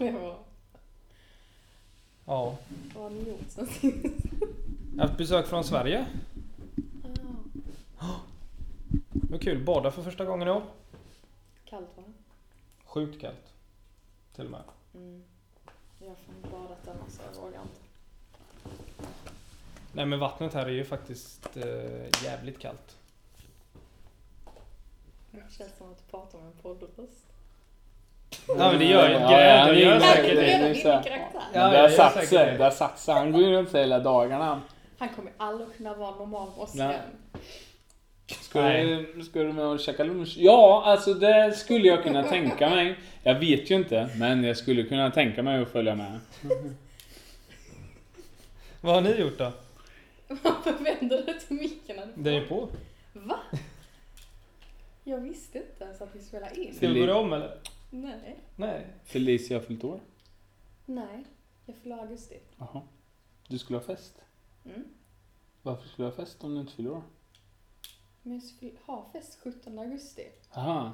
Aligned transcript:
Det 0.00 0.12
var, 0.12 0.38
Ja. 2.24 2.56
vad 2.94 3.02
har 3.02 3.10
ni 3.10 3.28
gjort 3.28 3.40
sen 3.48 3.66
sist? 3.66 3.96
Jag 4.96 5.02
har 5.02 5.08
haft 5.08 5.18
besök 5.18 5.46
från 5.46 5.64
Sverige. 5.64 6.06
Ah, 7.98 8.14
Det 9.12 9.30
var 9.32 9.38
kul. 9.38 9.64
Bada 9.64 9.90
för 9.90 10.02
första 10.02 10.24
gången 10.24 10.48
i 10.48 10.50
år. 10.50 10.62
kallt 11.64 11.88
va? 11.96 12.02
Sjukt 12.84 13.20
kallt. 13.20 13.52
Till 14.34 14.44
och 14.44 14.50
med. 14.50 14.62
Mm. 14.94 15.22
Jag 16.00 16.08
har 16.08 16.14
fan 16.14 16.50
badat 16.52 16.84
den 16.84 16.96
så 17.10 17.22
jag 17.34 17.42
vågar 17.42 17.62
inte. 17.62 17.80
Nej 19.92 20.06
men 20.06 20.18
vattnet 20.18 20.54
här 20.54 20.66
är 20.66 20.70
ju 20.70 20.84
faktiskt 20.84 21.56
eh, 21.56 22.24
jävligt 22.24 22.58
kallt. 22.58 22.96
Det 25.30 25.42
känns 25.50 25.76
som 25.78 25.90
att 25.92 25.98
du 25.98 26.10
pratar 26.10 26.38
med 26.38 26.46
en 26.46 26.52
poddröst. 26.62 27.29
Ja 28.48 28.70
men 28.70 28.78
det 28.78 28.84
gör 28.84 29.10
jag. 29.10 29.22
Ja, 29.22 29.74
gör 29.74 29.96
är 29.96 30.00
säkert 30.00 30.34
det. 30.34 30.40
Det 30.40 30.52
är 30.52 30.66
in 30.66 30.76
i 30.76 30.82
så 30.82 30.88
här. 30.88 31.02
karaktär. 31.02 31.40
Ja, 31.52 31.68
det 31.68 31.78
gör 31.78 31.88
satt 31.88 32.24
sig. 32.24 32.46
det. 32.46 32.56
Det 32.56 32.64
har 32.64 32.70
satt 32.70 32.98
sig. 32.98 33.14
Han 33.14 33.32
går 33.32 33.42
ju 33.42 33.50
runt 33.50 33.74
hela 33.74 33.98
dagarna. 33.98 34.60
Han 34.98 35.08
kommer 35.08 35.32
aldrig 35.36 35.76
kunna 35.76 35.94
vara 35.94 36.10
normal 36.10 36.48
igen. 36.74 36.92
Ska 38.26 38.62
du, 38.68 39.22
ska 39.24 39.42
du 39.42 39.52
med 39.52 39.64
och 39.64 39.80
käka 39.80 40.04
lunch? 40.04 40.34
Ja, 40.38 40.82
alltså 40.86 41.14
det 41.14 41.52
skulle 41.56 41.88
jag 41.88 42.02
kunna 42.02 42.22
tänka 42.22 42.70
mig. 42.70 42.98
Jag 43.22 43.34
vet 43.34 43.70
ju 43.70 43.74
inte, 43.74 44.08
men 44.16 44.44
jag 44.44 44.56
skulle 44.56 44.82
kunna 44.82 45.10
tänka 45.10 45.42
mig 45.42 45.62
att 45.62 45.68
följa 45.68 45.94
med. 45.94 46.20
Vad 48.80 48.94
har 48.94 49.00
ni 49.00 49.20
gjort 49.20 49.38
då? 49.38 49.52
Varför 50.28 50.84
vänder 50.84 51.22
du 51.26 51.32
till 51.32 51.56
micken? 51.56 51.96
Det 52.14 52.30
är 52.30 52.34
ju 52.34 52.46
på. 52.46 52.68
Va? 53.12 53.36
Jag 55.04 55.20
visste 55.20 55.58
inte 55.58 55.84
ens 55.84 56.02
att 56.02 56.08
vi 56.12 56.20
spelade 56.20 56.60
in. 56.60 56.74
Ska 56.74 56.88
vi 56.88 57.00
börja 57.00 57.16
om 57.16 57.32
eller? 57.32 57.50
Nej. 57.90 58.38
Nej. 58.56 58.86
Felicia 59.04 59.56
har 59.58 59.62
fyllt 59.64 59.84
år. 59.84 60.00
Nej. 60.86 61.24
Jag 61.66 61.76
fyller 61.76 61.96
augusti. 61.98 62.38
Jaha. 62.58 62.82
Du 63.48 63.58
skulle 63.58 63.78
ha 63.78 63.84
fest. 63.84 64.22
Mm. 64.64 64.84
Varför 65.62 65.88
skulle 65.88 66.08
du 66.08 66.10
ha 66.12 66.16
fest 66.24 66.44
om 66.44 66.54
du 66.54 66.60
inte 66.60 66.72
fyller 66.72 66.90
år? 66.90 67.02
Men 68.22 68.32
jag 68.34 68.42
skulle 68.42 68.72
ha 68.86 69.10
fest 69.12 69.38
17 69.42 69.78
augusti. 69.78 70.22
Aha. 70.54 70.92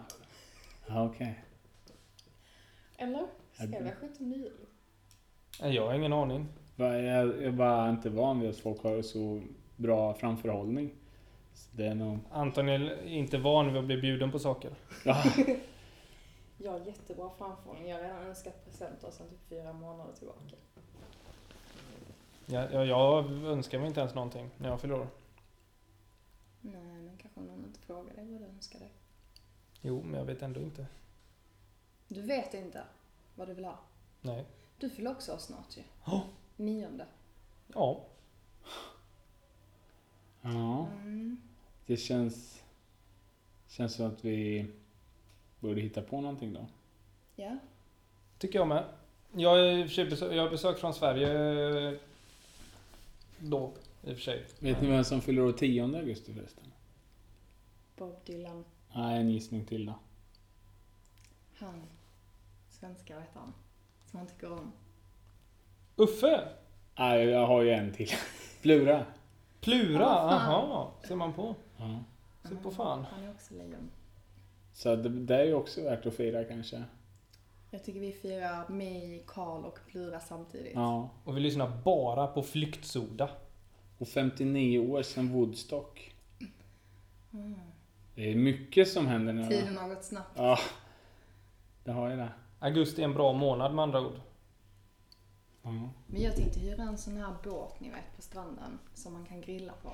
Ja, 0.88 1.04
okej. 1.06 1.44
Eller? 2.96 3.26
Ska 3.52 3.64
Ja, 3.64 3.70
det 3.70 3.78
det- 3.78 3.84
vara 3.84 3.94
17 3.94 4.32
juli? 4.32 4.50
Jag 5.60 5.86
har 5.86 5.94
ingen 5.94 6.12
aning. 6.12 6.46
Jag 6.76 7.02
jag 7.02 7.42
är 7.42 7.50
bara 7.50 7.90
inte 7.90 8.10
van 8.10 8.40
vid 8.40 8.50
att 8.50 8.56
folk 8.56 8.82
har 8.82 9.02
så 9.02 9.42
bra 9.76 10.14
framförhållning. 10.14 10.94
Så 11.54 11.76
det 11.76 11.86
är 11.86 11.94
nog... 11.94 12.18
Anton 12.30 12.68
är 12.68 13.06
inte 13.06 13.38
van 13.38 13.66
vid 13.66 13.76
att 13.76 13.84
bli 13.84 13.96
bjuden 14.00 14.32
på 14.32 14.38
saker. 14.38 14.70
Ja. 16.58 16.64
Jag 16.64 16.72
har 16.72 16.86
jättebra 16.86 17.30
framförhållning. 17.30 17.88
Jag 17.88 17.96
har 17.96 18.02
redan 18.02 18.22
önskat 18.22 18.64
presenter 18.64 19.10
sedan 19.10 19.28
typ 19.28 19.48
fyra 19.48 19.72
månader 19.72 20.12
tillbaka. 20.12 20.56
Jag, 22.46 22.72
jag, 22.72 22.86
jag 22.86 23.30
önskar 23.30 23.78
mig 23.78 23.88
inte 23.88 24.00
ens 24.00 24.14
någonting 24.14 24.50
när 24.58 24.68
jag 24.68 24.80
fyller 24.80 24.94
år. 24.94 25.08
Nej, 26.60 27.02
men 27.02 27.16
kanske 27.16 27.40
någon 27.40 27.64
inte 27.64 27.80
frågar 27.80 28.14
dig 28.14 28.32
vad 28.32 28.40
du 28.40 28.46
önskar 28.46 28.78
dig. 28.78 28.92
Jo, 29.80 30.02
men 30.02 30.18
jag 30.18 30.26
vet 30.26 30.42
ändå 30.42 30.60
inte. 30.60 30.86
Du 32.08 32.22
vet 32.22 32.54
inte 32.54 32.84
vad 33.34 33.48
du 33.48 33.54
vill 33.54 33.64
ha. 33.64 33.78
Nej. 34.20 34.46
Du 34.78 34.90
fyller 34.90 35.10
också 35.10 35.32
år 35.32 35.38
snart 35.38 35.76
ju. 35.76 35.82
Ja. 36.04 36.22
Nionde. 36.56 37.06
Ja. 37.66 38.04
ja. 40.42 40.86
Mm. 40.86 41.40
Det 41.86 41.96
känns... 41.96 42.62
Känns 43.68 43.94
som 43.94 44.06
att 44.06 44.24
vi 44.24 44.66
borde 45.66 45.80
hitta 45.80 46.02
på 46.02 46.20
någonting 46.20 46.52
då. 46.52 46.66
Ja. 47.36 47.58
Tycker 48.38 48.58
jag 48.58 48.68
med. 48.68 48.84
Jag 49.32 49.50
har 49.50 50.50
besök, 50.50 50.78
från 50.78 50.94
Sverige 50.94 51.28
eh, 51.88 51.94
då, 53.38 53.72
i 54.02 54.12
och 54.12 54.14
för 54.14 54.22
sig. 54.22 54.46
Vet 54.58 54.82
ni 54.82 54.88
vem 54.88 55.04
som 55.04 55.20
fyller 55.20 55.42
år 55.42 55.52
10 55.52 55.84
augusti 55.84 56.34
förresten? 56.34 56.64
Bob 57.96 58.16
Dylan. 58.26 58.64
Nej, 58.94 59.20
en 59.20 59.30
gissning 59.30 59.64
till 59.64 59.86
då. 59.86 59.94
Han. 61.58 61.82
Svenska, 62.70 63.14
vad 63.14 63.22
heter 63.22 63.40
han? 63.40 63.52
Som 64.10 64.18
han 64.18 64.28
tycker 64.28 64.52
om. 64.52 64.72
Uffe! 65.96 66.48
Nej, 66.98 67.24
jag 67.24 67.46
har 67.46 67.62
ju 67.62 67.70
en 67.70 67.92
till. 67.92 68.10
Plura. 68.62 69.06
Plura! 69.60 69.98
Vad 69.98 70.40
fan. 70.40 70.70
Aha, 70.70 70.92
ser 71.08 71.16
man 71.16 71.32
på. 71.32 71.54
Ja. 71.76 71.98
Se 72.48 72.54
på 72.56 72.70
fan. 72.70 73.06
Han 73.10 73.24
är 73.24 73.30
också 73.30 73.54
lejon. 73.54 73.90
Så 74.76 74.96
det, 74.96 75.08
det 75.08 75.36
är 75.36 75.44
ju 75.44 75.54
också 75.54 75.82
värt 75.82 76.06
att 76.06 76.14
fira 76.14 76.44
kanske. 76.44 76.84
Jag 77.70 77.84
tycker 77.84 78.00
vi 78.00 78.12
firar 78.12 78.68
mig, 78.68 79.24
Karl 79.26 79.64
och 79.64 79.78
Plura 79.86 80.20
samtidigt. 80.20 80.74
Ja. 80.74 81.10
Och 81.24 81.36
vi 81.36 81.40
lyssnar 81.40 81.82
bara 81.84 82.26
på 82.26 82.42
Flyktsoda. 82.42 83.30
Och 83.98 84.08
59 84.08 84.78
år 84.78 85.02
sedan 85.02 85.32
Woodstock. 85.32 86.14
Mm. 87.32 87.54
Det 88.14 88.32
är 88.32 88.36
mycket 88.36 88.88
som 88.88 89.06
händer 89.06 89.32
nu. 89.32 89.48
Tiden 89.48 89.76
har 89.76 89.88
gått 89.88 90.04
snabbt. 90.04 90.32
Ja. 90.34 90.58
Det 91.84 91.92
har 91.92 92.10
ju 92.10 92.16
det. 92.16 92.32
Augusti 92.58 93.00
är 93.00 93.04
en 93.04 93.14
bra 93.14 93.32
månad 93.32 93.74
med 93.74 93.82
andra 93.82 94.00
ord. 94.00 94.20
Ja. 95.62 95.90
Men 96.06 96.22
jag 96.22 96.36
tänkte 96.36 96.60
hyra 96.60 96.82
en 96.82 96.98
sån 96.98 97.16
här 97.16 97.34
båt 97.44 97.80
ni 97.80 97.90
vet 97.90 98.16
på 98.16 98.22
stranden 98.22 98.78
som 98.94 99.12
man 99.12 99.26
kan 99.26 99.40
grilla 99.40 99.72
på. 99.82 99.90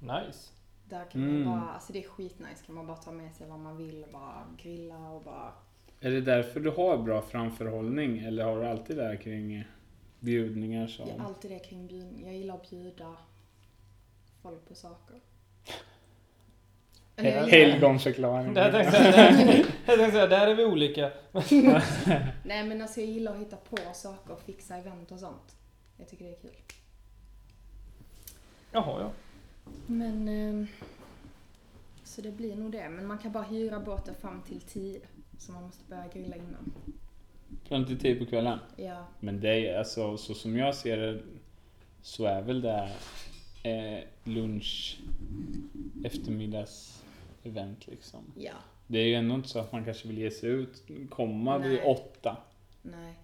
Nice. 0.00 0.55
Där 0.88 1.04
kan 1.10 1.22
Mm. 1.22 1.44
man 1.44 1.58
bara, 1.60 1.70
alltså 1.70 1.92
det 1.92 2.04
är 2.04 2.08
skitnice. 2.08 2.62
Kan 2.66 2.74
man 2.74 2.86
bara 2.86 2.96
ta 2.96 3.10
med 3.12 3.34
sig 3.34 3.46
vad 3.48 3.58
man 3.58 3.76
vill 3.76 4.04
och 4.04 4.10
bara 4.12 4.46
grilla 4.62 5.10
och 5.10 5.22
bara... 5.22 5.52
Är 6.00 6.10
det 6.10 6.20
därför 6.20 6.60
du 6.60 6.70
har 6.70 6.98
bra 6.98 7.22
framförhållning? 7.22 8.18
Eller 8.18 8.44
har 8.44 8.60
du 8.60 8.66
alltid 8.66 8.96
det 8.96 9.04
här 9.04 9.16
kring 9.16 9.64
bjudningar 10.20 10.86
som... 10.86 11.08
Jag 11.08 11.16
är 11.18 11.22
alltid 11.24 11.50
det 11.50 11.58
kring 11.58 11.86
bjudning. 11.86 12.24
Jag 12.26 12.34
gillar 12.34 12.54
att 12.54 12.70
bjuda 12.70 13.16
folk 14.42 14.68
på 14.68 14.74
saker. 14.74 15.16
Helgonförklaring. 17.16 18.54
Jag 18.56 18.72
tänkte 18.72 20.10
säga, 20.10 20.26
där 20.26 20.46
är 20.46 20.54
vi 20.54 20.64
olika. 20.64 21.10
Nej 22.44 22.64
men 22.64 22.82
alltså 22.82 23.00
jag 23.00 23.08
gillar 23.10 23.32
att 23.34 23.40
hitta 23.40 23.56
på 23.56 23.76
saker 23.94 24.32
och 24.32 24.40
fixa 24.40 24.76
event 24.76 25.12
och 25.12 25.18
sånt. 25.20 25.56
Jag 25.96 26.08
tycker 26.08 26.24
det 26.24 26.30
är 26.30 26.40
kul. 26.40 26.50
Jaha, 28.72 29.00
ja. 29.00 29.10
Men... 29.86 30.28
ehm, 30.28 30.66
så 32.04 32.22
det 32.22 32.30
blir 32.32 32.56
nog 32.56 32.72
det. 32.72 32.88
Men 32.88 33.06
man 33.06 33.18
kan 33.18 33.32
bara 33.32 33.42
hyra 33.44 33.80
båten 33.80 34.14
fram 34.14 34.42
till 34.42 34.60
10. 34.60 35.00
Så 35.38 35.52
man 35.52 35.62
måste 35.62 35.84
börja 35.88 36.06
grilla 36.14 36.36
innan. 36.36 36.72
Fram 37.64 37.86
till 37.86 37.98
10 37.98 38.14
på 38.14 38.26
kvällen. 38.26 38.58
Ja. 38.76 39.06
Men 39.20 39.40
det 39.40 39.68
är 39.68 39.78
alltså, 39.78 40.16
så 40.16 40.34
som 40.34 40.56
jag 40.56 40.74
ser 40.74 40.96
det 40.96 41.22
så 42.02 42.24
är 42.24 42.42
väl 42.42 42.60
det 42.60 42.90
eh, 43.62 44.04
lunch 44.24 44.98
eftermiddags 46.04 47.02
event 47.44 47.86
liksom. 47.86 48.20
Ja. 48.36 48.52
Det 48.86 48.98
är 48.98 49.04
ju 49.06 49.14
ändå 49.14 49.34
inte 49.34 49.48
så 49.48 49.58
att 49.58 49.72
man 49.72 49.84
kanske 49.84 50.08
vill 50.08 50.18
ge 50.18 50.30
sig 50.30 50.50
ut, 50.50 50.82
komma 51.10 51.58
vid 51.58 51.70
Nej. 51.72 51.84
åtta 51.84 52.36
Nej. 52.82 53.14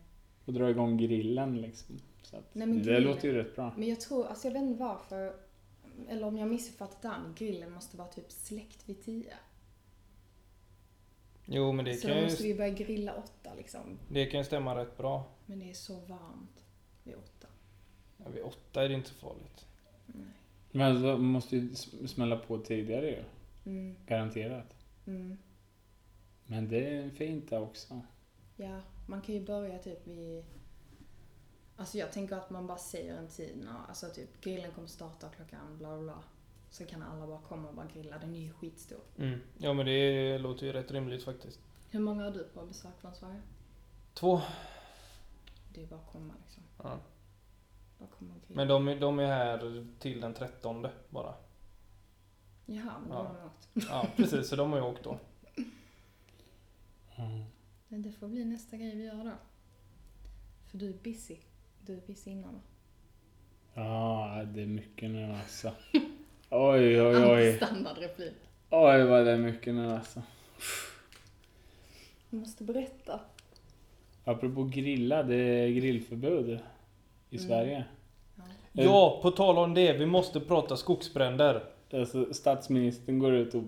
och 0.44 0.52
dra 0.52 0.70
igång 0.70 0.96
grillen 0.96 1.60
liksom. 1.60 1.98
Så 2.22 2.36
att 2.36 2.54
Nej, 2.54 2.66
men 2.66 2.78
det 2.78 2.84
grillen- 2.84 3.02
låter 3.02 3.28
ju 3.28 3.34
rätt 3.34 3.54
bra. 3.56 3.72
Men 3.76 3.88
jag 3.88 4.00
tror, 4.00 4.26
alltså 4.26 4.46
jag 4.48 4.52
vet 4.52 4.62
inte 4.62 4.80
varför. 4.82 5.32
Eller 6.08 6.26
om 6.26 6.38
jag 6.38 6.48
missuppfattat 6.48 7.02
det 7.02 7.08
här, 7.08 7.34
grillen 7.36 7.72
måste 7.72 7.96
vara 7.96 8.08
typ 8.08 8.32
släckt 8.32 8.88
vid 8.88 9.04
10. 9.04 9.34
Jo, 11.44 11.72
men 11.72 11.84
det 11.84 11.94
Så 11.94 12.08
kan, 12.08 12.16
då 12.16 12.22
måste 12.22 12.42
ju, 12.42 12.52
vi 12.52 12.58
börja 12.58 12.70
grilla 12.70 13.14
8 13.14 13.54
liksom. 13.56 13.98
det 14.08 14.26
kan 14.26 14.40
ju 14.40 14.44
stämma 14.44 14.76
rätt 14.76 14.96
bra. 14.96 15.24
Men 15.46 15.58
det 15.58 15.70
är 15.70 15.74
så 15.74 15.94
varmt 16.00 16.64
vid 17.02 17.14
8. 17.14 17.46
Ja, 18.16 18.24
vid 18.30 18.42
åtta 18.42 18.84
är 18.84 18.88
det 18.88 18.94
inte 18.94 19.08
så 19.08 19.14
farligt. 19.14 19.66
Nej. 20.06 20.26
Men 20.70 20.90
alltså, 20.90 21.06
man 21.06 21.20
måste 21.20 21.56
ju 21.56 21.74
smälla 22.06 22.36
på 22.36 22.58
tidigare 22.58 23.10
ju. 23.10 23.24
Mm. 23.64 23.96
Garanterat. 24.06 24.74
Mm. 25.06 25.38
Men 26.46 26.68
det 26.68 26.94
är 26.94 27.10
fint 27.10 27.50
det 27.50 27.58
också. 27.58 28.00
Ja, 28.56 28.80
man 29.06 29.22
kan 29.22 29.34
ju 29.34 29.40
börja 29.40 29.78
typ 29.78 30.06
vid... 30.06 30.44
Alltså 31.82 31.98
jag 31.98 32.12
tänker 32.12 32.36
att 32.36 32.50
man 32.50 32.66
bara 32.66 32.78
säger 32.78 33.16
en 33.16 33.28
tid 33.28 33.56
när, 33.64 33.76
alltså 33.88 34.06
typ 34.08 34.40
grillen 34.40 34.72
kommer 34.72 34.88
starta 34.88 35.28
klockan 35.28 35.78
bla 35.78 35.88
bla 35.88 36.02
bla. 36.02 36.22
Så 36.70 36.86
kan 36.86 37.02
alla 37.02 37.26
bara 37.26 37.40
komma 37.40 37.68
och 37.68 37.74
bara 37.74 37.86
grilla, 37.86 38.18
den 38.18 38.34
är 38.34 38.38
ju 38.40 38.52
skitstor. 38.52 39.00
Mm. 39.18 39.40
Ja, 39.58 39.72
men 39.72 39.86
det 39.86 40.38
låter 40.38 40.66
ju 40.66 40.72
rätt 40.72 40.90
rimligt 40.90 41.24
faktiskt. 41.24 41.60
Hur 41.90 42.00
många 42.00 42.24
har 42.24 42.30
du 42.30 42.44
på 42.44 42.66
besök 42.66 43.00
från 43.00 43.14
Sverige? 43.14 43.42
Två. 44.14 44.40
Det 45.74 45.82
är 45.82 45.86
bara 45.86 46.00
att 46.00 46.12
komma 46.12 46.34
liksom. 46.44 46.62
Ja. 46.82 46.98
Bara 47.98 48.08
komma 48.18 48.34
och 48.34 48.48
grilla. 48.48 48.56
Men 48.56 48.68
de, 48.68 49.00
de 49.00 49.18
är 49.18 49.26
här 49.26 49.86
till 49.98 50.20
den 50.20 50.34
trettonde 50.34 50.90
bara. 51.10 51.34
Jaha, 52.66 52.94
men 53.00 53.10
Ja. 53.10 53.16
har 53.16 53.34
de 53.34 53.46
åkt. 53.46 53.88
Ja, 53.88 54.06
precis. 54.16 54.48
Så 54.48 54.56
de 54.56 54.70
har 54.72 54.78
ju 54.78 54.84
åkt 54.84 55.04
då. 55.04 55.18
Mm. 57.16 57.44
Men 57.88 58.02
det 58.02 58.12
får 58.12 58.28
bli 58.28 58.44
nästa 58.44 58.76
grej 58.76 58.96
vi 58.96 59.04
gör 59.04 59.24
då. 59.24 59.32
För 60.70 60.78
du 60.78 60.88
är 60.88 60.98
busy. 61.02 61.36
Du 61.86 61.92
är 61.92 62.00
busy 62.06 62.30
innan 62.30 62.54
va? 62.54 62.60
Ja, 63.74 64.44
det 64.54 64.62
är 64.62 64.66
mycket 64.66 65.10
nu 65.10 65.32
alltså. 65.32 65.70
Oj, 66.50 67.02
oj, 67.02 67.16
oj. 67.24 67.56
Standardreplik. 67.56 68.32
Oj, 68.70 69.04
vad 69.04 69.24
det 69.26 69.30
är 69.32 69.38
mycket 69.38 69.74
nu 69.74 69.92
alltså. 69.92 70.22
Du 72.30 72.36
måste 72.36 72.64
berätta. 72.64 73.20
Apropå 74.24 74.64
grilla, 74.64 75.22
det 75.22 75.36
är 75.36 75.68
grillförbud 75.68 76.48
i 77.30 77.36
Mm. 77.36 77.48
Sverige. 77.48 77.84
Ja. 78.36 78.42
Ja, 78.82 79.18
på 79.22 79.30
tal 79.30 79.58
om 79.58 79.74
det. 79.74 79.92
Vi 79.92 80.06
måste 80.06 80.40
prata 80.40 80.76
skogsbränder. 80.76 81.64
Alltså, 81.92 82.34
statsministern 82.34 83.18
går 83.18 83.32
ut 83.34 83.54
och 83.54 83.62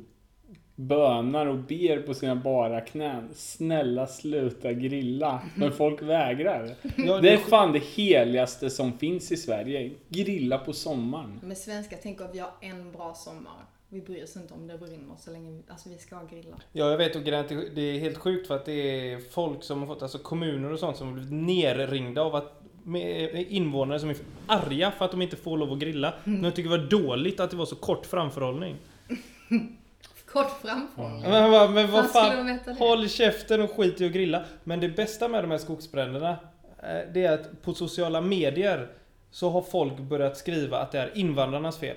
bönar 0.76 1.46
och 1.46 1.58
ber 1.58 2.02
på 2.02 2.14
sina 2.14 2.36
bara 2.36 2.80
knän. 2.80 3.28
Snälla 3.34 4.06
sluta 4.06 4.72
grilla. 4.72 5.42
Men 5.56 5.72
folk 5.72 6.02
vägrar. 6.02 6.70
Ja, 6.96 7.20
Det 7.20 7.32
är 7.32 7.36
fan 7.36 7.72
det 7.72 7.82
heligaste 7.84 8.70
som 8.70 8.98
finns 8.98 9.32
i 9.32 9.36
Sverige. 9.36 9.92
Grilla 10.08 10.58
på 10.58 10.72
sommaren. 10.72 11.40
Men 11.42 11.56
svenskar 11.56 11.96
tänker 11.96 12.24
att 12.24 12.34
vi 12.34 12.38
har 12.38 12.50
en 12.60 12.92
bra 12.92 13.14
sommar. 13.14 13.64
Vi 13.88 14.00
bryr 14.00 14.24
oss 14.24 14.36
inte 14.36 14.54
om 14.54 14.66
det 14.66 14.78
brinner 14.78 15.14
så 15.18 15.30
länge 15.30 15.50
vi, 15.50 15.62
alltså 15.68 15.88
vi 15.88 15.98
ska 15.98 16.22
grilla. 16.30 16.56
Ja, 16.72 16.90
jag 16.90 16.98
vet 16.98 17.16
och 17.16 17.22
det 17.22 17.80
är 17.80 17.98
helt 17.98 18.18
sjukt 18.18 18.46
för 18.46 18.56
att 18.56 18.64
det 18.64 18.72
är 19.12 19.20
folk 19.30 19.62
som 19.62 19.80
har 19.80 19.86
fått, 19.86 20.02
alltså 20.02 20.18
kommuner 20.18 20.72
och 20.72 20.78
sånt 20.78 20.96
som 20.96 21.06
har 21.06 21.14
blivit 21.14 21.32
nerringda 21.32 22.22
av 22.22 22.34
att 22.34 22.60
med 22.84 23.46
invånare 23.48 24.00
som 24.00 24.10
är 24.10 24.16
arga 24.46 24.90
för 24.90 25.04
att 25.04 25.10
de 25.10 25.22
inte 25.22 25.36
får 25.36 25.58
lov 25.58 25.72
att 25.72 25.78
grilla. 25.78 26.14
Men 26.24 26.44
jag 26.44 26.54
tycker 26.54 26.70
det 26.70 26.78
var 26.78 26.86
dåligt 27.02 27.40
att 27.40 27.50
det 27.50 27.56
var 27.56 27.66
så 27.66 27.76
kort 27.76 28.06
framförhållning. 28.06 28.76
Kort 30.34 30.50
framförhållning. 30.62 31.30
Men, 31.30 31.50
vad- 31.50 31.70
men 31.70 31.90
vad 31.90 32.10
Fan, 32.10 32.58
håll 32.78 33.08
käften 33.08 33.62
och 33.62 33.70
skit 33.70 34.00
i 34.00 34.06
att 34.06 34.12
grilla. 34.12 34.44
Men 34.64 34.80
det 34.80 34.88
bästa 34.88 35.28
med 35.28 35.44
de 35.44 35.50
här 35.50 35.58
skogsbränderna, 35.58 36.30
eh, 36.82 37.12
det 37.14 37.24
är 37.24 37.32
att 37.32 37.62
på 37.62 37.74
sociala 37.74 38.20
medier 38.20 38.88
så 39.30 39.50
har 39.50 39.62
folk 39.62 39.98
börjat 39.98 40.36
skriva 40.36 40.78
att 40.78 40.92
det 40.92 40.98
är 40.98 41.10
invandrarnas 41.18 41.78
fel. 41.78 41.96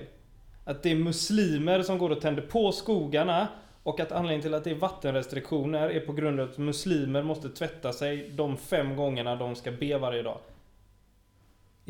Att 0.64 0.82
det 0.82 0.90
är 0.90 0.96
muslimer 0.96 1.82
som 1.82 1.98
går 1.98 2.10
och 2.10 2.20
tänder 2.20 2.42
på 2.42 2.72
skogarna 2.72 3.48
och 3.82 4.00
att 4.00 4.12
anledningen 4.12 4.42
till 4.42 4.54
att 4.54 4.64
det 4.64 4.70
är 4.70 4.74
vattenrestriktioner 4.74 5.88
är 5.90 6.00
på 6.00 6.12
grund 6.12 6.40
av 6.40 6.48
att 6.50 6.58
muslimer 6.58 7.22
måste 7.22 7.48
tvätta 7.48 7.92
sig 7.92 8.30
de 8.30 8.56
fem 8.56 8.96
gångerna 8.96 9.36
de 9.36 9.54
ska 9.54 9.70
be 9.70 9.98
varje 9.98 10.22
dag. 10.22 10.38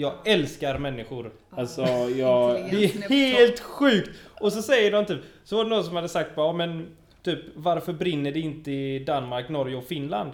Jag 0.00 0.14
älskar 0.24 0.78
människor. 0.78 1.32
Alltså, 1.50 1.82
jag... 2.16 2.70
Det 2.70 2.84
är 2.84 3.32
helt 3.32 3.60
sjukt! 3.60 4.10
Och 4.40 4.52
så 4.52 4.62
säger 4.62 4.92
de 4.92 5.06
typ, 5.06 5.20
så 5.44 5.56
var 5.56 5.64
det 5.64 5.70
någon 5.70 5.84
som 5.84 5.96
hade 5.96 6.08
sagt 6.08 6.34
bara, 6.36 6.52
men 6.52 6.96
typ 7.22 7.38
varför 7.54 7.92
brinner 7.92 8.32
det 8.32 8.40
inte 8.40 8.70
i 8.70 8.98
Danmark, 8.98 9.48
Norge 9.48 9.76
och 9.76 9.84
Finland? 9.84 10.32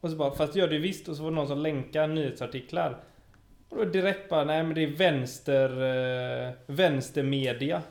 Och 0.00 0.10
så 0.10 0.16
bara, 0.16 0.30
fast 0.30 0.52
det 0.52 0.58
gör 0.58 0.68
det 0.68 0.78
visst. 0.78 1.08
Och 1.08 1.16
så 1.16 1.22
var 1.22 1.30
det 1.30 1.34
någon 1.34 1.48
som 1.48 1.58
länkar 1.58 2.08
nyhetsartiklar. 2.08 3.00
Och 3.68 3.76
då 3.76 3.84
direkt 3.84 4.28
bara, 4.28 4.44
nej 4.44 4.62
men 4.62 4.74
det 4.74 4.82
är 4.82 4.96
vänster, 4.96 5.70
eh, 6.48 6.52
vänstermedia. 6.66 7.82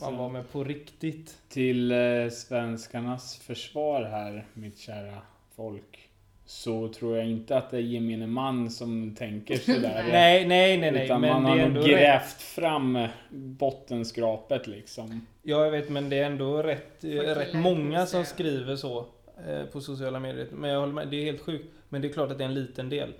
Man 0.00 0.16
var 0.16 0.28
med 0.28 0.52
på 0.52 0.64
riktigt. 0.64 1.38
Till 1.48 1.92
eh, 1.92 2.28
svenskarnas 2.30 3.38
försvar 3.38 4.02
här, 4.02 4.46
mitt 4.54 4.78
kära 4.78 5.18
folk. 5.56 6.05
Så 6.48 6.88
tror 6.88 7.16
jag 7.16 7.26
inte 7.26 7.56
att 7.56 7.70
det 7.70 7.76
är 7.76 7.80
gemene 7.80 8.26
man 8.26 8.70
som 8.70 9.14
tänker 9.18 9.56
sådär. 9.56 10.04
Nej, 10.12 10.46
nej, 10.46 10.78
nej, 10.78 10.90
nej. 10.92 11.04
Utan 11.04 11.20
Men 11.20 11.30
man 11.32 11.42
det 11.42 11.48
har 11.48 11.56
ändå 11.56 11.80
rätt. 11.80 11.88
grävt 11.90 12.42
fram 12.42 12.96
eh, 12.96 13.08
bottenskrapet 13.30 14.66
liksom. 14.66 15.26
Ja, 15.42 15.64
jag 15.64 15.70
vet, 15.70 15.88
men 15.90 16.08
det 16.10 16.18
är 16.18 16.26
ändå 16.26 16.62
rätt, 16.62 17.04
eh, 17.04 17.08
rätt 17.10 17.54
många 17.54 18.06
som 18.06 18.24
skriver 18.24 18.76
så 18.76 19.06
eh, 19.48 19.64
på 19.72 19.80
sociala 19.80 20.20
medier. 20.20 20.46
Men 20.52 20.70
jag 20.70 20.80
håller 20.80 20.92
med, 20.92 21.08
det 21.08 21.16
är 21.16 21.24
helt 21.24 21.40
sjukt. 21.40 21.66
Men 21.88 22.02
det 22.02 22.08
är 22.08 22.12
klart 22.12 22.30
att 22.30 22.38
det 22.38 22.44
är 22.44 22.48
en 22.48 22.54
liten 22.54 22.88
del. 22.88 23.12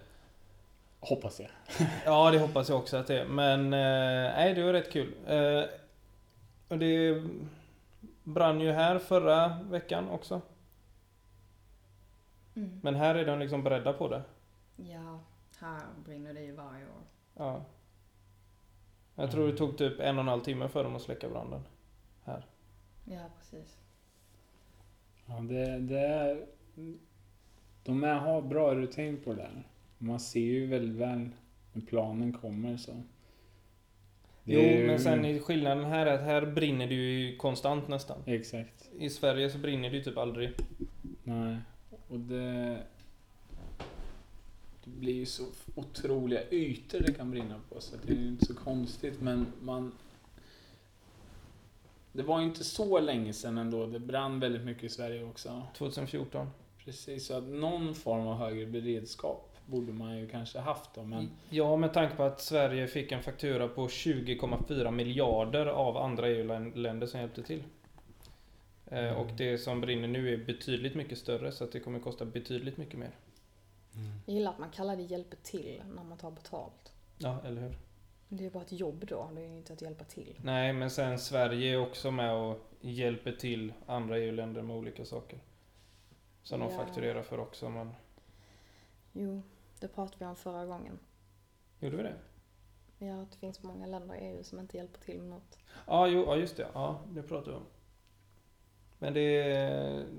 Hoppas 1.00 1.40
jag. 1.40 1.48
Ja, 2.04 2.30
det 2.30 2.38
hoppas 2.38 2.68
jag 2.68 2.78
också 2.78 2.96
att 2.96 3.06
det 3.06 3.20
är. 3.20 3.24
Men 3.24 3.60
eh, 3.64 4.34
nej, 4.36 4.54
det 4.54 4.62
var 4.62 4.72
rätt 4.72 4.92
kul. 4.92 5.12
Eh, 5.28 5.62
och 6.68 6.78
det 6.78 7.22
brann 8.24 8.60
ju 8.60 8.72
här 8.72 8.98
förra 8.98 9.56
veckan 9.70 10.08
också. 10.10 10.40
Mm. 12.56 12.80
Men 12.82 12.94
här 12.94 13.14
är 13.14 13.26
de 13.26 13.38
liksom 13.38 13.62
beredda 13.62 13.92
på 13.92 14.08
det. 14.08 14.22
Ja, 14.76 15.20
här 15.58 15.80
brinner 16.04 16.34
det 16.34 16.40
ju 16.42 16.52
varje 16.52 16.84
år. 16.84 17.02
Ja. 17.36 17.64
Jag 19.14 19.30
tror 19.30 19.46
det 19.48 19.56
tog 19.56 19.78
typ 19.78 20.00
en 20.00 20.16
och 20.16 20.22
en 20.22 20.28
halv 20.28 20.40
timme 20.40 20.68
för 20.68 20.84
dem 20.84 20.96
att 20.96 21.02
släcka 21.02 21.28
branden. 21.28 21.60
Ja, 23.04 23.22
precis. 23.38 23.78
Ja, 25.26 25.34
det, 25.40 25.78
det 25.78 25.98
är... 26.00 26.46
De 27.84 28.04
är, 28.04 28.14
har 28.14 28.42
bra 28.42 28.74
rutin 28.74 29.20
på 29.24 29.30
det 29.34 29.42
där. 29.42 29.68
Man 29.98 30.20
ser 30.20 30.40
ju 30.40 30.66
väldigt 30.66 30.96
väl 30.96 31.28
när 31.72 31.82
planen 31.82 32.32
kommer 32.32 32.76
så. 32.76 32.92
Det 34.44 34.52
Jo, 34.52 34.60
ju- 34.60 34.86
men 34.86 34.98
sen 35.00 35.24
är 35.24 35.38
skillnaden 35.38 35.84
här 35.84 36.06
är 36.06 36.14
att 36.14 36.20
här 36.20 36.46
brinner 36.46 36.86
det 36.86 36.94
ju 36.94 37.36
konstant 37.36 37.88
nästan. 37.88 38.22
Exakt. 38.26 38.90
I 38.98 39.10
Sverige 39.10 39.50
så 39.50 39.58
brinner 39.58 39.90
det 39.90 39.96
ju 39.96 40.02
typ 40.02 40.18
aldrig. 40.18 40.50
Nej. 41.24 41.56
Och 42.08 42.18
det... 42.18 42.82
Det 44.84 44.90
blir 44.90 45.14
ju 45.14 45.26
så 45.26 45.44
otroliga 45.74 46.40
ytor 46.50 47.00
det 47.00 47.12
kan 47.12 47.30
brinna 47.30 47.60
på 47.68 47.80
så 47.80 47.96
det 48.06 48.12
är 48.12 48.16
ju 48.16 48.28
inte 48.28 48.46
så 48.46 48.54
konstigt 48.54 49.20
men 49.20 49.46
man... 49.60 49.92
Det 52.12 52.22
var 52.22 52.40
ju 52.40 52.46
inte 52.46 52.64
så 52.64 53.00
länge 53.00 53.32
sedan 53.32 53.58
ändå. 53.58 53.86
Det 53.86 53.98
brann 53.98 54.40
väldigt 54.40 54.64
mycket 54.64 54.84
i 54.84 54.88
Sverige 54.88 55.24
också. 55.24 55.62
2014. 55.76 56.50
Precis, 56.84 57.26
så 57.26 57.34
att 57.34 57.44
någon 57.44 57.94
form 57.94 58.26
av 58.26 58.36
högre 58.36 58.66
beredskap 58.66 59.56
borde 59.66 59.92
man 59.92 60.18
ju 60.18 60.28
kanske 60.28 60.58
haft 60.58 60.94
då 60.94 61.02
men... 61.02 61.30
Ja, 61.50 61.76
med 61.76 61.92
tanke 61.92 62.16
på 62.16 62.22
att 62.22 62.40
Sverige 62.40 62.86
fick 62.86 63.12
en 63.12 63.22
faktura 63.22 63.68
på 63.68 63.86
20,4 63.86 64.90
miljarder 64.90 65.66
av 65.66 65.96
andra 65.96 66.28
EU-länder 66.28 67.06
som 67.06 67.20
hjälpte 67.20 67.42
till. 67.42 67.62
Mm. 68.90 69.16
Och 69.16 69.26
det 69.36 69.58
som 69.58 69.80
brinner 69.80 70.08
nu 70.08 70.32
är 70.34 70.44
betydligt 70.44 70.94
mycket 70.94 71.18
större 71.18 71.52
så 71.52 71.64
att 71.64 71.72
det 71.72 71.80
kommer 71.80 71.98
kosta 71.98 72.24
betydligt 72.24 72.76
mycket 72.76 72.98
mer. 72.98 73.10
Jag 74.26 74.34
gillar 74.34 74.50
att 74.50 74.58
man 74.58 74.70
kallar 74.70 74.96
det 74.96 75.02
hjälper 75.02 75.36
till 75.36 75.82
när 75.94 76.04
man 76.04 76.18
tar 76.18 76.30
betalt. 76.30 76.92
Ja, 77.18 77.40
eller 77.44 77.62
hur? 77.62 77.76
Det 78.28 78.46
är 78.46 78.50
bara 78.50 78.62
ett 78.62 78.72
jobb 78.72 79.06
då, 79.06 79.30
det 79.34 79.40
är 79.40 79.48
ju 79.48 79.56
inte 79.56 79.72
att 79.72 79.82
hjälpa 79.82 80.04
till. 80.04 80.40
Nej, 80.42 80.72
men 80.72 80.90
sen 80.90 81.18
Sverige 81.18 81.72
är 81.74 81.78
också 81.80 82.10
med 82.10 82.34
och 82.34 82.58
hjälper 82.80 83.32
till 83.32 83.72
andra 83.86 84.18
EU-länder 84.18 84.62
med 84.62 84.76
olika 84.76 85.04
saker. 85.04 85.38
Som 86.42 86.60
de 86.60 86.70
Ja. 86.70 86.76
fakturerar 86.76 87.22
för 87.22 87.38
också, 87.38 87.68
men... 87.68 87.94
Jo, 89.12 89.42
det 89.80 89.88
pratade 89.88 90.16
vi 90.18 90.24
om 90.24 90.36
förra 90.36 90.66
gången. 90.66 90.98
Gjorde 91.80 91.96
vi 91.96 92.02
det? 92.02 92.14
Ja, 92.98 93.22
att 93.22 93.30
det 93.32 93.38
finns 93.38 93.62
många 93.62 93.86
länder 93.86 94.14
i 94.14 94.18
EU 94.18 94.44
som 94.44 94.58
inte 94.60 94.76
hjälper 94.76 95.00
till 95.00 95.18
med 95.18 95.28
något. 95.28 95.58
Ja, 95.86 96.06
jo, 96.08 96.24
ja 96.26 96.36
just 96.36 96.56
det. 96.56 96.68
Ja, 96.74 97.00
det 97.10 97.22
pratade 97.22 97.50
vi 97.50 97.56
om. 97.56 97.66
Men 98.98 99.14
det, 99.14 99.42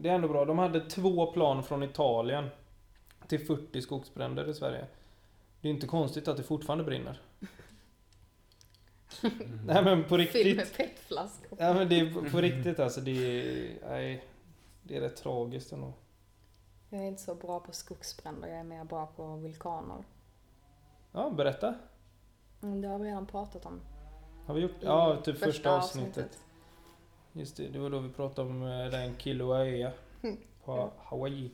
det 0.01 0.09
är 0.09 0.15
ändå 0.15 0.27
bra. 0.27 0.45
De 0.45 0.57
hade 0.57 0.89
två 0.89 1.31
plan 1.31 1.63
från 1.63 1.83
Italien 1.83 2.49
till 3.27 3.45
40 3.45 3.81
skogsbränder 3.81 4.49
i 4.49 4.53
Sverige. 4.53 4.85
Det 5.61 5.67
är 5.67 5.71
inte 5.71 5.87
konstigt 5.87 6.27
att 6.27 6.37
det 6.37 6.43
fortfarande 6.43 6.83
brinner. 6.83 7.21
Nej 9.65 9.83
men 9.83 10.03
på 10.03 10.17
riktigt. 10.17 10.57
med 10.57 10.73
petflaskor. 10.77 11.57
Ja 11.61 11.73
men 11.73 11.89
det 11.89 11.99
är 11.99 12.13
på, 12.13 12.29
på 12.29 12.41
riktigt 12.41 12.79
alltså. 12.79 13.01
Det 13.01 13.11
är, 13.11 13.77
nej, 13.89 14.23
det 14.83 14.97
är 14.97 15.01
rätt 15.01 15.15
tragiskt 15.15 15.71
ändå. 15.71 15.93
Jag 16.89 17.01
är 17.01 17.07
inte 17.07 17.21
så 17.21 17.35
bra 17.35 17.59
på 17.59 17.71
skogsbränder, 17.71 18.47
jag 18.47 18.57
är 18.59 18.63
mer 18.63 18.83
bra 18.83 19.07
på 19.15 19.35
vulkaner. 19.35 20.03
Ja, 21.11 21.29
berätta. 21.29 21.75
Mm, 22.63 22.81
Det 22.81 22.87
har 22.87 22.99
vi 22.99 23.07
redan 23.09 23.25
pratat 23.25 23.65
om. 23.65 23.79
Har 24.45 24.53
vi 24.53 24.61
gjort? 24.61 24.71
Ja, 24.81 25.21
typ 25.23 25.37
första 25.37 25.77
avsnittet. 25.77 26.39
Just 27.37 27.57
det, 27.57 27.67
det 27.67 27.79
var 27.79 27.89
då 27.89 27.99
vi 27.99 28.09
pratade 28.09 28.49
om 28.49 28.59
den 28.91 29.17
Kilauea 29.17 29.91
på 30.65 30.91
Hawaii. 30.97 31.51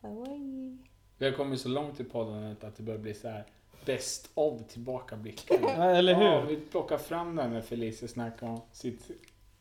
Hawaii. 0.00 0.76
Vi 1.18 1.26
har 1.26 1.32
kommit 1.32 1.60
så 1.60 1.68
långt 1.68 2.00
i 2.00 2.04
podden 2.04 2.56
att 2.60 2.76
det 2.76 2.82
börjar 2.82 3.00
bli 3.00 3.14
så 3.14 3.28
här 3.28 3.44
best 3.84 4.30
of 4.34 4.60
tillbakablickar. 4.68 5.58
Ja, 5.62 5.84
eller 5.84 6.14
hur? 6.14 6.24
Ja, 6.24 6.40
vi 6.40 6.56
plockar 6.56 6.98
fram 6.98 7.36
den 7.36 7.52
när 7.52 7.60
Felicia 7.60 8.08
snackar 8.08 8.46
om 8.46 8.60
sitt 8.72 9.10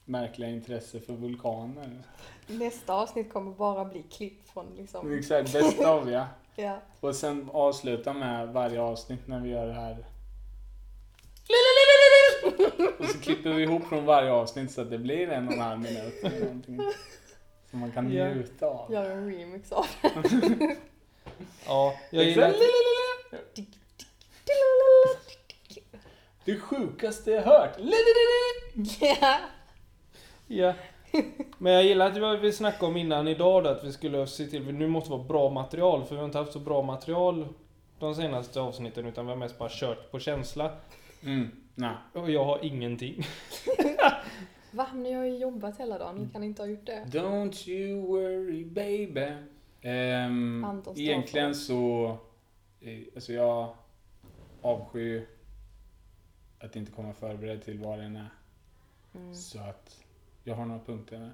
märkliga 0.05 0.49
intresse 0.49 0.99
för 0.99 1.13
vulkaner. 1.13 1.89
Nästa 2.47 2.93
avsnitt 2.93 3.33
kommer 3.33 3.51
bara 3.51 3.85
bli 3.85 4.03
klipp 4.03 4.47
från 4.47 4.65
liksom... 4.75 5.17
Exakt, 5.17 5.53
best 5.53 5.79
of 5.79 6.09
ja. 6.09 6.27
Ja. 6.55 6.79
Och 6.99 7.15
sen 7.15 7.49
avsluta 7.53 8.13
med 8.13 8.47
varje 8.47 8.81
avsnitt 8.81 9.27
när 9.27 9.39
vi 9.39 9.49
gör 9.49 9.67
det 9.67 9.73
här. 9.73 10.05
Och 12.99 13.05
så 13.05 13.19
klipper 13.19 13.53
vi 13.53 13.63
ihop 13.63 13.83
från 13.89 14.05
varje 14.05 14.31
avsnitt 14.31 14.71
så 14.71 14.81
att 14.81 14.89
det 14.89 14.97
blir 14.97 15.29
en 15.29 15.47
och 15.47 15.53
en 15.53 15.59
halv 15.61 15.79
minut 15.79 16.23
eller 16.23 16.39
någonting. 16.39 16.81
Som 17.71 17.79
man 17.79 17.91
kan 17.91 18.13
Ja. 18.13 18.29
njuta 18.33 18.65
av. 18.65 18.93
Gör 18.93 19.09
en 19.09 19.31
remix 19.31 19.71
av. 19.71 19.85
Ja, 21.67 21.93
jag 22.11 22.23
gillar 22.23 22.53
Det 26.45 26.59
sjukaste 26.59 27.31
jag 27.31 27.41
hört. 27.41 27.71
Ja. 28.99 29.37
Ja. 30.47 30.73
Men 31.57 31.73
jag 31.73 31.83
gillar 31.83 32.33
att 32.35 32.39
vi 32.41 32.51
snackade 32.51 32.85
om 32.85 32.97
innan 32.97 33.27
idag 33.27 33.63
då, 33.63 33.69
att 33.69 33.83
vi 33.83 33.91
skulle 33.91 34.27
se 34.27 34.45
till, 34.45 34.73
nu 34.73 34.87
måste 34.87 35.09
det 35.09 35.17
vara 35.17 35.27
bra 35.27 35.49
material, 35.49 36.05
för 36.05 36.15
vi 36.15 36.19
har 36.19 36.25
inte 36.25 36.37
haft 36.37 36.53
så 36.53 36.59
bra 36.59 36.81
material 36.81 37.47
de 37.99 38.15
senaste 38.15 38.61
avsnitten, 38.61 39.05
utan 39.05 39.25
vi 39.25 39.31
har 39.31 39.37
mest 39.37 39.57
bara 39.57 39.69
kört 39.71 40.11
på 40.11 40.19
känsla. 40.19 40.71
Mm, 41.23 41.51
nej. 41.75 41.95
Och 42.13 42.31
jag 42.31 42.45
har 42.45 42.65
ingenting. 42.65 43.23
Va? 44.71 44.87
Men 44.93 45.03
ni 45.03 45.11
har 45.13 45.23
ju 45.23 45.37
jobbat 45.37 45.79
hela 45.79 45.97
dagen, 45.97 46.15
ni 46.15 46.29
kan 46.29 46.43
inte 46.43 46.61
ha 46.61 46.67
gjort 46.67 46.85
det. 46.85 47.03
Don't 47.07 47.69
you 47.69 48.07
worry 48.07 48.65
baby. 48.65 49.31
Står 50.81 50.99
egentligen 50.99 51.55
så... 51.55 52.05
eh, 52.81 52.99
Alltså 53.15 53.33
jag 53.33 53.75
avskyr 54.61 55.27
att 56.59 56.75
inte 56.75 56.91
komma 56.91 57.13
förberedd 57.13 57.63
till 57.63 57.79
vad 57.79 57.99
den 57.99 58.15
är. 58.15 58.29
Mm. 59.15 59.33
Så 59.35 59.59
att 59.59 60.03
jag 60.43 60.55
har 60.55 60.65
några 60.65 60.79
punkter 60.83 61.19
där. 61.19 61.31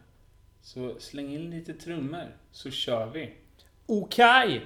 Så 0.62 1.00
släng 1.00 1.34
in 1.34 1.50
lite 1.50 1.74
trummor 1.74 2.36
så 2.52 2.72
kör 2.72 3.10
vi. 3.10 3.34
Okej! 3.86 4.66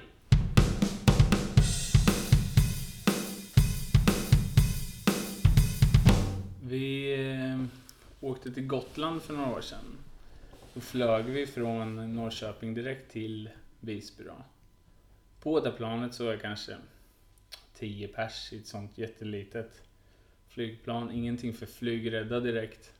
Vi 6.68 7.14
eh, 7.24 7.64
åkte 8.20 8.52
till 8.52 8.66
Gotland 8.66 9.22
för 9.22 9.34
några 9.34 9.56
år 9.56 9.60
sedan. 9.60 9.98
Då 10.74 10.80
flög 10.80 11.24
vi 11.24 11.46
från 11.46 12.14
Norrköping 12.14 12.74
direkt 12.74 13.12
till 13.12 13.50
Visby 13.80 14.24
då. 14.24 14.36
På 15.40 15.60
det 15.60 15.70
planet 15.70 16.14
så 16.14 16.24
var 16.24 16.32
det 16.32 16.38
kanske 16.38 16.76
10 17.74 18.08
pers 18.08 18.52
i 18.52 18.58
ett 18.58 18.66
sånt 18.66 18.98
jättelitet 18.98 19.82
flygplan. 20.48 21.10
Ingenting 21.10 21.54
för 21.54 21.66
flygrädda 21.66 22.40
direkt. 22.40 22.92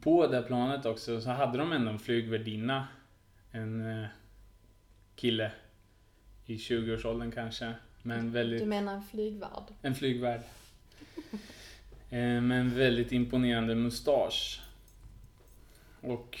På 0.00 0.26
det 0.26 0.42
planet 0.42 0.86
också 0.86 1.20
så 1.20 1.30
hade 1.30 1.58
de 1.58 1.72
ändå 1.72 1.90
en 1.90 1.98
flygvärdinna. 1.98 2.88
En 3.50 4.02
eh, 4.02 4.08
kille 5.16 5.52
i 6.46 6.56
20-årsåldern 6.56 7.32
kanske. 7.32 7.74
Men 8.02 8.32
väldigt... 8.32 8.60
Du 8.60 8.66
menar 8.66 8.94
en 8.94 9.02
flygvärd? 9.02 9.64
En 9.82 9.94
flygvärd. 9.94 10.40
Eh, 12.12 12.40
med 12.40 12.60
en 12.60 12.74
väldigt 12.74 13.12
imponerande 13.12 13.74
mustasch. 13.74 14.60
Och 16.00 16.38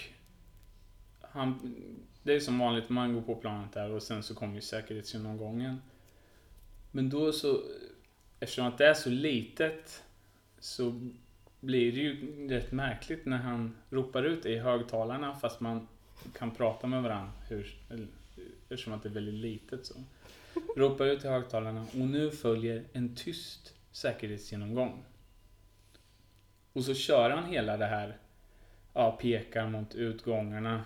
han, 1.20 1.74
det 2.22 2.34
är 2.34 2.40
som 2.40 2.58
vanligt, 2.58 2.88
man 2.88 3.14
går 3.14 3.22
på 3.22 3.34
planet 3.34 3.72
där 3.72 3.90
och 3.90 4.02
sen 4.02 4.22
så 4.22 4.34
kommer 4.34 4.54
ju 4.54 4.60
säkerhetsgenomgången. 4.60 5.82
Men 6.90 7.10
då 7.10 7.32
så, 7.32 7.62
eftersom 8.40 8.66
att 8.66 8.78
det 8.78 8.86
är 8.86 8.94
så 8.94 9.10
litet 9.10 10.02
så 10.58 11.10
blir 11.60 11.92
det 11.92 12.00
ju 12.00 12.48
rätt 12.48 12.72
märkligt 12.72 13.26
när 13.26 13.38
han 13.38 13.76
ropar 13.90 14.22
ut 14.22 14.46
i 14.46 14.58
högtalarna 14.58 15.34
fast 15.34 15.60
man 15.60 15.88
kan 16.38 16.50
prata 16.50 16.86
med 16.86 17.02
varandra 17.02 17.32
hur, 17.48 17.74
eftersom 18.68 18.92
att 18.92 19.02
det 19.02 19.08
är 19.08 19.14
väldigt 19.14 19.34
litet 19.34 19.86
så. 19.86 19.94
Ropar 20.76 21.06
ut 21.06 21.24
i 21.24 21.28
högtalarna 21.28 21.82
och 21.82 22.08
nu 22.08 22.30
följer 22.30 22.84
en 22.92 23.16
tyst 23.16 23.74
säkerhetsgenomgång. 23.92 25.04
Och 26.72 26.84
så 26.84 26.94
kör 26.94 27.30
han 27.30 27.44
hela 27.44 27.76
det 27.76 27.86
här, 27.86 28.16
ja, 28.92 29.18
pekar 29.20 29.68
mot 29.68 29.94
utgångarna. 29.94 30.84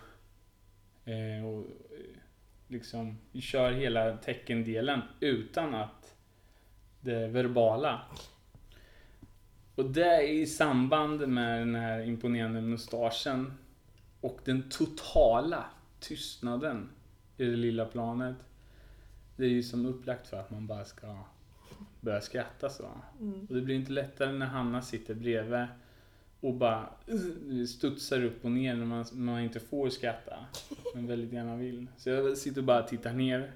Eh, 1.04 1.46
och 1.46 1.60
eh, 1.60 2.20
liksom 2.68 3.18
kör 3.34 3.72
hela 3.72 4.16
teckendelen 4.16 5.02
utan 5.20 5.74
att 5.74 6.14
det 7.00 7.28
verbala. 7.28 8.00
Och 9.74 9.84
det 9.84 10.06
är 10.06 10.28
i 10.28 10.46
samband 10.46 11.28
med 11.28 11.60
den 11.60 11.74
här 11.74 12.00
imponerande 12.00 12.60
mustaschen 12.60 13.52
och 14.20 14.40
den 14.44 14.70
totala 14.70 15.64
tystnaden 16.00 16.90
i 17.36 17.44
det 17.44 17.56
lilla 17.56 17.84
planet. 17.84 18.36
Det 19.36 19.44
är 19.44 19.48
ju 19.48 19.62
som 19.62 19.86
upplagt 19.86 20.26
för 20.26 20.36
att 20.36 20.50
man 20.50 20.66
bara 20.66 20.84
ska 20.84 21.24
börja 22.06 22.20
skratta 22.20 22.70
så. 22.70 22.90
Mm. 23.20 23.46
Och 23.48 23.54
det 23.54 23.60
blir 23.60 23.74
inte 23.74 23.92
lättare 23.92 24.32
när 24.32 24.46
Hanna 24.46 24.82
sitter 24.82 25.14
bredvid 25.14 25.66
och 26.40 26.54
bara 26.54 26.88
uh, 27.10 27.66
studsar 27.66 28.24
upp 28.24 28.44
och 28.44 28.50
ner 28.50 28.74
när 28.74 28.86
man, 28.86 29.04
man 29.12 29.40
inte 29.40 29.60
får 29.60 29.90
skratta. 29.90 30.46
Men 30.94 31.06
väldigt 31.06 31.32
gärna 31.32 31.56
vill. 31.56 31.86
Så 31.96 32.10
jag 32.10 32.38
sitter 32.38 32.60
och 32.60 32.64
bara 32.64 32.82
tittar 32.82 33.12
ner. 33.12 33.52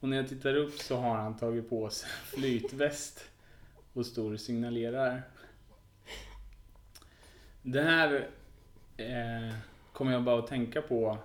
Och 0.00 0.08
när 0.08 0.16
jag 0.16 0.28
tittar 0.28 0.56
upp 0.56 0.72
så 0.72 0.96
har 0.96 1.16
han 1.16 1.36
tagit 1.36 1.70
på 1.70 1.90
sig 1.90 2.10
flytväst 2.24 3.30
och 3.92 4.06
står 4.06 4.32
och 4.32 4.40
signalerar. 4.40 5.22
Det 7.62 7.82
här 7.82 8.28
eh, 8.96 9.54
kommer 9.92 10.12
jag 10.12 10.22
bara 10.24 10.38
att 10.38 10.46
tänka 10.46 10.82
på. 10.82 11.18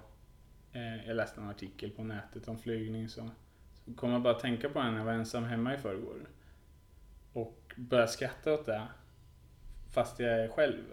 Eh, 0.73 1.07
jag 1.07 1.15
läste 1.15 1.41
en 1.41 1.49
artikel 1.49 1.89
på 1.89 2.03
nätet 2.03 2.47
om 2.47 2.59
flygning 2.59 3.09
så 3.09 3.29
kommer 3.97 4.13
jag 4.13 4.21
bara 4.21 4.33
tänka 4.33 4.69
på 4.69 4.79
den 4.79 4.91
när 4.91 4.97
jag 4.99 5.05
var 5.05 5.13
ensam 5.13 5.43
hemma 5.43 5.73
i 5.73 5.77
förrgår. 5.77 6.29
Och 7.33 7.73
börja 7.77 8.07
skratta 8.07 8.53
åt 8.53 8.65
det. 8.65 8.87
Fast 9.93 10.19
jag 10.19 10.31
är 10.43 10.47
själv. 10.47 10.83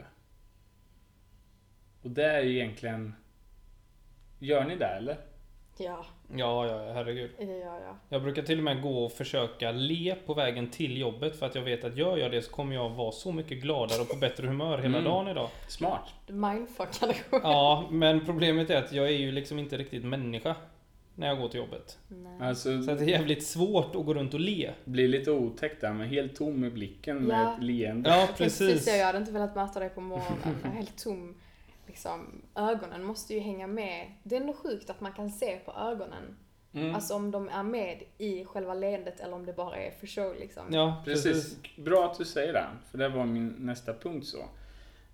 Och 2.03 2.11
det 2.11 2.25
är 2.25 2.43
ju 2.43 2.55
egentligen... 2.57 3.15
Gör 4.39 4.65
ni 4.65 4.77
det 4.77 4.87
eller? 4.87 5.17
Ja, 5.79 6.05
Ja, 6.37 6.67
ja, 6.67 6.93
herregud. 6.93 7.31
det 7.39 7.45
gör 7.45 7.81
jag. 7.81 7.97
Jag 8.09 8.23
brukar 8.23 8.43
till 8.43 8.59
och 8.59 8.65
med 8.65 8.83
gå 8.83 9.05
och 9.05 9.13
försöka 9.13 9.71
le 9.73 10.15
på 10.27 10.35
vägen 10.35 10.71
till 10.71 10.97
jobbet 11.01 11.39
för 11.39 11.47
att 11.47 11.55
jag 11.55 11.63
vet 11.63 11.85
att 11.85 11.97
gör 11.97 12.17
jag 12.17 12.31
det 12.31 12.43
så 12.43 12.51
kommer 12.51 12.75
jag 12.75 12.91
vara 12.91 13.13
så 13.13 13.33
mycket 13.33 13.63
gladare 13.63 14.01
och 14.03 14.09
på 14.09 14.17
bättre 14.17 14.47
humör 14.47 14.79
hela 14.79 14.99
Mm. 14.99 15.05
dagen 15.05 15.29
idag. 15.29 15.49
Smart. 15.69 16.15
Mindfuckade. 16.27 17.15
Ja, 17.31 17.89
men 17.91 18.25
problemet 18.27 18.71
är 18.71 18.79
att 18.79 18.93
jag 18.93 19.07
är 19.07 19.11
ju 19.19 19.33
liksom 19.33 19.59
inte 19.59 19.77
riktigt 19.77 20.05
människa 20.05 20.57
när 21.17 21.27
jag 21.27 21.39
går 21.39 21.49
till 21.49 21.61
jobbet. 21.61 21.99
Nej. 22.09 22.49
Alltså, 22.49 22.83
Så 22.83 22.91
att 22.91 22.99
det 22.99 23.05
är 23.05 23.09
jävligt 23.09 23.47
svårt 23.47 23.97
att 23.97 24.07
gå 24.07 24.15
runt 24.15 24.35
och 24.35 24.41
le. 24.41 24.71
blir 24.85 25.09
lite 25.09 25.31
otäckt 25.31 25.81
där, 25.81 25.93
men 25.93 26.09
helt 26.09 26.37
tom 26.37 26.65
i 26.65 26.71
blicken 26.71 27.23
med 27.25 27.37
Ja. 27.41 27.55
ett 27.57 27.63
leende. 27.63 28.11
Ja, 28.11 28.29
precis 28.37 28.73
precis. 28.73 28.97
jag 28.99 29.07
hade 29.07 29.19
inte 29.19 29.33
velat 29.33 29.55
möta 29.57 29.81
dig 29.81 29.89
på 29.91 30.01
morgonen. 30.01 30.55
Helt 30.75 30.99
tom. 31.05 31.35
Liksom, 31.87 32.43
ögonen 32.55 33.05
måste 33.05 33.35
ju 33.35 33.41
hänga 33.41 33.67
med. 33.67 34.13
Det 34.23 34.37
är 34.37 34.41
ändå 34.41 34.53
sjukt 34.53 34.91
att 34.91 35.01
man 35.01 35.13
kan 35.13 35.31
se 35.31 35.57
på 35.65 35.73
ögonen. 35.73 36.37
Mm. 36.75 36.95
Alltså 36.95 37.15
om 37.15 37.31
de 37.31 37.49
är 37.49 37.63
med 37.63 38.03
i 38.19 38.45
själva 38.45 38.75
leendet 38.75 39.21
eller 39.21 39.33
om 39.35 39.47
det 39.47 39.53
bara 39.53 39.77
är 39.77 39.91
för 39.91 40.07
show 40.07 40.35
liksom. 40.41 40.63
Ja, 40.71 41.03
Precis. 41.05 41.25
precis. 41.33 41.77
Bra 41.77 42.05
att 42.11 42.19
du 42.19 42.25
säger 42.25 42.53
det, 42.53 42.67
för 42.91 42.99
det 42.99 43.09
var 43.09 43.25
min 43.25 43.49
nästa 43.59 43.95
punkt 43.95 44.27
så. 44.27 44.45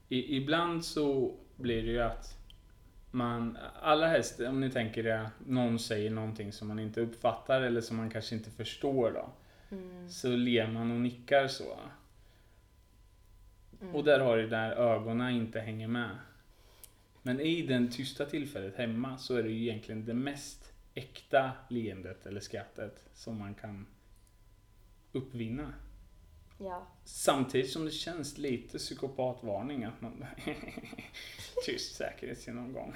I, 0.09 0.37
ibland 0.37 0.85
så 0.85 1.35
blir 1.57 1.83
det 1.83 1.91
ju 1.91 2.03
att 2.03 2.42
man, 3.13 3.59
allra 3.83 4.07
helst 4.07 4.41
om 4.41 4.61
ni 4.61 4.71
tänker 4.71 5.03
det, 5.03 5.31
någon 5.47 5.79
säger 5.79 6.11
någonting 6.11 6.53
som 6.53 6.69
man 6.69 6.79
inte 6.79 7.01
uppfattar 7.01 7.63
eller 7.63 7.81
som 7.81 7.97
man 7.97 8.11
kanske 8.11 8.35
inte 8.35 8.51
förstår 8.51 9.11
då. 9.11 9.31
Mm, 9.77 10.11
Så 10.11 10.29
ler 10.29 10.67
man 10.67 10.91
och 10.91 11.01
nickar 11.01 11.49
så. 11.49 11.79
mm. 13.81 13.95
Och 13.95 14.05
där 14.05 14.21
har 14.21 14.37
du 14.37 14.49
där 14.49 14.71
ögonen 14.73 15.31
inte 15.35 15.61
hänger 15.61 15.89
med. 15.89 16.11
Men 17.23 17.41
i 17.41 17.63
den 17.67 17.91
tysta 17.91 18.25
tillfället 18.27 18.77
hemma 18.77 19.19
så 19.19 19.37
är 19.37 19.43
det 19.43 19.49
ju 19.51 19.63
egentligen 19.63 20.05
det 20.05 20.15
mest 20.15 20.73
äkta 20.95 21.51
leendet 21.69 22.27
eller 22.27 22.41
skrattet 22.41 23.05
som 23.15 23.39
man 23.39 23.55
kan 23.55 23.87
uppvinna. 25.13 25.73
Ja. 26.65 26.87
Samtidigt 27.05 27.71
som 27.71 27.85
det 27.85 27.91
känns 27.91 28.39
lite 28.39 28.79
psykopatvarning 28.79 29.85
att 29.85 30.01
man 30.01 30.25
tyst 31.67 31.97
säkerhetsgenomgång. 31.97 32.95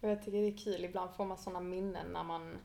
Och 0.00 0.08
jag 0.08 0.24
tycker 0.24 0.40
det 0.40 0.46
är 0.46 0.56
kul, 0.56 0.84
ibland 0.84 1.10
får 1.16 1.24
man 1.24 1.38
sådana 1.38 1.60
minnen 1.60 2.06
när 2.12 2.24
man, 2.24 2.58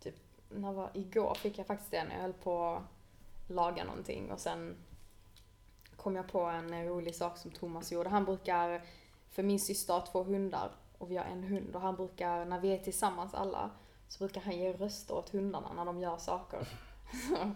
typ, 0.00 0.14
när 0.48 0.72
var, 0.72 0.90
igår 0.94 1.34
fick 1.34 1.58
jag 1.58 1.66
faktiskt 1.66 1.90
det 1.90 2.04
när 2.04 2.14
jag 2.14 2.22
höll 2.22 2.32
på 2.32 2.64
att 2.66 3.50
laga 3.50 3.84
någonting 3.84 4.32
och 4.32 4.40
sen 4.40 4.76
kom 5.96 6.16
jag 6.16 6.28
på 6.28 6.40
en 6.40 6.84
rolig 6.84 7.14
sak 7.14 7.38
som 7.38 7.50
Thomas 7.50 7.92
gjorde. 7.92 8.08
Han 8.08 8.24
brukar, 8.24 8.82
för 9.28 9.42
min 9.42 9.60
syster 9.60 9.94
har 9.94 10.06
två 10.06 10.22
hundar 10.22 10.70
och 10.98 11.10
vi 11.10 11.16
har 11.16 11.24
en 11.24 11.44
hund 11.44 11.76
och 11.76 11.80
han 11.80 11.96
brukar, 11.96 12.44
när 12.44 12.60
vi 12.60 12.68
är 12.68 12.78
tillsammans 12.78 13.34
alla, 13.34 13.70
så 14.08 14.18
brukar 14.18 14.40
han 14.40 14.58
ge 14.58 14.72
röster 14.72 15.14
åt 15.14 15.28
hundarna 15.28 15.72
när 15.72 15.84
de 15.84 16.00
gör 16.00 16.16
saker. 16.16 16.68
Så 17.28 17.52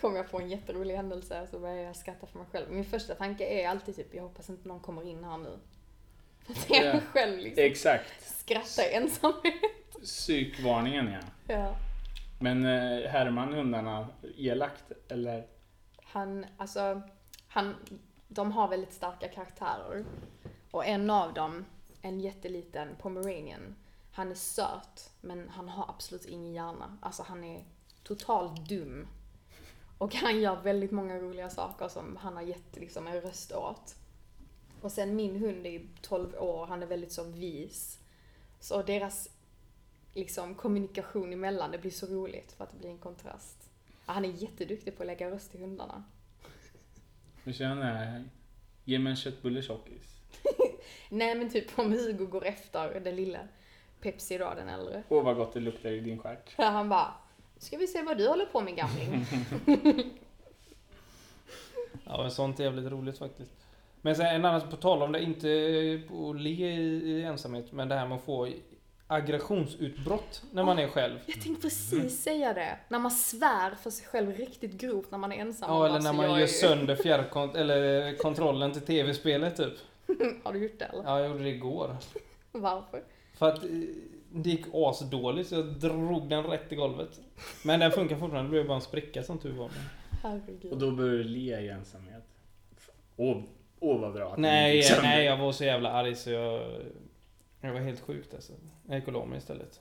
kom 0.00 0.16
jag 0.16 0.30
på 0.30 0.40
en 0.40 0.48
jätterolig 0.50 0.96
händelse 0.96 1.46
så 1.50 1.58
började 1.58 1.82
jag 1.82 1.96
skratta 1.96 2.26
för 2.26 2.38
mig 2.38 2.46
själv. 2.52 2.70
Min 2.70 2.84
första 2.84 3.14
tanke 3.14 3.44
är 3.46 3.68
alltid 3.68 3.96
typ, 3.96 4.14
jag 4.14 4.22
hoppas 4.22 4.50
inte 4.50 4.68
någon 4.68 4.80
kommer 4.80 5.02
in 5.08 5.24
här 5.24 5.38
nu. 5.38 5.58
För 6.54 6.54
att 6.54 6.70
jag 6.84 6.94
Ja. 6.96 7.00
själv 7.00 7.38
liksom 7.38 7.64
Exakt. 7.64 8.38
skrattar 8.40 8.82
i 8.90 8.94
ensamhet. 8.94 9.54
Psykvarningen 10.02 11.08
ja. 11.12 11.20
Ja. 11.54 11.74
Men 12.40 12.64
eh, 12.66 13.10
härmar 13.10 13.46
hundarna 13.46 14.08
elakt 14.36 14.92
eller? 15.08 15.46
Han, 16.02 16.46
alltså, 16.56 17.02
han, 17.48 17.74
de 18.28 18.52
har 18.52 18.68
väldigt 18.68 18.92
starka 18.92 19.28
karaktärer. 19.28 20.04
Och 20.70 20.86
en 20.86 21.10
av 21.10 21.34
dem, 21.34 21.64
en 22.02 22.20
jätteliten 22.20 22.88
pomeranian, 23.00 23.76
han 24.12 24.30
är 24.30 24.34
söt 24.34 25.10
men 25.20 25.48
han 25.48 25.68
har 25.68 25.84
absolut 25.88 26.24
ingen 26.24 26.52
hjärna. 26.52 26.98
Alltså 27.02 27.22
han 27.22 27.44
är 27.44 27.64
totalt 28.08 28.68
dum. 28.68 29.06
Och 29.98 30.14
han 30.14 30.40
gör 30.40 30.62
väldigt 30.62 30.90
många 30.90 31.18
roliga 31.18 31.50
saker 31.50 31.88
som 31.88 32.16
han 32.16 32.36
har 32.36 32.42
gett 32.42 32.76
liksom 32.76 33.06
en 33.06 33.20
röst 33.20 33.52
åt. 33.52 33.96
Och 34.80 34.92
sen 34.92 35.16
min 35.16 35.36
hund 35.36 35.66
är 35.66 35.86
12 36.00 36.34
år, 36.34 36.66
han 36.66 36.82
är 36.82 36.86
väldigt 36.86 37.12
så 37.12 37.24
vis. 37.24 37.98
Så 38.60 38.82
deras 38.82 39.28
liksom 40.14 40.54
kommunikation 40.54 41.32
emellan, 41.32 41.70
det 41.70 41.78
blir 41.78 41.90
så 41.90 42.06
roligt 42.06 42.52
för 42.52 42.64
att 42.64 42.72
det 42.72 42.78
blir 42.78 42.90
en 42.90 42.98
kontrast. 42.98 43.70
Ja, 44.06 44.12
Han 44.12 44.24
är 44.24 44.28
jätteduktig 44.28 44.96
på 44.96 45.02
att 45.02 45.06
lägga 45.06 45.30
röst 45.30 45.50
till 45.50 45.60
hundarna. 45.60 46.04
Nu 47.44 47.52
kör 47.52 47.64
jag 47.64 48.24
ge 48.84 48.98
mig 48.98 49.10
en 49.10 49.16
köttbulle 49.16 49.62
tjockis. 49.62 50.20
Nej 51.08 51.34
men 51.34 51.50
typ 51.50 51.78
om 51.78 51.92
Hugo 51.92 52.26
går 52.26 52.44
efter 52.44 53.00
den 53.00 53.16
lilla 53.16 53.40
Pepsi 54.00 54.38
då, 54.38 54.54
den 54.56 54.68
äldre. 54.68 55.02
Åh 55.08 55.24
vad 55.24 55.36
gott 55.36 55.52
det 55.52 55.60
luktar 55.60 55.90
i 55.90 56.00
din 56.00 56.18
stjärt. 56.18 56.50
För 56.50 56.62
han 56.70 56.88
bara, 56.88 57.14
ska 57.58 57.76
vi 57.76 57.86
se 57.86 58.02
vad 58.02 58.18
du 58.18 58.28
håller 58.28 58.46
på 58.46 58.60
med 58.60 58.76
gamling. 58.76 59.26
Ja, 62.04 62.22
men 62.22 62.30
sånt 62.30 62.60
är 62.60 62.64
jävligt 62.64 62.92
roligt 62.92 63.18
faktiskt. 63.18 63.50
Men 64.00 64.16
sen 64.16 64.26
en 64.26 64.44
annan, 64.44 64.70
på 64.70 64.76
tal 64.76 65.02
om 65.02 65.12
det, 65.12 65.22
inte 65.22 65.48
att 66.10 66.40
le 66.40 66.50
i, 66.50 67.10
i 67.10 67.22
ensamhet, 67.22 67.72
men 67.72 67.88
det 67.88 67.94
här 67.94 68.08
med 68.08 68.16
att 68.16 68.24
få 68.24 68.48
aggressionsutbrott 69.06 70.42
när 70.52 70.64
man 70.64 70.78
är 70.78 70.88
själv. 70.88 71.18
Jag 71.26 71.42
tänkte 71.42 71.62
precis 71.62 72.22
säga 72.22 72.52
det. 72.54 72.78
När 72.88 72.98
man 72.98 73.10
svär 73.10 73.74
för 73.74 73.90
sig 73.90 74.06
själv 74.06 74.36
riktigt 74.36 74.72
grovt 74.72 75.10
när 75.10 75.18
man 75.18 75.32
är 75.32 75.36
ensam. 75.36 75.70
Ja, 75.70 75.86
eller 75.86 76.00
när 76.00 76.12
man 76.12 76.40
gör 76.40 76.46
sönder 76.46 76.96
fjärrkont 77.02 77.56
eller 77.56 78.16
kontrollen 78.16 78.72
till 78.72 78.82
tv-spelet 78.82 79.56
typ. 79.56 79.74
Har 80.44 80.52
du 80.52 80.58
gjort 80.58 80.78
det 80.78 80.84
eller? 80.84 81.04
Ja, 81.04 81.20
jag 81.20 81.28
gjorde 81.28 81.44
det 81.44 81.50
igår. 81.50 81.96
Varför? 82.52 83.02
För 83.34 83.48
att 83.48 83.64
eh, 83.64 83.70
det 84.30 84.50
gick 84.50 84.66
asdåligt 84.74 85.48
så 85.48 85.54
jag 85.54 85.66
drog 85.66 86.28
den 86.28 86.44
rätt 86.44 86.72
i 86.72 86.76
golvet. 86.76 87.20
Men 87.64 87.80
den 87.80 87.90
funkar 87.92 88.16
fortfarande, 88.16 88.48
det 88.48 88.52
blev 88.52 88.66
bara 88.66 88.74
en 88.76 88.80
spricka 88.80 89.22
som 89.22 89.38
tur 89.38 89.52
var. 89.52 89.70
Herregud. 90.22 90.72
Och 90.72 90.78
då 90.78 90.90
börjar 90.90 91.12
du 91.12 91.24
le 91.24 91.60
i 91.60 91.68
ensamhet. 91.68 92.24
Åh, 93.16 93.42
åh 93.80 94.00
vad 94.00 94.12
bra 94.12 94.32
att 94.32 94.38
Nej, 94.38 94.82
sönder. 94.82 95.02
nej, 95.02 95.24
jag 95.24 95.36
var 95.36 95.52
så 95.52 95.64
jävla 95.64 95.92
arg 95.92 96.14
så 96.14 96.30
jag... 96.30 96.70
Jag 97.60 97.72
var 97.72 97.80
helt 97.80 98.00
sjukt 98.00 98.34
alltså. 98.34 98.52
Jag 98.86 98.98
gick 98.98 99.06
och 99.06 99.12
la 99.12 99.24
mig 99.24 99.38
istället. 99.38 99.80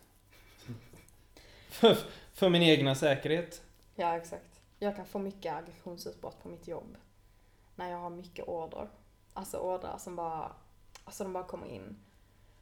för, 1.69 1.97
för 2.33 2.49
min 2.49 2.61
egna 2.61 2.95
säkerhet. 2.95 3.61
Ja, 3.95 4.17
exakt. 4.17 4.61
Jag 4.79 4.95
kan 4.95 5.05
få 5.05 5.19
mycket 5.19 5.53
aggressionsutbrott 5.53 6.43
på 6.43 6.49
mitt 6.49 6.67
jobb. 6.67 6.97
När 7.75 7.91
jag 7.91 7.97
har 7.97 8.09
mycket 8.09 8.47
order. 8.47 8.87
Alltså 9.33 9.57
order 9.57 9.97
som 9.97 10.15
bara, 10.15 10.51
alltså 11.03 11.23
de 11.23 11.33
bara 11.33 11.43
kommer 11.43 11.67
in. 11.67 11.97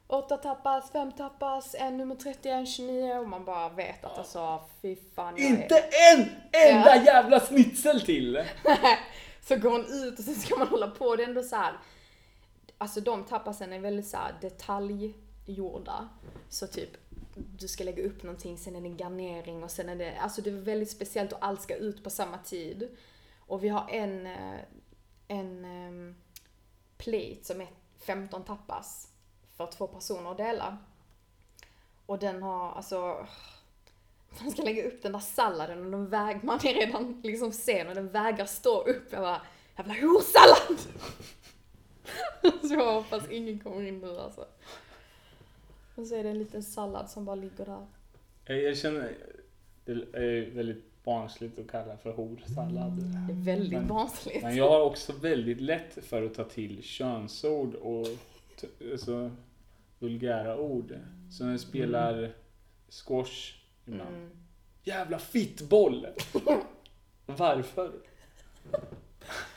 Åtta 0.08 0.36
tappas, 0.36 0.90
fem 0.90 1.12
tappas, 1.12 1.74
en 1.78 1.96
nummer 1.96 2.14
30, 2.14 2.48
en 2.48 2.66
29 2.66 3.18
och 3.18 3.28
man 3.28 3.44
bara 3.44 3.68
vet 3.68 4.04
att 4.04 4.18
alltså 4.18 4.60
fy 4.82 4.96
fan 5.14 5.34
jag 5.36 5.46
är... 5.46 5.62
Inte 5.62 5.78
en 5.78 6.28
enda 6.52 7.04
jävla 7.04 7.40
snitsel 7.40 8.00
till! 8.00 8.44
så 9.40 9.56
går 9.56 9.70
hon 9.70 9.86
ut 10.04 10.18
och 10.18 10.24
sen 10.24 10.34
ska 10.34 10.56
man 10.56 10.68
hålla 10.68 10.90
på. 10.90 11.16
Det 11.16 11.22
är 11.22 11.28
ändå 11.28 11.42
så 11.42 11.56
här. 11.56 11.78
Alltså 12.78 13.00
de 13.00 13.24
tappasen 13.24 13.72
är 13.72 13.78
väldigt 13.78 14.06
så 14.06 14.16
här 14.16 14.34
detaljgjorda. 14.40 16.08
Så 16.48 16.66
typ, 16.66 16.90
du 17.58 17.68
ska 17.68 17.84
lägga 17.84 18.02
upp 18.02 18.22
någonting, 18.22 18.58
sen 18.58 18.76
är 18.76 18.80
det 18.80 18.88
garnering 18.88 19.64
och 19.64 19.70
sen 19.70 19.88
är 19.88 19.96
det, 19.96 20.16
alltså 20.16 20.42
det 20.42 20.50
är 20.50 20.54
väldigt 20.54 20.90
speciellt 20.90 21.32
och 21.32 21.38
allt 21.40 21.62
ska 21.62 21.74
ut 21.74 22.04
på 22.04 22.10
samma 22.10 22.38
tid. 22.38 22.96
Och 23.46 23.64
vi 23.64 23.68
har 23.68 23.88
en, 23.90 24.26
eh, 24.26 24.60
en 25.28 25.64
um, 25.64 26.16
plate 26.98 27.38
som 27.42 27.60
är 27.60 27.68
15 28.06 28.44
tappas 28.44 29.08
för 29.56 29.66
två 29.66 29.86
personer 29.86 30.30
att 30.30 30.36
dela. 30.36 30.78
Och 32.06 32.18
den 32.18 32.42
har, 32.42 32.72
alltså, 32.72 33.26
man 34.42 34.50
ska 34.50 34.62
lägga 34.62 34.86
upp 34.86 35.02
den 35.02 35.12
där 35.12 35.18
salladen 35.18 35.84
och 35.84 35.90
den 35.90 36.08
väg, 36.08 36.44
man 36.44 36.56
är 36.56 36.74
redan 36.74 37.20
liksom 37.24 37.52
sen 37.52 37.88
och 37.88 37.94
den 37.94 38.08
vägar 38.08 38.46
stå 38.46 38.82
upp. 38.82 39.12
Jag 39.12 39.20
bara, 39.20 39.42
jävla 39.76 39.94
horsallad! 39.94 40.78
så 42.68 42.74
jag 42.74 42.94
hoppas 42.94 43.30
ingen 43.30 43.58
kommer 43.58 43.82
in 43.82 44.00
nu 44.00 44.18
alltså. 44.18 44.46
Och 45.94 46.06
så 46.06 46.14
är 46.14 46.22
det 46.24 46.30
en 46.30 46.38
liten 46.38 46.62
sallad 46.62 47.10
som 47.10 47.24
bara 47.24 47.36
ligger 47.36 47.66
där. 47.66 47.86
Jag, 48.44 48.62
jag 48.62 48.76
känner, 48.76 49.12
det 49.84 49.92
är 49.92 50.50
väldigt 50.50 51.04
barnsligt 51.04 51.58
att 51.58 51.70
kalla 51.70 51.96
för 51.96 52.12
horsallad. 52.12 52.92
Det 53.28 53.32
är 53.32 53.44
väldigt 53.56 53.72
Men- 53.78 53.88
barnsligt. 53.88 54.42
Men 54.42 54.56
jag 54.56 54.70
har 54.70 54.80
också 54.80 55.12
väldigt 55.12 55.60
lätt 55.60 55.98
för 56.04 56.22
att 56.22 56.34
ta 56.34 56.44
till 56.44 56.82
könsord 56.82 57.74
och 57.74 58.06
alltså, 58.92 59.30
vulgära 59.98 60.58
ord. 60.58 60.98
Så 61.30 61.44
när 61.44 61.50
jag 61.50 61.60
spelar 61.60 62.32
squash 62.88 63.54
ibland. 63.84 64.16
Mm. 64.16 64.30
Jävla 64.84 65.18
fittboll! 65.18 66.06
Varför? 67.26 67.92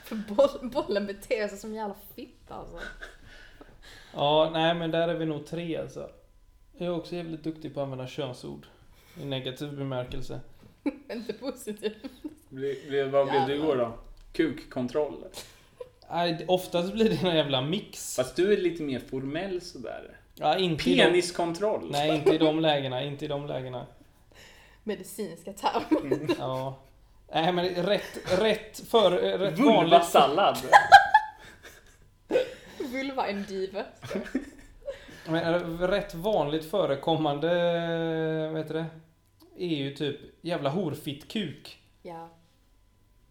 För 0.04 0.16
boll, 0.16 0.70
bollen 0.70 1.06
beter 1.06 1.48
sig 1.48 1.58
som 1.58 1.70
en 1.70 1.76
jävla 1.76 1.96
fitta 2.16 2.54
alltså. 2.54 2.80
Ja, 4.14 4.50
nej 4.54 4.76
men 4.76 4.92
där 4.92 5.08
är 5.08 5.14
vi 5.14 5.26
nog 5.26 5.46
tre 5.46 5.78
alltså. 5.78 6.10
Jag 6.78 6.88
är 6.88 6.92
också 6.92 7.16
jävligt 7.16 7.44
duktig 7.44 7.74
på 7.74 7.80
att 7.80 7.84
använda 7.84 8.08
könsord. 8.08 8.66
I 9.22 9.26
negativ 9.26 9.78
bemärkelse. 9.78 10.40
Inte 11.14 11.34
positivt. 11.34 12.04
Ble, 12.50 12.76
ble, 12.88 13.04
vad 13.04 13.30
blev 13.30 13.48
det 13.48 13.56
igår 13.56 13.76
då? 13.76 13.94
Kukkontroll? 14.34 15.24
Nej, 16.10 16.46
oftast 16.48 16.94
blir 16.94 17.10
det 17.10 17.30
en 17.30 17.36
jävla 17.36 17.62
mix. 17.62 18.16
Fast 18.16 18.36
du 18.36 18.54
är 18.54 18.58
lite 18.58 18.84
mer 18.84 19.00
formell 19.00 19.62
sådär. 19.62 20.19
Ja, 20.40 20.58
inte 20.58 20.90
i 20.90 20.96
de, 20.96 21.04
Peniskontroll? 21.04 21.92
Nej, 21.92 22.16
inte 22.16 22.36
i 22.36 22.38
de 22.38 22.60
lägena. 22.60 23.04
Inte 23.04 23.26
i 23.26 23.28
de 23.28 23.48
lägena. 23.48 23.86
Medicinska 24.84 25.54
termer. 25.54 26.36
Ja. 26.40 26.80
Nej 27.34 27.54
men 27.54 27.66
rätt, 27.70 28.40
rätt 28.40 28.80
för, 28.90 29.12
rätt 29.12 29.60
vanligt. 29.60 29.60
Vulvasallad? 29.60 30.58
Vulva 32.92 33.28
en 33.28 33.44
diva. 33.44 33.84
Men 35.28 35.54
eh, 35.54 35.88
rätt 35.88 36.14
vanligt 36.14 36.72
förekommande, 36.72 37.48
vad 38.52 38.62
heter 38.62 38.74
det? 38.74 38.86
Är 39.58 39.76
ju 39.76 39.96
typ 39.96 40.20
jävla 40.42 40.70
horfittkuk. 40.70 41.78
Ja, 42.02 42.30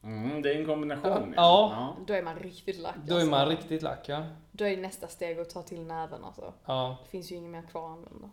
Mm, 0.03 0.43
det 0.43 0.55
är 0.55 0.61
en 0.61 0.67
kombination. 0.67 1.33
Ja. 1.37 1.97
då 2.07 2.15
är 2.15 2.23
man 2.23 2.37
riktigt 2.39 2.79
lack 2.79 2.97
Då 3.07 3.17
är 3.17 3.25
man 3.25 3.41
alltså. 3.41 3.57
riktigt 3.57 3.83
lack 3.83 4.09
ja. 4.09 4.27
Då 4.53 4.65
är 4.65 4.77
nästa 4.77 5.09
steg 5.09 5.39
att 5.39 5.51
ta 5.51 5.63
till 5.63 5.83
näven 5.87 6.25
alltså. 6.25 6.53
Ja, 6.65 6.97
Det 7.05 7.11
finns 7.11 7.33
ju 7.33 7.37
inget 7.37 7.51
mer 7.51 7.63
kvar 7.63 7.85
att 7.87 7.97
använda. 7.99 8.31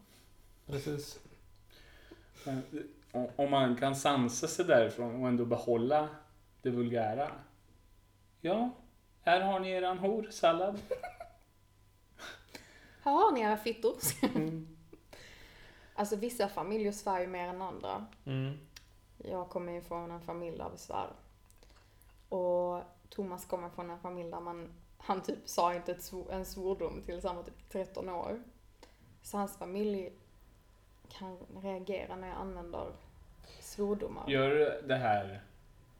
precis. 0.66 1.20
Men, 2.46 2.64
Om 3.36 3.52
man 3.52 3.76
kan 3.76 3.96
sansa 3.96 4.48
sig 4.48 4.66
därifrån 4.66 5.22
och 5.22 5.28
ändå 5.28 5.46
behålla 5.46 6.08
det 6.62 6.70
vulgära. 6.70 7.32
Ja, 8.42 8.70
här 9.22 9.42
har 9.42 9.60
ni 9.60 9.70
eran 9.70 9.98
horsallad. 10.00 10.80
Här 13.04 13.12
har 13.12 13.32
ni 13.32 13.42
era 13.42 13.58
fittor. 13.58 13.96
Mm. 14.36 14.68
Alltså 15.98 16.16
vissa 16.16 16.48
familjer 16.48 16.92
svär 16.92 17.20
ju 17.22 17.28
mer 17.28 17.48
än 17.48 17.62
andra. 17.62 18.06
Mm. 18.26 18.58
Jag 19.18 19.50
kommer 19.50 19.74
ju 19.74 19.82
från 19.82 20.12
en 20.12 20.22
familj 20.22 20.58
där 20.58 20.70
vi 20.72 20.78
svär. 20.78 21.08
Och 22.30 22.82
Thomas 23.10 23.46
kommer 23.46 23.70
från 23.70 23.90
en 23.90 24.00
familj 24.00 24.32
där 24.32 24.40
man, 24.40 24.74
han 24.98 25.22
typ 25.22 25.50
sa 25.50 25.76
inte 25.76 25.92
ett 25.92 26.12
en 26.32 26.46
svordom 26.46 27.02
tills 27.02 27.24
han 27.24 27.36
var 27.36 27.44
typ 27.44 27.70
13 27.70 28.10
år. 28.10 28.44
Så 29.22 29.38
hans 29.38 29.58
familj 29.58 30.14
kan 31.10 31.38
reagera 31.62 32.16
när 32.16 32.28
jag 32.28 32.38
använder 32.38 32.92
svordomar. 33.60 34.30
Gör 34.30 34.50
du 34.50 34.88
det 34.88 34.96
här 34.96 35.44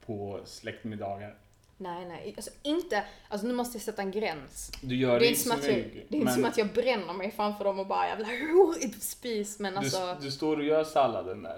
på 0.06 0.40
släktmiddagar? 0.46 1.38
Nej, 1.78 2.06
nej. 2.06 2.34
Alltså 2.38 2.52
inte, 2.64 3.04
alltså 3.28 3.48
nu 3.48 3.54
måste 3.54 3.78
jag 3.78 3.82
sätta 3.84 4.02
en 4.02 4.12
gräns. 4.12 4.72
Du 4.82 4.96
gör 4.96 5.20
det 5.20 5.28
är 5.28 5.30
inte 5.30 5.42
som 5.42 5.52
att 5.52 5.68
jag, 5.68 5.76
det 5.76 5.82
är 5.82 6.16
inte 6.16 6.18
men 6.18 6.34
som 6.34 6.46
att 6.46 6.58
jag 6.58 6.74
bränner 6.74 7.14
mig 7.14 7.32
framför 7.32 7.64
dem 7.64 7.80
och 7.80 7.88
bara 7.88 8.08
jävla 8.08 8.28
hor 8.28 8.78
i 8.82 8.90
spis, 8.90 9.60
men 9.60 9.78
alltså. 9.78 10.16
du, 10.20 10.26
du 10.26 10.32
står 10.32 10.58
och 10.58 10.64
gör 10.64 10.84
salladen 10.84 11.44
där. 11.44 11.58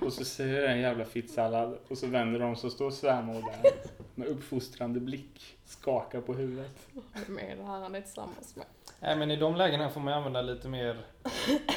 Och 0.00 0.12
så 0.12 0.24
säger 0.24 0.62
jag 0.62 0.72
en 0.72 0.80
jävla 0.80 1.04
fittsallad. 1.04 1.78
Och 1.88 1.98
så 1.98 2.06
vänder 2.06 2.40
de 2.40 2.56
så 2.56 2.70
står 2.70 2.90
svärmor 2.90 3.34
där. 3.34 3.72
Med 4.14 4.28
uppfostrande 4.28 5.00
blick. 5.00 5.58
Skakar 5.64 6.20
på 6.20 6.34
huvudet. 6.34 6.88
med 7.26 7.58
det 7.58 7.64
här 7.64 7.80
han 7.80 7.94
är 7.94 8.00
tillsammans 8.00 8.56
med. 8.56 8.66
Nej 9.00 9.16
men 9.16 9.30
i 9.30 9.36
de 9.36 9.56
lägena 9.56 9.90
får 9.90 10.00
man 10.00 10.12
ju 10.12 10.16
använda 10.16 10.42
lite 10.42 10.68
mer 10.68 11.06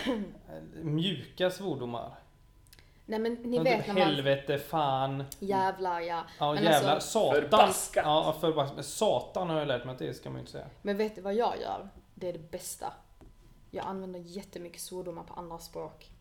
eh, 0.08 0.84
mjuka 0.84 1.52
svordomar. 1.52 2.21
Nej 3.12 3.20
men 3.20 3.34
ni 3.34 3.58
Som 3.58 3.64
vet 3.64 3.88
när 3.88 3.94
man, 3.94 4.04
helvete, 4.04 4.60
fan, 4.60 5.24
jävlar 5.40 6.00
ja. 6.00 6.24
ja 6.40 6.54
Men 6.54 6.64
jävlar, 6.64 6.96
alltså- 6.96 7.10
satan. 7.10 7.42
Förbaskat. 7.42 8.04
Ja, 8.06 8.36
förbaskat. 8.42 8.76
Men 8.76 8.84
Satan 8.84 9.50
har 9.50 9.60
jag 9.60 9.68
lärt 9.68 9.86
mig 9.86 9.94
att 9.94 10.00
det 10.00 10.14
ska 10.14 10.30
man 10.30 10.36
ju 10.36 10.40
inte 10.40 10.52
säga. 10.52 10.70
Men 10.82 10.98
vet 10.98 11.16
du 11.16 11.22
vad 11.22 11.34
jag 11.34 11.60
gör? 11.62 11.90
Det 12.16 12.30
är 12.30 12.34
det 12.34 12.52
bästa. 12.52 12.94
Jag 13.72 13.86
använder 13.86 14.20
jättemycket 14.20 14.82
svordomar 14.82 15.24
på 15.24 15.34
andra 15.34 15.60
språk. 15.60 16.12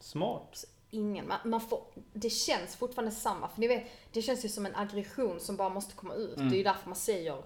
Smart. 0.00 0.64
Ingen, 0.90 1.28
man, 1.28 1.38
man 1.44 1.60
får, 1.60 1.84
det 2.12 2.30
känns 2.30 2.76
fortfarande 2.76 3.12
samma. 3.12 3.48
För 3.48 3.60
ni 3.60 3.68
vet, 3.68 3.84
det 4.12 4.22
känns 4.22 4.44
ju 4.44 4.48
som 4.48 4.66
en 4.66 4.76
aggression 4.76 5.40
som 5.40 5.56
bara 5.56 5.68
måste 5.68 5.94
komma 5.94 6.14
ut. 6.14 6.36
Mm. 6.36 6.48
Det 6.48 6.54
är 6.54 6.58
ju 6.58 6.64
därför 6.64 6.88
man 6.88 6.96
säger, 6.96 7.42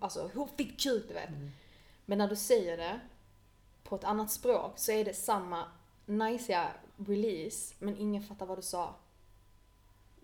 alltså 0.00 0.30
hur 0.34 0.48
fick 0.56 0.80
kuk, 0.80 1.04
du 1.08 1.14
vet. 1.14 1.30
Men 2.04 2.18
när 2.18 2.28
du 2.28 2.36
säger 2.36 2.76
det 2.76 3.00
på 3.84 3.96
ett 3.96 4.04
annat 4.04 4.30
språk 4.30 4.72
så 4.76 4.92
är 4.92 5.04
det 5.04 5.14
samma 5.14 5.64
najsiga 6.06 6.68
release, 6.96 7.74
men 7.78 7.96
ingen 7.96 8.22
fattar 8.22 8.46
vad 8.46 8.58
du 8.58 8.62
sa. 8.62 8.94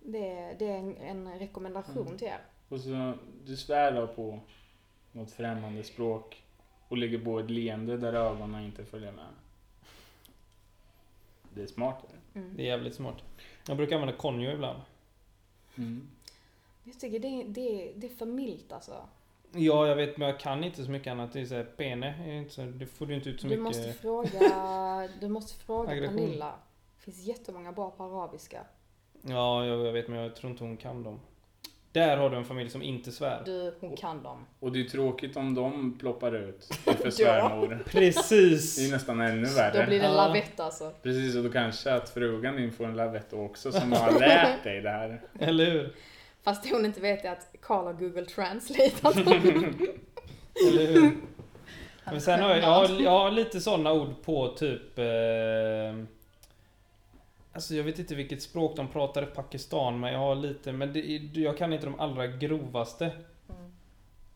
Det 0.05 0.29
är, 0.29 0.55
det 0.59 0.67
är 0.69 0.79
en, 0.79 0.97
en 0.97 1.39
rekommendation 1.39 2.07
Mm. 2.07 2.19
till 2.19 2.27
er. 2.29 2.41
Och 2.69 2.81
så 2.81 3.15
du 3.47 3.57
svär 3.57 3.93
då 3.93 4.07
på 4.07 4.41
något 5.13 5.31
främmande 5.31 5.85
språk. 5.85 6.43
Och 6.89 6.97
lägger 6.99 7.19
på 7.25 7.39
ett 7.41 7.51
leende 7.51 7.97
där 7.97 8.13
ögonen 8.13 8.65
inte 8.65 8.85
följer 8.85 9.13
med. 9.13 9.27
Det 11.55 11.63
är 11.63 11.67
smart. 11.67 12.05
det. 12.33 12.39
Mm. 12.39 12.57
Det 12.57 12.63
är 12.63 12.67
jävligt 12.67 12.95
smart. 12.95 13.17
Jag 13.69 13.77
brukar 13.77 13.97
använda 13.97 14.17
konjo 14.17 14.51
ibland. 14.51 14.81
Mm. 15.79 16.09
Jag 16.85 17.01
tycker 17.01 17.19
det, 17.19 17.29
är- 17.29 17.49
det, 17.49 17.93
det 17.97 18.07
är 18.07 18.17
för 18.17 18.27
milt 18.27 18.73
alltså. 18.73 19.09
Ja, 19.55 19.87
jag 19.87 19.97
vet 19.97 20.17
men 20.17 20.29
jag 20.29 20.41
kan 20.41 20.65
inte 20.65 20.85
så 20.85 20.91
mycket 20.91 21.11
annat. 21.11 21.33
Det 21.33 21.41
är 21.41 21.45
så 21.47 21.55
här, 21.55 21.65
pene, 21.65 22.39
inte 22.39 22.55
så, 22.55 22.63
det 22.63 22.87
får 22.87 23.07
du 23.07 23.15
inte 23.15 23.29
ut 23.29 23.41
så 23.41 23.47
Du 23.47 23.57
mycket. 23.57 23.63
måste 23.65 23.93
fråga, 23.93 25.09
du 25.21 25.29
måste 25.29 25.65
fråga. 25.65 25.89
Pernilla. 25.89 26.55
Det 26.99 27.03
finns 27.05 27.25
jättemånga 27.27 27.73
bra 27.73 27.91
på 27.91 28.05
arabiska. 28.05 28.61
Ja, 29.23 29.67
jag, 29.67 29.87
jag 29.87 29.93
vet 29.93 30.09
men 30.09 30.19
jag 30.19 30.37
tror 30.37 30.51
inte 30.53 30.65
hon 30.65 30.77
kan 30.77 31.03
dem. 31.03 31.21
Där 31.93 32.17
har 32.17 32.31
du 32.31 32.37
en 32.37 32.45
familj 32.45 32.71
som 32.71 32.83
inte 32.83 33.13
svär. 33.13 33.43
Du, 33.45 33.75
hon 33.81 33.97
kan 33.97 34.23
dem. 34.23 34.47
Och 34.61 34.73
det 34.73 34.81
är 34.81 34.85
tråkigt 34.85 35.37
om 35.37 35.55
de 35.55 35.99
ploppar 35.99 36.35
ut 36.35 36.65
för 36.85 37.11
svärmor. 37.11 37.67
Det 37.69 37.75
är 37.75 37.79
Precis! 38.13 38.91
nästan 38.93 39.21
ännu 39.21 39.45
värre. 39.49 39.81
Då 39.81 39.87
blir 39.87 39.99
det 40.01 40.05
Ja. 40.07 40.13
lavett 40.27 40.61
alltså. 40.61 40.93
Precis, 41.03 41.37
och 41.37 41.43
då 41.45 41.51
kanske 41.51 41.95
att 41.95 42.11
frugan 42.11 42.57
din 42.57 42.73
får 42.73 42.85
en 42.85 42.97
lavett 42.97 43.33
också 43.33 43.73
som 43.73 43.93
har 43.93 44.19
lärt 44.21 44.65
dig 44.65 44.81
det 44.81 44.91
här. 44.91 45.21
Eller 45.39 45.71
hur? 45.71 45.95
Fast 46.43 46.63
det 46.63 46.73
hon 46.73 46.85
inte 46.85 47.01
vet 47.01 47.25
är 47.25 47.33
att 47.33 47.55
Carl 47.63 47.85
har 47.85 47.93
Google 47.93 48.25
Translate. 48.25 49.09
Eller 50.69 50.87
hur? 50.87 51.17
Men 52.05 52.21
sen 52.21 52.41
har 52.41 52.51
jag, 52.51 52.59
jag, 52.59 52.69
har, 52.69 53.03
jag 53.03 53.11
har 53.11 53.31
lite 53.31 53.61
sådana 53.61 53.93
ord 53.93 54.23
på 54.25 54.49
typ... 54.49 54.99
Eh, 54.99 56.05
alltså 57.53 57.75
jag 57.75 57.85
vet 57.85 57.99
inte 57.99 58.15
vilket 58.15 58.43
språk 58.43 58.77
de 58.77 58.89
pratar 58.89 59.23
i 59.23 59.27
Pakistan 59.27 60.01
men 60.01 60.13
jag 60.13 60.19
har 60.19 60.35
lite, 60.35 60.73
men 60.73 60.93
det, 60.93 61.01
jag 61.41 61.59
kan 61.59 61.73
inte 61.73 61.87
de 61.87 62.01
allra 62.01 62.27
grovaste. 62.27 63.13
Mm. 63.49 63.71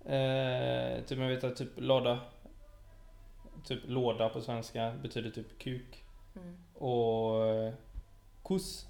Eh, 0.06 1.04
typ 1.04 1.18
jag 1.18 1.28
vet 1.28 1.44
att 1.44 1.56
typ 1.56 1.70
låda 1.76 2.18
Typ 3.64 3.80
låda 3.86 4.28
på 4.28 4.40
svenska 4.40 4.92
betyder 5.02 5.30
typ 5.30 5.58
kuk. 5.58 6.04
Mm. 6.36 6.56
Och 6.74 7.46
eh, 7.46 7.74
kus 8.44 8.86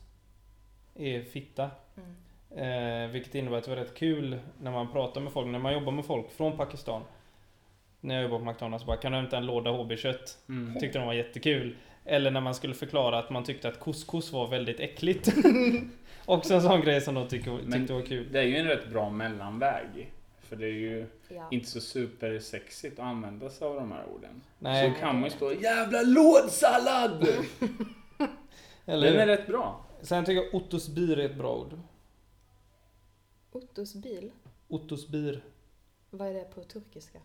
är 0.94 1.22
fitta. 1.22 1.70
Mm. 1.96 2.16
Eh, 2.56 3.10
vilket 3.10 3.34
innebär 3.34 3.58
att 3.58 3.64
det 3.64 3.70
var 3.70 3.76
rätt 3.76 3.94
kul 3.94 4.38
när 4.60 4.70
man 4.70 4.92
pratar 4.92 5.20
med 5.20 5.32
folk, 5.32 5.46
när 5.46 5.58
man 5.58 5.72
jobbar 5.72 5.92
med 5.92 6.04
folk 6.04 6.30
från 6.30 6.56
Pakistan. 6.56 7.02
När 8.00 8.14
jag 8.14 8.22
jobbade 8.22 8.44
på 8.44 8.50
McDonalds 8.50 8.86
bara, 8.86 8.96
kan 8.96 9.12
du 9.12 9.18
hämta 9.18 9.36
en 9.36 9.46
låda 9.46 9.70
HB-kött? 9.70 10.38
Mm. 10.48 10.80
Tyckte 10.80 10.98
de 10.98 11.06
var 11.06 11.14
jättekul. 11.14 11.76
Eller 12.04 12.30
när 12.30 12.40
man 12.40 12.54
skulle 12.54 12.74
förklara 12.74 13.18
att 13.18 13.30
man 13.30 13.44
tyckte 13.44 13.68
att 13.68 13.80
couscous 13.80 14.32
var 14.32 14.46
väldigt 14.48 14.80
äckligt. 14.80 15.28
Också 16.24 16.54
en 16.54 16.62
sån 16.62 16.80
grej 16.80 17.00
som 17.00 17.14
de 17.14 17.28
tyckte, 17.28 17.50
Men- 17.50 17.72
tyckte 17.72 17.92
var 17.92 18.02
kul. 18.02 18.26
Det 18.32 18.38
är 18.38 18.42
ju 18.44 18.56
en 18.56 18.66
rätt 18.66 18.90
bra 18.90 19.10
mellanväg. 19.10 20.12
För 20.42 20.56
det 20.56 20.66
är 20.66 20.72
ju 20.72 21.06
Ja. 21.28 21.48
inte 21.50 21.68
så 21.70 21.80
supersexigt 21.80 22.98
att 22.98 23.04
använda 23.06 23.50
sig 23.50 23.68
av 23.68 23.74
de 23.74 23.92
här 23.92 24.04
orden. 24.14 24.40
Nej, 24.58 24.90
Så 24.94 25.00
kan 25.00 25.14
man 25.14 25.24
ju 25.24 25.30
stå 25.30 25.52
Jävla 25.52 26.02
lådsallad! 26.02 27.28
eller 28.86 29.10
Den 29.12 29.20
är 29.20 29.26
rätt 29.26 29.46
bra. 29.46 29.84
Sen 30.02 30.24
tycker 30.24 30.42
jag 30.42 30.54
Ottos 30.54 30.88
bir 30.88 31.18
är 31.18 31.24
ett 31.24 31.34
bra 31.36 31.54
ord. 31.56 31.78
Ottos 33.56 33.94
bil. 33.94 34.30
Ottos 34.68 35.08
bir. 35.08 35.40
Vad 36.10 36.28
är 36.28 36.34
det 36.34 36.44
på 36.54 36.62
turkiska? 36.64 37.18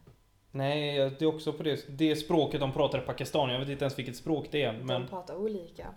Nej, 0.51 0.97
det 1.19 1.25
är 1.25 1.25
också 1.25 1.53
på 1.53 1.63
det, 1.63 1.85
det 1.97 2.15
språket 2.15 2.59
de 2.59 2.71
pratar 2.71 2.97
i 2.97 3.01
Pakistan. 3.01 3.49
Jag 3.49 3.59
vet 3.59 3.69
inte 3.69 3.85
ens 3.85 3.99
vilket 3.99 4.15
språk 4.15 4.47
det 4.51 4.63
är. 4.63 4.73
Men 4.73 5.01
De 5.01 5.07
pratar 5.07 5.35
olika. 5.35 5.87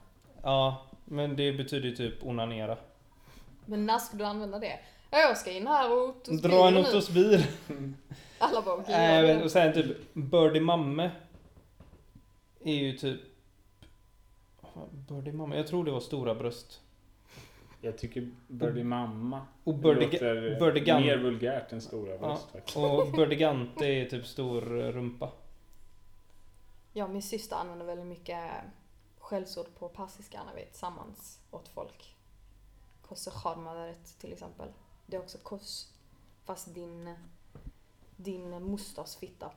ja, 0.43 0.87
men 1.05 1.37
det 1.37 1.53
betyder 1.53 1.89
ju 1.89 1.97
typ 1.97 2.25
onanera. 2.25 2.77
Men 3.67 3.87
när 3.87 3.99
ska 3.99 4.17
du 4.17 4.25
använda 4.25 4.59
det? 4.59 4.79
Ja, 5.11 5.19
jag 5.19 5.39
ska 5.39 5.51
in 5.53 5.67
här 5.67 5.93
och 5.93 6.09
Ottos 6.09 6.41
Dra 6.43 6.69
en 6.69 6.75
nu. 6.75 6.81
Ottos 6.81 7.11
bir. 7.11 7.47
Alla 8.39 8.63
bara 8.63 8.75
okej, 8.75 9.27
gör 9.27 9.45
och 9.45 9.51
sen 9.51 9.73
typ 9.75 10.15
Birdie 10.15 10.61
Mamme. 10.61 11.11
Är 12.65 12.75
ju 12.75 12.93
typ... 12.93 13.21
Birdie 14.91 15.33
Mamme, 15.33 15.57
jag 15.57 15.67
tror 15.67 15.85
det 15.85 15.91
var 15.91 16.01
stora 16.01 16.35
bröst. 16.35 16.81
Jag 17.85 17.99
tycker 17.99 18.31
Birdie 18.49 18.85
Mamma 18.85 19.47
Och 19.65 19.75
Birdie, 19.75 20.05
låter 20.05 20.61
Birdie 20.61 20.95
mer 21.01 21.17
vulgärt 21.19 21.73
än 21.73 21.81
stora 21.81 22.13
Ja. 22.13 22.19
bröst 22.19 22.51
faktiskt. 22.51 22.77
och 22.77 23.13
Birdie 23.13 23.37
Gante 23.37 23.87
är 23.87 24.05
typ 24.11 24.27
stor 24.27 24.81
eh, 24.81 24.89
rumpa. 24.93 25.33
Ja, 26.93 27.09
min 27.09 27.23
syster 27.23 27.57
använder 27.57 27.87
väldigt 27.87 28.07
mycket 28.07 28.51
skällsord 29.19 29.67
på 29.79 29.89
persiska 29.89 30.45
när 30.45 30.55
vi 30.55 30.61
är 30.63 30.67
tillsammans 30.67 31.39
åt 31.51 31.69
folk. 31.69 32.15
Kosse 33.03 33.31
kharmadaret 33.31 34.19
till 34.21 34.33
exempel. 34.33 34.69
Det 35.07 35.17
är 35.17 35.21
också 35.21 35.39
kos. 35.39 35.93
Fast 36.45 36.75
din, 36.75 37.15
din 38.17 38.63
mosters 38.63 39.17
fitta. 39.17 39.51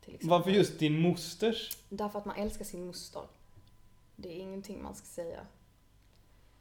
Till 0.00 0.14
exempel. 0.14 0.30
Varför 0.38 0.50
just 0.50 0.78
din 0.78 1.00
mosters? 1.00 1.76
Därför 1.88 2.18
att 2.18 2.24
man 2.24 2.36
älskar 2.36 2.64
sin 2.64 2.86
moster. 2.86 3.22
Det 4.16 4.28
är 4.28 4.40
ingenting 4.40 4.82
man 4.82 4.94
ska 4.94 5.06
säga. 5.06 5.46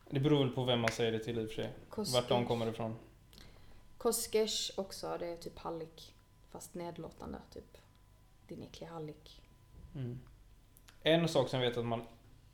Det 0.10 0.20
beror 0.20 0.40
väl 0.40 0.50
på 0.54 0.64
vem 0.64 0.80
man 0.80 0.92
säger 0.92 1.12
det 1.12 1.20
till 1.20 1.40
i 1.40 1.46
och 1.46 1.50
för 1.50 1.56
sig. 1.56 1.74
Koske- 1.90 2.14
Vart 2.14 2.30
de 2.30 2.46
kommer 2.46 2.68
ifrån. 2.68 2.96
Koskers 3.98 4.72
också, 4.78 5.18
det 5.20 5.28
är 5.28 5.38
typ 5.38 5.60
hallik. 5.60 6.14
Fast 6.52 6.74
nedlåtande, 6.74 7.38
typ. 7.54 7.78
Din 8.48 8.64
äckliga 8.64 8.90
hallik. 8.92 9.42
Mm. 9.96 10.20
En 11.02 11.28
sak 11.28 11.50
som 11.50 11.62
jag 11.62 11.70
vet 11.70 11.78
att 11.78 11.86
man 11.86 12.04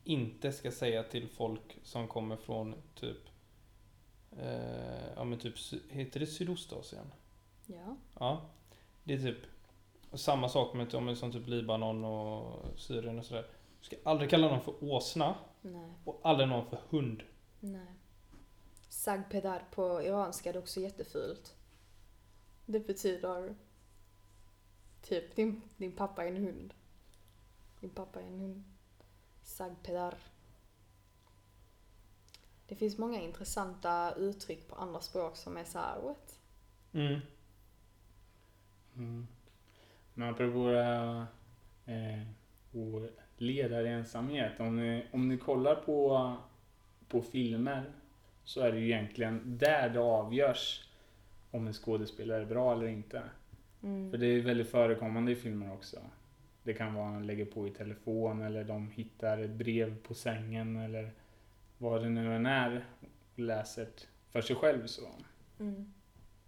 inte 0.04 0.52
ska 0.52 0.72
säga 0.72 1.04
till 1.04 1.28
folk 1.28 1.78
som 1.84 2.08
kommer 2.08 2.36
från 2.38 2.76
typ... 2.96 3.18
Eh, 4.38 5.14
ja 5.16 5.24
men 5.24 5.40
typ, 5.40 5.56
heter 5.90 6.20
det 6.20 6.28
Sydostasien? 6.28 7.12
Ja. 7.66 7.96
Ja. 8.20 8.42
Det 9.04 9.14
är 9.14 9.18
typ 9.18 9.38
samma 10.14 10.50
sak 10.50 10.74
med 10.74 11.04
men 11.04 11.16
som 11.16 11.32
typ 11.32 11.48
Libanon 11.48 12.06
och 12.06 12.66
Syrien 12.80 13.20
och 13.20 13.26
sådär. 13.26 13.48
Du 13.80 13.86
ska 13.86 13.96
aldrig 14.04 14.30
kalla 14.30 14.48
någon 14.50 14.62
för 14.62 14.84
åsna 14.84 15.36
Nej. 15.62 15.90
och 16.06 16.20
aldrig 16.24 16.50
någon 16.50 16.66
för 16.70 16.80
hund. 16.90 17.24
Nej. 17.60 17.96
Sagpedar 18.90 19.64
på 19.72 20.02
iranska 20.04 20.52
det 20.52 20.58
är 20.58 20.62
också 20.62 20.80
jättefult. 20.80 21.56
Det 22.66 22.80
betyder 22.80 23.56
typ 25.02 25.36
din, 25.36 25.62
din 25.78 25.92
pappa 25.92 26.24
är 26.24 26.28
en 26.28 26.46
hund. 26.46 26.74
Din 27.80 27.90
pappa 27.90 28.22
är 28.22 28.28
en 28.28 28.40
hund. 28.40 28.64
Sagpedar. 29.44 30.16
Det 32.68 32.76
finns 32.76 32.98
många 32.98 33.22
intressanta 33.22 34.14
uttryck 34.16 34.68
på 34.68 34.76
andra 34.76 35.00
språk 35.00 35.36
som 35.36 35.58
är 35.58 35.64
så 35.64 35.80
här, 35.80 36.02
what? 36.02 36.40
Mm. 36.94 37.20
Mm. 38.96 39.28
Men 40.14 40.30
apropå 40.30 40.68
det 40.68 40.84
här 40.84 41.26
eh, 41.86 42.28
och 42.72 43.10
ledarensamhet. 43.38 44.60
Om 44.60 44.76
ni, 44.76 45.08
om 45.12 45.28
ni 45.28 45.38
kollar 45.38 45.76
på, 45.76 46.36
på 47.10 47.22
filmer 47.22 47.84
så 48.44 48.62
är 48.62 48.72
det 48.72 48.80
ju 48.80 48.86
egentligen 48.86 49.42
där 49.58 49.90
det 49.90 50.00
avgörs 50.00 50.90
om 51.52 51.68
en 51.68 51.74
skådespelare 51.74 52.42
är 52.42 52.46
bra 52.46 52.74
eller 52.74 52.88
inte. 52.88 53.22
Mm. 53.84 54.12
För 54.12 54.18
det 54.18 54.26
är 54.28 54.42
väldigt 54.42 54.70
förekommande 54.70 55.32
i 55.32 55.36
filmer 55.36 55.74
också. 55.74 56.00
Det 56.64 56.74
kan 56.74 56.94
vara 56.94 57.08
att 57.08 57.14
han 57.14 57.28
lägger 57.28 57.46
på 57.46 57.68
i 57.68 57.72
telefon 57.72 58.42
eller 58.42 58.64
de 58.64 58.92
hittar 58.92 59.38
ett 59.38 59.50
brev 59.50 59.98
på 60.04 60.14
sängen 60.14 60.76
eller 60.76 61.12
vad 61.78 62.02
det 62.02 62.10
nu 62.10 62.36
än 62.36 62.46
är 62.46 62.86
och 63.02 63.40
läser 63.40 63.86
det 63.86 64.08
för 64.32 64.42
sig 64.42 64.56
själv 64.56 64.86
så. 64.88 65.10
Mm. 65.60 65.94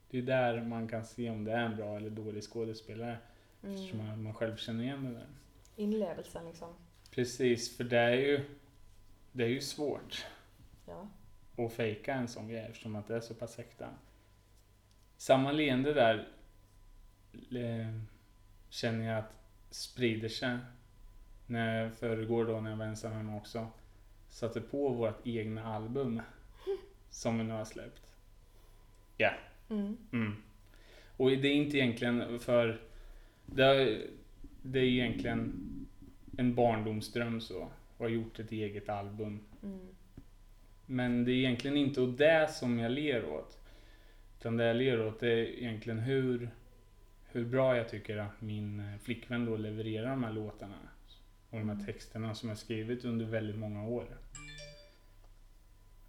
Det 0.10 0.18
är 0.18 0.22
där 0.22 0.62
man 0.62 0.88
kan 0.88 1.06
se 1.06 1.30
om 1.30 1.44
det 1.44 1.52
är 1.52 1.66
en 1.66 1.76
bra 1.76 1.98
eller 1.98 2.10
dålig 2.10 2.44
skådespelare. 2.44 3.18
Eftersom 3.64 4.00
Mm. 4.00 4.08
man, 4.12 4.24
man 4.24 4.34
själv 4.34 4.56
känner 4.56 4.84
igen 4.84 5.04
det 5.04 5.12
där. 5.12 5.28
Inlevelsen 5.76 6.46
liksom. 6.46 6.70
Precis, 7.12 7.78
för 7.78 7.84
det 7.84 7.98
är 7.98 8.14
ju, 8.16 8.40
det 9.32 9.44
är 9.44 9.48
ju 9.48 9.62
svårt 9.62 10.26
Ja. 10.92 11.66
att 11.66 11.74
fejka 11.74 12.14
en 12.14 12.28
sån 12.28 12.48
grej 12.48 12.66
eftersom 12.70 12.96
att 12.96 13.08
det 13.08 13.16
är 13.16 13.22
så 13.22 13.34
pass 13.34 13.60
äkta. 13.60 13.90
Samma 15.18 15.52
leende 15.52 15.94
där 15.94 16.28
eh, 17.52 18.02
känner 18.70 19.08
jag 19.08 19.20
att 19.20 19.34
sprider 19.70 20.30
sig. 20.30 20.58
När 21.48 21.90
förrgår 21.90 22.46
då 22.46 22.62
när 22.62 22.70
jag 22.70 22.78
var 22.78 22.86
ensam 22.86 23.12
hemma 23.12 23.38
också. 23.38 23.68
Satte 24.30 24.62
på 24.62 24.90
vårt 24.90 25.28
egna 25.28 25.76
album. 25.76 26.22
Som 27.10 27.38
vi 27.38 27.44
nu 27.44 27.54
har 27.54 27.66
släppt. 27.66 28.02
Ja. 29.18 29.32
Mm. 29.70 29.98
Mm. 30.12 30.44
Och 31.18 31.30
det 31.30 31.48
är 31.48 31.56
inte 31.56 31.78
egentligen 31.78 32.40
för... 32.40 32.82
Det 33.46 33.64
är, 33.64 34.08
det 34.62 34.80
är 34.80 34.84
egentligen 34.84 35.68
en 36.38 36.56
barndomsdröm 36.56 37.42
så. 37.42 37.60
Och 37.62 37.72
ha 37.98 38.08
gjort 38.08 38.40
ett 38.40 38.52
eget 38.52 38.90
album. 38.90 39.40
Mm. 39.64 39.91
Men 40.86 41.26
det 41.26 41.32
är 41.32 41.36
egentligen 41.36 41.78
inte 41.78 42.02
åt 42.02 42.18
det 42.18 42.52
som 42.52 42.80
jag 42.80 42.92
ler 42.92 43.26
åt. 43.26 43.58
Utan 44.40 44.58
det 44.58 44.66
jag 44.66 44.76
ler 44.76 45.08
åt 45.08 45.24
är 45.24 45.38
egentligen 45.38 46.00
hur, 46.00 46.50
hur 47.32 47.46
bra 47.46 47.78
jag 47.78 47.90
tycker 47.90 48.18
att 48.18 48.42
min 48.42 48.80
eh, 48.80 49.00
flickvän 49.00 49.46
då 49.46 49.58
levererar 49.58 50.10
de 50.10 50.24
här 50.24 50.34
låtarna. 50.34 50.76
Och 51.50 51.60
de 51.60 51.70
här 51.70 51.86
texterna 51.86 52.36
som 52.36 52.50
jag 52.50 52.58
skrivit 52.58 53.06
under 53.06 53.26
väldigt 53.26 53.58
många 53.58 53.88
år. 53.88 54.06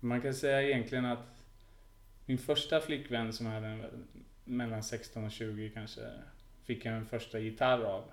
Man 0.01 0.21
kan 0.21 0.35
säga 0.35 0.63
egentligen 0.63 1.05
att 1.05 1.45
min 2.27 2.39
första 2.39 2.81
flickvän 2.81 3.33
som 3.33 3.47
jag 3.47 3.53
hade 3.53 3.91
mellan 4.45 4.83
16 4.83 5.25
och 5.25 5.31
20 5.31 5.71
kanske 5.71 6.01
fick 6.65 6.85
jag 6.85 6.95
en 6.95 7.07
första 7.07 7.39
gitarr 7.39 7.83
av. 7.83 8.05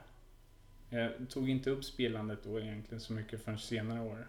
Jag 0.89 1.11
tog 1.29 1.49
inte 1.49 1.69
upp 1.69 1.83
spelandet 1.83 2.43
då 2.43 2.59
egentligen 2.59 3.01
så 3.01 3.13
mycket 3.13 3.43
förrän 3.43 3.59
senare 3.59 4.01
år. 4.01 4.27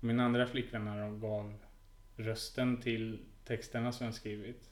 Min 0.00 0.20
andra 0.20 0.46
flickvän 0.46 0.86
här 0.86 1.10
då 1.10 1.16
gav 1.16 1.54
rösten 2.16 2.80
till 2.80 3.18
texterna 3.44 3.92
som 3.92 4.06
jag 4.06 4.14
skrivit. 4.14 4.70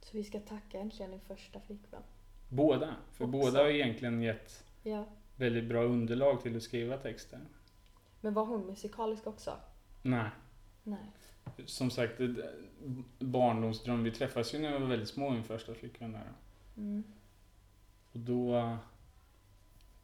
Så 0.00 0.16
vi 0.16 0.24
ska 0.24 0.40
tacka 0.40 0.78
äntligen 0.78 1.10
din 1.10 1.20
första 1.20 1.60
flickvän. 1.60 2.02
Båda. 2.48 2.94
För 3.12 3.24
Också. 3.24 3.32
båda 3.32 3.58
har 3.62 3.68
egentligen 3.68 4.22
gett 4.22 4.64
Ja. 4.82 5.06
väldigt 5.36 5.64
bra 5.64 5.82
underlag 5.82 6.42
till 6.42 6.56
att 6.56 6.62
skriva 6.62 6.96
texter. 6.96 7.40
Men 8.20 8.34
var 8.34 8.44
hon 8.46 8.66
musikalisk 8.66 9.26
också? 9.26 9.56
Nej. 10.02 10.30
Nej. 10.82 11.10
Som 11.64 11.90
sagt, 11.90 12.20
barndomsdröm. 13.18 14.04
Vi 14.04 14.10
träffades 14.10 14.54
ju 14.54 14.58
när 14.58 14.72
vi 14.72 14.78
var 14.78 14.86
väldigt 14.86 15.08
små, 15.08 15.30
min 15.30 15.44
första 15.44 15.74
flickvän 15.74 16.12
där. 16.12 16.32
Mm. 16.76 17.02
Och 18.12 18.18
då 18.18 18.56
eh, 18.56 18.76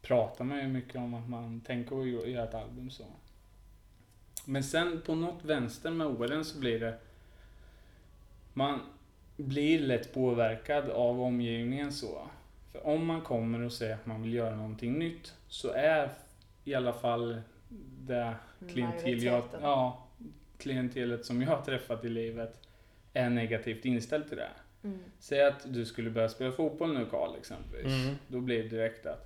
pratar 0.01 0.45
man 0.45 0.57
ju 0.59 0.67
mycket 0.67 0.95
om 0.95 1.13
att 1.13 1.29
man 1.29 1.61
tänker 1.61 2.01
att 2.01 2.07
göra 2.29 2.43
ett 2.43 2.53
album 2.53 2.89
så. 2.89 3.05
Men 4.49 4.63
sen 4.63 5.01
på 5.05 5.15
något 5.15 5.45
vänster 5.45 5.91
med 5.91 6.07
åren 6.07 6.45
så 6.45 6.59
blir 6.59 6.79
det... 6.79 6.93
Man 8.53 8.79
blir 9.37 9.79
lätt 9.79 10.13
påverkad 10.13 10.89
av 10.89 11.21
omgivningen 11.21 11.91
så. 11.91 12.27
För 12.71 12.87
om 12.87 13.05
man 13.05 13.21
kommer 13.21 13.61
och 13.61 13.73
säger 13.73 13.93
att 13.93 14.05
man 14.05 14.21
vill 14.21 14.33
göra 14.33 14.55
någonting 14.55 14.99
nytt 14.99 15.33
så 15.47 15.71
är 15.71 16.09
i 16.63 16.73
alla 16.73 16.93
fall 16.93 17.41
det 17.99 18.35
klientel 18.69 19.23
jag, 19.23 19.43
ja, 19.61 20.07
klientelet 20.57 21.25
som 21.25 21.41
jag 21.41 21.49
har 21.49 21.61
träffat 21.61 22.05
i 22.05 22.09
livet 22.09 22.67
är 23.13 23.29
negativt 23.29 23.85
inställt 23.85 24.27
till 24.27 24.37
det. 24.37 24.49
Mm. 24.83 24.99
Säg 25.19 25.43
att 25.43 25.73
du 25.73 25.85
skulle 25.85 26.09
börja 26.09 26.29
spela 26.29 26.51
fotboll 26.51 26.93
nu 26.93 27.05
Karl 27.05 27.35
exempelvis. 27.37 28.03
Mm. 28.03 28.15
Då 28.27 28.39
blir 28.39 28.63
det 28.63 28.69
direkt 28.69 29.05
att 29.05 29.25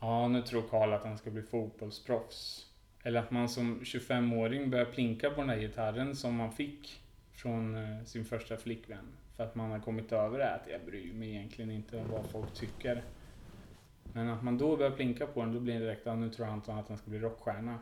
Ja, 0.00 0.28
nu 0.28 0.42
tror 0.42 0.62
Karl 0.70 0.92
att 0.92 1.04
han 1.04 1.18
ska 1.18 1.30
bli 1.30 1.42
fotbollsproffs. 1.42 2.66
Eller 3.06 3.20
att 3.20 3.30
man 3.30 3.48
som 3.48 3.80
25-åring 3.80 4.70
börjar 4.70 4.84
plinka 4.84 5.30
på 5.30 5.40
den 5.40 5.50
här 5.50 5.58
gitarren 5.58 6.16
som 6.16 6.34
man 6.34 6.52
fick 6.52 7.02
från 7.32 7.74
eh, 7.74 8.04
sin 8.04 8.24
första 8.24 8.56
flickvän. 8.56 9.06
För 9.36 9.44
att 9.44 9.54
man 9.54 9.70
har 9.70 9.78
kommit 9.78 10.12
över 10.12 10.38
det 10.38 10.54
att 10.54 10.68
jag 10.70 10.84
bryr 10.84 11.12
mig 11.12 11.30
egentligen 11.30 11.70
inte 11.70 11.96
om 11.96 12.10
vad 12.10 12.26
folk 12.26 12.54
tycker. 12.54 13.04
Men 14.12 14.28
att 14.28 14.42
man 14.42 14.58
då 14.58 14.76
börjar 14.76 14.90
plinka 14.90 15.26
på 15.26 15.40
den, 15.40 15.52
då 15.52 15.60
blir 15.60 15.74
det 15.74 15.80
direkt 15.80 16.06
att 16.06 16.18
nu 16.18 16.30
tror 16.30 16.46
Anton 16.46 16.78
att 16.78 16.88
han 16.88 16.98
ska 16.98 17.10
bli 17.10 17.18
rockstjärna. 17.18 17.78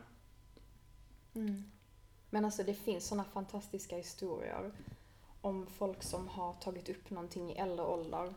Mm. 1.35 1.63
Men 2.29 2.45
alltså 2.45 2.63
det 2.63 2.73
finns 2.73 3.07
sådana 3.07 3.23
fantastiska 3.23 3.97
historier 3.97 4.71
om 5.41 5.67
folk 5.67 6.03
som 6.03 6.27
har 6.27 6.53
tagit 6.53 6.89
upp 6.89 7.09
någonting 7.09 7.51
i 7.51 7.55
äldre 7.55 7.85
ålder 7.85 8.33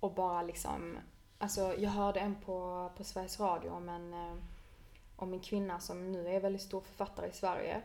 och 0.00 0.14
bara 0.14 0.42
liksom, 0.42 0.98
alltså 1.38 1.74
jag 1.78 1.90
hörde 1.90 2.20
en 2.20 2.34
på, 2.34 2.90
på 2.96 3.04
Sveriges 3.04 3.40
Radio 3.40 3.70
om 3.70 3.88
en, 3.88 4.14
eh, 4.14 4.34
om 5.24 5.32
en 5.32 5.40
kvinna 5.40 5.80
som 5.80 6.12
nu 6.12 6.28
är 6.28 6.40
väldigt 6.40 6.62
stor 6.62 6.80
författare 6.80 7.28
i 7.28 7.32
Sverige 7.32 7.82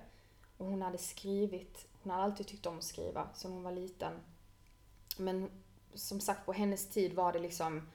och 0.58 0.66
hon 0.66 0.82
hade 0.82 0.98
skrivit, 0.98 1.88
hon 2.04 2.12
hade 2.12 2.24
alltid 2.24 2.48
tyckt 2.48 2.66
om 2.66 2.78
att 2.78 2.84
skriva 2.84 3.30
sen 3.34 3.52
hon 3.52 3.64
var 3.64 3.72
liten. 3.72 4.14
Men 5.18 5.50
som 5.94 6.20
sagt 6.20 6.46
på 6.46 6.54
hennes 6.54 6.90
tid 6.90 7.14
var 7.14 7.34
det 7.34 7.40
liksom 7.40 7.90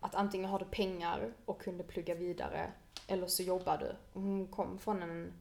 att 0.00 0.14
antingen 0.14 0.50
har 0.50 0.58
du 0.58 0.64
pengar 0.64 1.32
och 1.44 1.62
kunde 1.62 1.84
plugga 1.84 2.14
vidare 2.14 2.72
eller 3.06 3.26
så 3.26 3.42
jobbar 3.42 3.78
du. 3.78 3.96
Och 4.12 4.22
hon 4.22 4.46
kom 4.46 4.78
från 4.78 5.02
en 5.02 5.32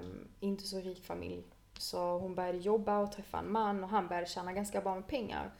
um, 0.00 0.28
inte 0.40 0.64
så 0.64 0.80
rik 0.80 1.04
familj. 1.04 1.44
Så 1.78 2.18
hon 2.18 2.34
började 2.34 2.58
jobba 2.58 2.98
och 2.98 3.12
träffa 3.12 3.38
en 3.38 3.52
man 3.52 3.84
och 3.84 3.90
han 3.90 4.08
började 4.08 4.26
tjäna 4.26 4.52
ganska 4.52 4.80
bra 4.80 4.94
med 4.94 5.06
pengar. 5.06 5.52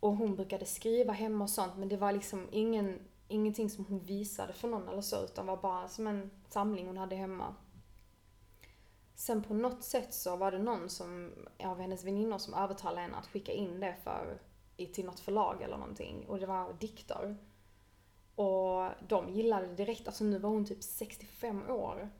Och 0.00 0.16
hon 0.16 0.36
brukade 0.36 0.66
skriva 0.66 1.12
hemma 1.12 1.44
och 1.44 1.50
sånt 1.50 1.76
men 1.76 1.88
det 1.88 1.96
var 1.96 2.12
liksom 2.12 2.48
ingen, 2.52 3.00
ingenting 3.28 3.70
som 3.70 3.84
hon 3.84 3.98
visade 3.98 4.52
för 4.52 4.68
någon 4.68 4.88
eller 4.88 5.00
så 5.00 5.24
utan 5.24 5.46
var 5.46 5.56
bara 5.56 5.88
som 5.88 6.06
en 6.06 6.30
samling 6.48 6.86
hon 6.86 6.96
hade 6.96 7.16
hemma. 7.16 7.54
Sen 9.14 9.42
på 9.42 9.54
något 9.54 9.84
sätt 9.84 10.14
så 10.14 10.36
var 10.36 10.52
det 10.52 10.58
någon 10.58 10.88
som, 10.88 11.32
av 11.58 11.80
hennes 11.80 12.04
väninnor 12.04 12.38
som 12.38 12.54
övertalade 12.54 13.00
henne 13.00 13.16
att 13.16 13.26
skicka 13.26 13.52
in 13.52 13.80
det 13.80 13.96
för, 14.04 14.38
till 14.76 15.06
något 15.06 15.20
förlag 15.20 15.62
eller 15.62 15.76
någonting. 15.76 16.26
Och 16.28 16.38
det 16.38 16.46
var 16.46 16.72
dikter. 16.72 17.36
Och 18.34 18.90
de 19.08 19.28
gillade 19.28 19.66
det 19.66 19.74
direkt. 19.74 20.06
Alltså 20.06 20.24
nu 20.24 20.38
var 20.38 20.50
hon 20.50 20.64
typ 20.64 20.82
65 20.82 21.70
år. 21.70 22.10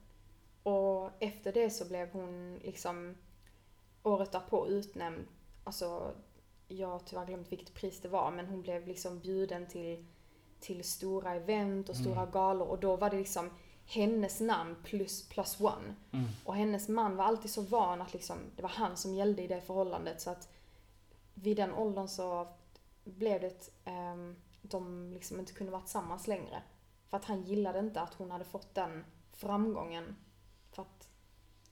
Och 0.63 1.11
efter 1.19 1.53
det 1.53 1.69
så 1.69 1.85
blev 1.87 2.11
hon 2.11 2.59
liksom 2.63 3.15
året 4.03 4.31
därpå 4.31 4.67
utnämnd, 4.67 5.27
alltså 5.63 6.15
jag 6.67 6.87
har 6.87 6.99
tyvärr 6.99 7.25
glömt 7.25 7.51
vilket 7.51 7.73
pris 7.73 8.01
det 8.01 8.09
var, 8.09 8.31
men 8.31 8.47
hon 8.47 8.61
blev 8.61 8.87
liksom 8.87 9.19
bjuden 9.19 9.67
till, 9.67 10.05
till 10.59 10.83
stora 10.83 11.35
event 11.35 11.89
och 11.89 11.95
stora 11.95 12.19
Mm. 12.21 12.31
galor 12.31 12.67
och 12.67 12.79
då 12.79 12.95
var 12.95 13.09
det 13.09 13.17
liksom 13.17 13.49
hennes 13.85 14.39
namn 14.39 14.75
plus 14.83 15.29
plus 15.29 15.59
one. 15.61 15.95
Mm. 16.11 16.25
Och 16.45 16.55
hennes 16.55 16.89
man 16.89 17.15
var 17.15 17.25
alltid 17.25 17.51
så 17.51 17.61
van 17.61 18.01
att 18.01 18.13
liksom, 18.13 18.37
det 18.55 18.61
var 18.61 18.69
han 18.69 18.97
som 18.97 19.13
gällde 19.15 19.43
i 19.43 19.47
det 19.47 19.61
förhållandet 19.61 20.21
så 20.21 20.29
att 20.29 20.49
vid 21.33 21.57
den 21.57 21.73
åldern 21.73 22.07
så 22.07 22.47
blev 23.03 23.41
det 23.41 23.69
um, 23.91 24.35
de 24.61 25.11
liksom 25.13 25.39
inte 25.39 25.53
kunde 25.53 25.71
vara 25.71 25.81
tillsammans 25.81 26.27
längre. 26.27 26.61
För 27.09 27.17
att 27.17 27.25
han 27.25 27.41
gillade 27.43 27.79
inte 27.79 28.01
att 28.01 28.13
hon 28.13 28.31
hade 28.31 28.45
fått 28.45 28.75
den 28.75 29.05
framgången. 29.33 30.15
För 30.71 30.81
att, 30.81 31.07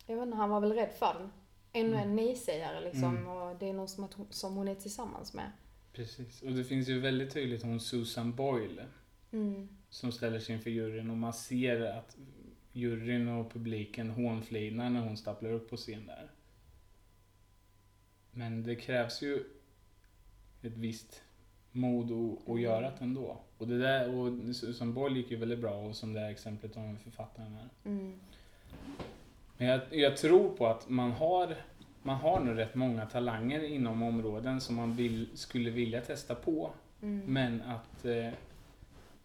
jag 0.06 0.16
vet 0.16 0.24
inte, 0.26 0.38
han 0.38 0.50
var 0.50 0.60
väl 0.60 0.74
rädd 0.74 0.92
för 1.00 1.14
den. 1.14 1.32
Ännu 1.72 1.98
en 1.98 2.16
nej-sägare 2.16 2.82
liksom 2.82 3.18
Mm. 3.18 3.28
och 3.28 3.56
det 3.56 3.70
är 3.70 3.74
någon 3.74 3.88
som, 3.88 4.04
att 4.04 4.14
hon, 4.14 4.28
som 4.30 4.56
hon 4.56 4.68
är 4.68 4.76
tillsammans 4.76 5.34
med. 5.34 5.52
Precis. 5.96 6.42
Och 6.42 6.52
det 6.52 6.64
finns 6.64 6.90
ju 6.90 7.00
väldigt 7.00 7.34
tydligt 7.34 7.64
hon 7.64 7.80
Susan 7.80 8.36
Boyle 8.36 8.86
Mm. 9.32 9.68
som 9.90 10.12
ställer 10.12 10.40
sig 10.40 10.56
inför 10.56 10.70
juryn 10.70 11.10
och 11.10 11.18
man 11.18 11.34
ser 11.34 11.82
att 11.82 12.18
juryn 12.72 13.28
och 13.28 13.52
publiken 13.54 14.10
hånflinar 14.10 14.90
när 14.90 15.02
hon 15.02 15.18
stapplar 15.18 15.50
upp 15.50 15.70
på 15.70 15.78
scen 15.78 16.06
där. 16.08 16.32
Men 18.32 18.64
det 18.64 18.76
krävs 18.76 19.22
ju 19.22 19.44
ett 20.62 20.78
visst 20.78 21.22
mod 21.72 22.12
att, 22.12 22.50
att 22.50 22.62
göra 22.62 22.82
det 22.82 22.98
ändå. 23.00 23.38
Och 23.58 23.68
det 23.68 23.78
där, 23.78 24.16
och 24.16 24.56
Susan 24.56 24.94
Boyle 24.94 25.18
gick 25.18 25.32
ju 25.32 25.38
väldigt 25.38 25.60
bra 25.60 25.76
och 25.76 25.96
som 25.96 26.14
det 26.14 26.20
här 26.20 26.32
exemplet 26.32 26.78
om 26.78 26.98
författaren 26.98 27.54
här. 27.54 27.70
Mm. 27.86 28.20
Men 29.58 29.68
jag, 29.68 29.82
jag 29.92 30.18
tror 30.18 30.56
på 30.56 30.68
att 30.68 30.90
man 30.90 31.12
har, 31.12 31.56
man 32.06 32.16
har 32.16 32.40
nog 32.40 32.58
rätt 32.58 32.76
många 32.76 33.06
talanger 33.06 33.64
inom 33.64 34.04
områden 34.04 34.62
som 34.62 34.76
man 34.76 34.96
vill, 34.96 35.30
skulle 35.34 35.70
vilja 35.70 36.02
testa 36.02 36.36
på. 36.36 36.72
Mm. 37.02 37.34
Men 37.34 37.62
att 37.62 38.06
eh, 38.06 38.30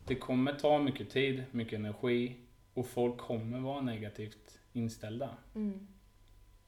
det 0.04 0.14
kommer 0.14 0.52
ta 0.52 0.78
mycket 0.78 1.10
tid, 1.10 1.44
mycket 1.50 1.78
energi 1.78 2.36
och 2.74 2.86
folk 2.86 3.18
kommer 3.18 3.60
vara 3.60 3.80
negativt 3.80 4.58
inställda. 4.72 5.30
Mm. 5.54 5.88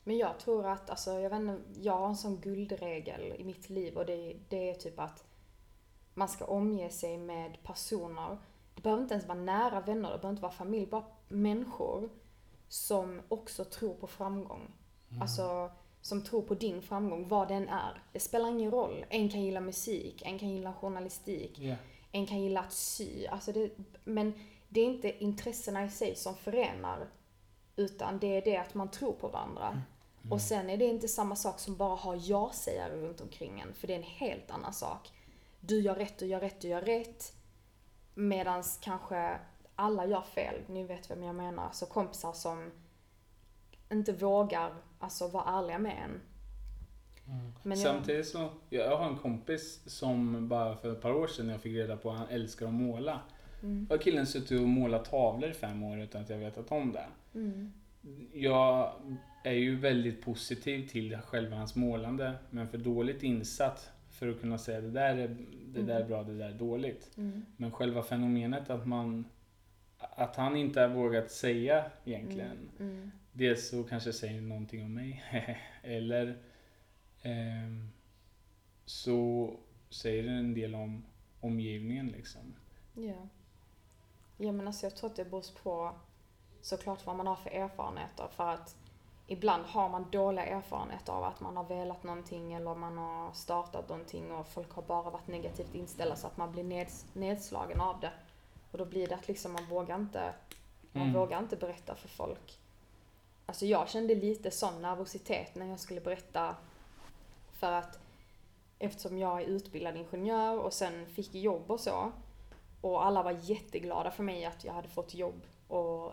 Men 0.05 0.19
jag 0.19 0.39
tror 0.39 0.67
att, 0.67 0.91
alltså 0.91 1.13
jag 1.13 1.31
vet 1.31 1.41
inte, 1.41 1.59
jag 1.81 1.99
har 1.99 2.09
en 2.09 2.17
sån 2.17 2.41
guldregel 2.41 3.35
i 3.39 3.45
mitt 3.45 3.71
liv 3.71 3.97
och 3.97 4.07
det, 4.07 4.37
det 4.49 4.71
är 4.71 4.75
typ 4.75 4.99
att 4.99 5.25
man 6.15 6.29
ska 6.29 6.45
omge 6.45 6.91
sig 6.91 7.19
med 7.19 7.59
personer, 7.63 8.39
det 8.75 8.83
behöver 8.83 9.03
inte 9.03 9.15
ens 9.15 9.27
vara 9.27 9.39
nära 9.39 9.81
vänner, 9.81 10.13
det 10.13 10.19
behöver 10.19 10.31
inte 10.31 10.43
vara 10.43 10.53
familj, 10.53 10.87
bara 10.87 11.05
människor 11.29 12.09
som 12.69 13.21
också 13.29 13.65
tror 13.65 13.95
på 13.95 14.07
framgång. 14.07 14.73
Alltså, 15.21 15.71
som 16.03 16.25
tror 16.25 16.43
på 16.43 16.55
din 16.55 16.83
framgång, 16.83 17.29
vad 17.29 17.49
den 17.49 17.69
är. 17.69 18.03
Det 18.13 18.21
spelar 18.21 18.49
ingen 18.49 18.71
roll. 18.71 19.05
En 19.09 19.29
kan 19.29 19.43
gilla 19.43 19.61
musik, 19.61 20.23
en 20.25 20.39
kan 20.39 20.51
gilla 20.51 20.73
journalistik, 20.73 21.59
Ja. 21.59 21.75
en 22.13 22.27
kan 22.27 22.43
gilla 22.43 22.61
att 22.61 22.73
sy. 22.73 23.27
Alltså 23.27 23.53
det, 23.53 23.71
men 24.05 24.33
det 24.69 24.81
är 24.81 24.85
inte 24.85 25.25
intressena 25.25 25.85
i 25.85 25.91
sig 25.91 26.15
som 26.17 26.35
förenar. 26.37 27.09
Utan 27.77 28.19
det 28.19 28.37
är 28.37 28.43
det 28.43 28.57
att 28.57 28.75
man 28.75 28.91
tror 28.91 29.13
på 29.13 29.29
varandra. 29.29 29.83
Och 30.31 30.41
sen 30.41 30.71
är 30.71 30.77
det 30.77 30.85
inte 30.85 31.09
samma 31.09 31.37
sak 31.37 31.59
som 31.61 31.77
bara 31.77 31.95
ha 31.95 32.17
ja-sägare 32.17 32.97
runt 32.97 33.21
omkring 33.21 33.61
en. 33.61 33.75
För 33.75 33.87
det 33.87 33.93
är 33.93 33.97
en 33.99 34.03
helt 34.03 34.51
annan 34.51 34.73
sak. 34.73 35.11
Du 35.61 35.81
gör 35.81 35.95
rätt, 35.95 36.19
du 36.19 36.27
gör 36.27 36.41
rätt, 36.41 36.61
du 36.61 36.69
gör 36.69 36.83
rätt. 36.83 37.33
Medans 38.15 38.79
kanske 38.83 39.39
alla 39.77 40.07
gör 40.07 40.23
fel. 40.23 40.55
Ni 40.67 40.85
vet 40.85 41.11
vem 41.11 41.23
jag 41.23 41.35
menar. 41.35 41.69
Så 41.73 41.87
kompisar 41.87 42.33
som 42.33 42.71
inte 43.93 44.13
vågar 44.13 44.71
alltså, 44.99 45.29
vara 45.29 45.59
ärliga 45.59 45.79
med 45.79 45.97
en. 46.05 46.21
Men 47.63 47.81
jag, 47.81 47.95
Samtidigt 47.95 48.29
så, 48.29 48.49
jag 48.71 48.97
har 48.97 49.07
en 49.09 49.17
kompis 49.17 49.81
som 49.87 50.49
bara 50.49 50.77
för 50.77 50.93
ett 50.93 51.01
par 51.03 51.13
år 51.13 51.27
sedan 51.27 51.49
jag 51.49 51.61
fick 51.61 51.73
reda 51.77 51.97
på 51.97 52.11
att 52.11 52.19
han 52.19 52.29
älskar 52.29 52.67
att 52.67 52.75
måla. 52.75 53.21
mm, 53.63 53.87
Då 53.89 53.95
har 53.95 53.99
killen 54.03 54.27
suttit 54.27 54.61
och 54.61 54.69
målat 54.69 55.05
tavlor 55.05 55.51
i 55.51 55.55
fem 55.55 55.83
år 55.83 56.01
utan 56.01 56.23
att 56.23 56.31
jag 56.31 56.39
vetat 56.39 56.73
om 56.73 56.93
det. 56.93 57.07
mm, 57.35 57.73
Jag 58.33 58.93
är 59.45 59.53
ju 59.53 59.77
väldigt 59.77 60.25
positiv 60.25 60.89
till 60.89 61.17
själva 61.19 61.57
hans 61.57 61.75
målande 61.77 62.33
men 62.51 62.69
för 62.69 62.79
dåligt 62.79 63.23
insatt 63.23 63.91
för 64.11 64.29
att 64.29 64.41
kunna 64.41 64.59
säga 64.59 64.81
det 64.81 64.91
där 64.91 65.17
är, 65.17 65.37
det 65.67 65.83
där 65.83 66.01
är 66.01 66.05
bra, 66.05 66.23
det 66.23 66.39
där 66.39 66.49
är 66.49 66.55
dåligt. 66.59 67.11
mm, 67.17 67.45
Men 67.57 67.71
själva 67.73 68.03
fenomenet 68.03 68.71
att 68.71 68.87
man 68.87 69.25
att 69.99 70.37
han 70.37 70.57
inte 70.57 70.81
har 70.81 70.89
vågat 70.89 71.31
säga 71.31 71.85
egentligen. 72.05 72.59
mm, 72.79 72.93
mm, 72.93 73.13
Dels 73.33 73.69
så 73.69 73.85
kanske 73.85 74.13
säger 74.13 74.41
någonting 74.41 74.85
om 74.85 74.95
mig. 74.95 75.25
Eller 75.83 76.43
ehm, 77.23 77.89
så 78.85 79.51
säger 79.91 80.23
det 80.23 80.31
en 80.31 80.55
del 80.55 80.75
om 80.75 81.05
omgivningen 81.41 82.09
liksom. 82.09 82.55
ja. 82.95 83.29
Ja 84.37 84.53
men 84.53 84.67
alltså 84.67 84.87
jag 84.87 84.97
tror 84.97 85.11
att 85.11 85.17
det 85.17 85.25
beror 85.25 85.63
på 85.63 85.93
såklart 86.61 87.07
vad 87.07 87.17
man 87.17 87.27
har 87.27 87.37
för 87.37 87.51
erfarenheter. 87.51 88.29
För 88.37 88.49
att 88.49 88.77
ibland 89.27 89.65
har 89.65 89.89
man 89.89 90.11
dåliga 90.11 90.47
erfarenheter 90.47 91.13
av 91.13 91.25
att 91.25 91.41
man 91.41 91.57
har 91.57 91.65
velat 91.65 92.03
någonting 92.03 92.53
eller 92.53 92.75
man 92.75 92.99
har 92.99 93.33
startat 93.33 93.89
någonting 93.89 94.33
och 94.33 94.49
folk 94.49 94.71
har 94.73 94.83
bara 94.83 95.11
varit 95.11 95.27
negativt 95.27 95.75
inställda 95.75 96.17
så 96.17 96.27
att 96.27 96.37
man 96.37 96.53
blir 96.53 96.65
neds, 96.65 97.07
nedslagen 97.13 97.81
av 97.81 98.01
det. 98.01 98.13
Och 98.71 98.79
då 98.79 98.85
blir 98.85 99.07
det 99.09 99.15
att 99.15 99.29
liksom 99.29 99.53
man 99.53 99.67
vågar 99.67 99.97
inte, 99.97 100.35
man 100.93 101.03
Mm. 101.03 101.15
vågar 101.15 101.39
inte 101.39 101.57
berätta 101.57 101.95
för 101.95 102.09
folk. 102.09 102.59
Alltså 103.53 103.67
jag 103.67 103.89
kände 103.89 104.15
lite 104.15 104.51
sån 104.51 104.83
nervositet 104.83 105.55
när 105.55 105.67
jag 105.67 105.81
skulle 105.81 106.01
berätta 106.01 106.57
för 107.53 107.73
att 107.73 107.99
eftersom 108.79 109.19
jag 109.19 109.43
är 109.43 109.47
utbildad 109.47 109.97
ingenjör 109.97 110.59
och 110.59 110.73
sen 110.73 111.07
fick 111.07 111.35
jobb 111.35 111.71
och 111.71 111.81
så 111.81 112.13
och 112.81 113.07
alla 113.07 113.23
var 113.23 113.39
jätteglada 113.43 114.11
för 114.11 114.23
mig 114.23 114.45
att 114.45 114.65
jag 114.65 114.73
hade 114.73 114.89
fått 114.89 115.15
jobb 115.15 115.43
och 115.69 116.13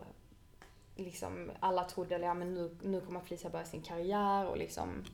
liksom 0.95 1.51
alla 1.59 1.83
trodde 1.83 2.17
ja, 2.17 2.33
men 2.33 2.53
nu, 2.53 2.77
nu 2.81 3.01
kommer 3.01 3.19
Felicia 3.19 3.49
börja 3.49 3.65
sin 3.65 3.81
karriär 3.81 4.45
och 4.45 4.57
liksom 4.57 5.05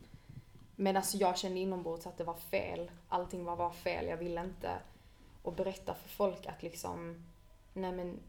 men 0.76 0.98
alltså 0.98 1.18
jag 1.18 1.38
kände 1.38 1.60
inombords 1.60 2.08
att 2.08 2.18
det 2.18 2.24
var 2.24 2.38
fel. 2.38 2.92
Allting 3.10 3.46
var, 3.46 3.56
var 3.56 3.72
fel. 3.72 4.08
Jag 4.08 4.18
ville 4.18 4.42
inte 4.42 4.72
och 5.42 5.54
berätta 5.54 5.94
för 5.94 6.10
folk 6.10 6.46
att 6.46 6.64
liksom 6.64 7.26
nej 7.74 7.92
men 7.92 8.20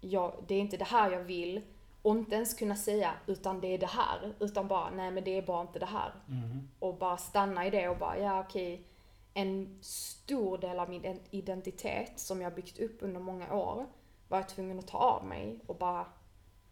jag, 0.00 0.32
det 0.46 0.54
är 0.54 0.60
inte 0.60 0.76
det 0.76 0.84
här 0.84 1.10
jag 1.10 1.24
vill 1.24 1.62
och 2.06 2.16
inte 2.16 2.34
ens 2.34 2.54
kunna 2.54 2.76
säga 2.76 3.12
utan 3.26 3.60
det 3.60 3.74
är 3.74 3.78
det 3.78 3.86
här 3.86 4.34
utan 4.40 4.68
bara 4.68 4.90
nej 4.90 5.10
men 5.10 5.24
det 5.24 5.38
är 5.38 5.42
bara 5.42 5.60
inte 5.60 5.78
det 5.78 5.86
här 5.86 6.12
Mm. 6.28 6.68
och 6.78 6.94
bara 6.94 7.16
stanna 7.16 7.66
i 7.66 7.70
det 7.70 7.88
och 7.88 7.98
bara, 7.98 8.18
ja 8.18 8.40
okej, 8.40 8.86
en 9.34 9.78
stor 9.82 10.58
del 10.58 10.78
av 10.78 10.90
min 10.90 11.20
identitet 11.30 12.12
som 12.16 12.40
jag 12.40 12.54
byggt 12.54 12.78
upp 12.78 12.96
under 13.00 13.20
många 13.20 13.54
år 13.54 13.86
var 14.28 14.38
jag 14.38 14.48
tvungen 14.48 14.78
att 14.78 14.86
ta 14.86 14.98
av 14.98 15.24
mig 15.24 15.60
och 15.66 15.76
bara 15.76 16.06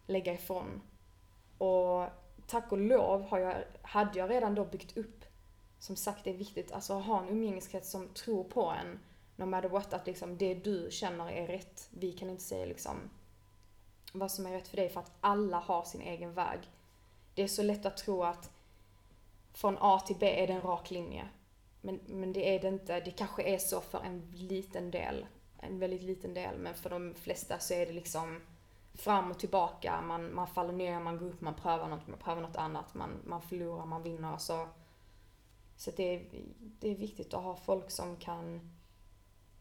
lägga 0.07 0.33
ifrån. 0.33 0.81
Och 1.57 2.07
tack 2.47 2.71
och 2.71 2.77
lov 2.77 3.23
har 3.23 3.39
jag, 3.39 3.55
hade 3.81 4.19
jag 4.19 4.29
redan 4.29 4.55
då 4.55 4.65
byggt 4.65 4.97
upp, 4.97 5.25
som 5.79 5.95
sagt 5.95 6.23
det 6.23 6.29
är 6.29 6.37
viktigt, 6.37 6.71
alltså 6.71 6.93
att 6.93 7.05
ha 7.05 7.21
en 7.21 7.29
umgängeskrets 7.29 7.91
som 7.91 8.07
tror 8.07 8.43
på 8.43 8.65
en, 8.65 8.99
no 9.35 9.45
matter 9.45 9.69
what, 9.69 9.93
att 9.93 10.07
liksom 10.07 10.37
det 10.37 10.53
du 10.53 10.87
känner 10.91 11.31
är 11.31 11.47
rätt. 11.47 11.89
Vi 11.91 12.11
kan 12.11 12.29
inte 12.29 12.43
säga 12.43 12.65
liksom 12.65 12.95
vad 14.19 14.31
som 14.31 14.45
är 14.45 14.51
rätt 14.51 14.67
för 14.67 14.77
dig 14.77 14.89
för 14.89 14.99
att 14.99 15.11
alla 15.21 15.59
har 15.59 15.83
sin 15.83 16.01
egen 16.01 16.33
väg. 16.33 16.59
Det 17.33 17.43
är 17.43 17.47
så 17.47 17.63
lätt 17.63 17.85
att 17.85 17.97
tro 17.97 18.23
att 18.23 18.49
från 19.53 19.77
A 19.79 19.99
till 19.99 20.15
B 20.19 20.43
är 20.43 20.47
det 20.47 20.53
en 20.53 20.61
rak 20.61 20.91
linje. 20.91 21.29
Men, 21.81 21.99
men 22.07 22.33
det 22.33 22.55
är 22.55 22.59
det 22.59 22.67
inte. 22.67 22.99
Det 22.99 23.11
kanske 23.11 23.43
är 23.43 23.57
så 23.57 23.81
för 23.81 23.99
en 23.99 24.31
liten 24.31 24.91
del. 24.91 25.25
En 25.57 25.79
väldigt 25.79 26.03
liten 26.03 26.33
del. 26.33 26.57
Men 26.57 26.73
för 26.73 26.89
de 26.89 27.13
flesta 27.13 27.59
så 27.59 27.73
är 27.73 27.85
det 27.85 27.93
liksom 27.93 28.41
fram 28.93 29.31
och 29.31 29.39
tillbaka. 29.39 30.01
Man, 30.01 30.33
man 30.33 30.47
faller 30.47 30.73
ner, 30.73 30.99
man 30.99 31.17
går 31.17 31.25
upp, 31.25 31.41
man 31.41 31.55
prövar 31.55 31.87
något, 31.87 32.07
man 32.07 32.19
prövar 32.19 32.41
något 32.41 32.55
annat. 32.55 32.93
Man, 32.93 33.09
man 33.25 33.41
förlorar, 33.41 33.85
man 33.85 34.03
vinner. 34.03 34.37
Så, 34.37 34.67
så 35.77 35.91
det, 35.91 36.03
är, 36.03 36.25
det 36.79 36.91
är 36.91 36.95
viktigt 36.95 37.33
att 37.33 37.43
ha 37.43 37.55
folk 37.55 37.91
som 37.91 38.17
kan, 38.17 38.71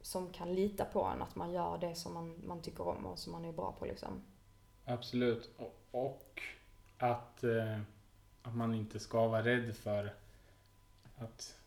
som 0.01 0.33
kan 0.33 0.55
lita 0.55 0.85
på 0.85 1.05
en. 1.05 1.23
Att 1.23 1.37
man 1.37 1.53
gör 1.53 1.79
det 1.79 1.95
som 1.95 2.15
man, 2.15 2.47
man 2.47 2.63
tycker 2.63 2.89
om 2.89 3.07
och 3.07 3.19
som 3.19 3.33
man 3.33 3.45
är 3.45 3.53
bra 3.53 3.73
på 3.73 3.85
liksom. 3.85 4.23
Absolut. 4.85 5.51
Och, 5.91 6.43
att, 6.99 7.45
eh, 7.45 7.81
att 8.43 8.55
man 8.55 8.75
inte 8.75 8.99
ska 8.99 9.29
vara 9.29 9.45
rädd 9.45 9.77
för 9.77 10.15
att, 11.17 11.59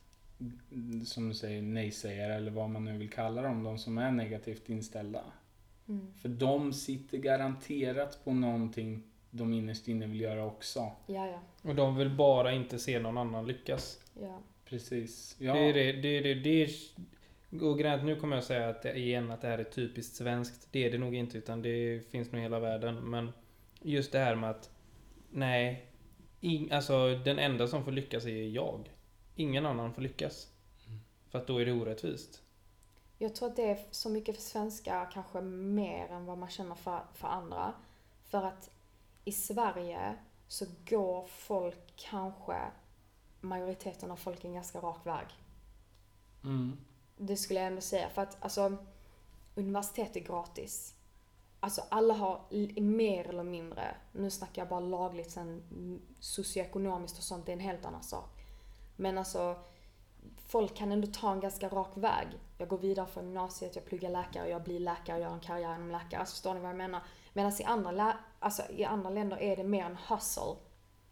som 1.06 1.30
du 1.30 1.36
säger, 1.36 1.62
nej-sägare 1.62 2.36
eller 2.36 2.52
vad 2.52 2.70
man 2.70 2.86
nu 2.86 2.98
vill 2.98 3.10
kalla 3.10 3.42
dem, 3.42 3.64
de 3.64 3.78
som 3.78 3.98
är 3.98 4.12
negativt 4.12 4.70
inställda. 4.70 5.24
Mm. 5.88 6.14
För 6.22 6.30
de 6.30 6.74
sitter 6.74 7.18
garanterat 7.18 8.24
på 8.24 8.34
någonting 8.34 9.04
de 9.32 9.54
innerst 9.54 9.88
inne 9.88 10.08
vill 10.08 10.22
göra 10.22 10.46
också. 10.46 10.80
Ja, 11.08 11.28
ja, 11.28 11.40
Och 11.62 11.76
de 11.76 11.96
vill 11.96 12.10
bara 12.10 12.52
inte 12.54 12.80
se 12.80 13.00
någon 13.00 13.18
annan 13.18 13.48
lyckas. 13.48 14.00
ja. 14.22 14.40
Precis. 14.66 15.36
Ja. 15.40 15.54
Det 15.54 15.60
är 15.60 15.74
det, 15.74 15.92
det 15.92 16.08
är 16.18 16.24
det, 16.24 16.34
det 16.34 16.64
är, 16.64 16.70
och 17.52 17.82
att 17.82 18.04
nu 18.04 18.16
kommer 18.16 18.36
jag 18.36 18.44
säga 18.44 18.70
att 18.70 18.82
det, 18.82 18.98
igen 18.98 19.32
att 19.32 19.42
det 19.42 19.48
här 19.48 19.58
är 19.58 19.64
typiskt 19.64 20.16
svenskt. 20.16 20.68
Det 20.72 20.86
är 20.86 20.92
det 20.92 20.98
nog 20.98 21.16
inte 21.16 21.38
utan 21.38 21.62
det 21.62 22.08
finns 22.12 22.32
nog 22.32 22.40
i 22.40 22.44
hela 22.44 22.60
världen. 22.60 22.96
Men 22.96 23.32
just 23.82 24.12
det 24.12 24.20
här 24.20 24.36
med 24.36 24.50
att 24.50 24.70
nej, 25.30 25.92
ing, 26.40 26.72
alltså 26.72 27.16
den 27.16 27.40
enda 27.40 27.68
som 27.68 27.84
får 27.84 27.92
lyckas 27.92 28.26
är 28.26 28.48
jag. 28.48 28.92
Ingen 29.36 29.66
annan 29.66 29.94
får 29.94 30.02
lyckas. 30.02 30.48
Mm. 30.88 31.00
För 31.30 31.40
att 31.40 31.48
då 31.48 31.58
är 31.58 31.66
det 31.66 31.72
orättvist. 31.72 32.42
Jag 33.18 33.36
tror 33.36 33.50
att 33.50 33.56
det 33.56 33.70
är 33.70 33.80
så 33.92 34.10
mycket 34.10 34.36
för 34.36 34.42
svenskar, 34.42 35.12
kanske 35.12 35.42
mer 35.42 36.08
än 36.12 36.26
vad 36.26 36.38
man 36.38 36.50
känner 36.50 36.76
för, 36.76 37.02
för 37.14 37.28
andra. 37.28 37.74
För 38.24 38.44
att 38.44 38.70
i 39.26 39.32
Sverige 39.32 40.18
så 40.48 40.66
går 40.90 41.28
folk 41.28 41.94
kanske, 41.96 42.58
majoriteten 43.42 44.12
av 44.12 44.16
folk 44.16 44.44
en 44.44 44.54
ganska 44.54 44.80
rak 44.80 45.06
väg. 45.06 45.28
Mm. 46.44 46.78
Det 47.18 47.38
skulle 47.38 47.60
jag 47.60 47.68
ändå 47.68 47.82
säga. 47.82 48.10
För 48.10 48.22
att 48.22 48.38
alltså, 48.40 48.78
universitet 49.56 50.16
är 50.16 50.20
gratis. 50.20 50.94
Alltså 51.60 51.82
alla 51.90 52.14
har 52.14 52.42
mer 52.82 53.28
eller 53.28 53.44
mindre, 53.44 53.96
nu 54.12 54.30
snackar 54.30 54.62
jag 54.62 54.70
bara 54.70 54.80
lagligt 54.80 55.32
sen 55.32 55.62
socioekonomiskt 56.20 57.18
och 57.18 57.24
sånt, 57.24 57.46
det 57.46 57.52
är 57.52 57.54
en 57.54 57.60
helt 57.60 57.86
annan 57.86 58.04
sak. 58.04 58.30
Men 58.96 59.18
alltså, 59.18 59.56
folk 60.48 60.76
kan 60.76 60.92
ändå 60.92 61.08
ta 61.08 61.32
en 61.32 61.40
ganska 61.40 61.70
rak 61.70 61.92
väg. 61.96 62.28
Jag 62.58 62.68
går 62.68 62.78
vidare 62.78 63.08
från 63.08 63.24
gymnasiet, 63.24 63.76
jag 63.76 63.86
pluggar 63.86 64.10
läkare, 64.10 64.50
jag 64.50 64.64
blir 64.64 64.80
läkare, 64.80 65.20
jag 65.20 65.30
gör 65.30 65.34
en 65.34 65.40
karriär 65.40 65.76
inom 65.76 65.92
läkare. 65.92 66.20
Alltså 66.20 66.34
förstår 66.34 66.54
ni 66.54 66.60
vad 66.60 66.70
jag 66.70 66.78
menar? 66.78 67.02
Medan 67.34 67.52
i 67.60 67.64
andra, 67.64 68.18
alltså, 68.40 68.62
i 68.72 68.84
andra 68.84 69.10
länder 69.10 69.42
är 69.42 69.56
det 69.56 69.64
mer 69.64 69.86
en 69.86 69.98
hustle 70.10 70.56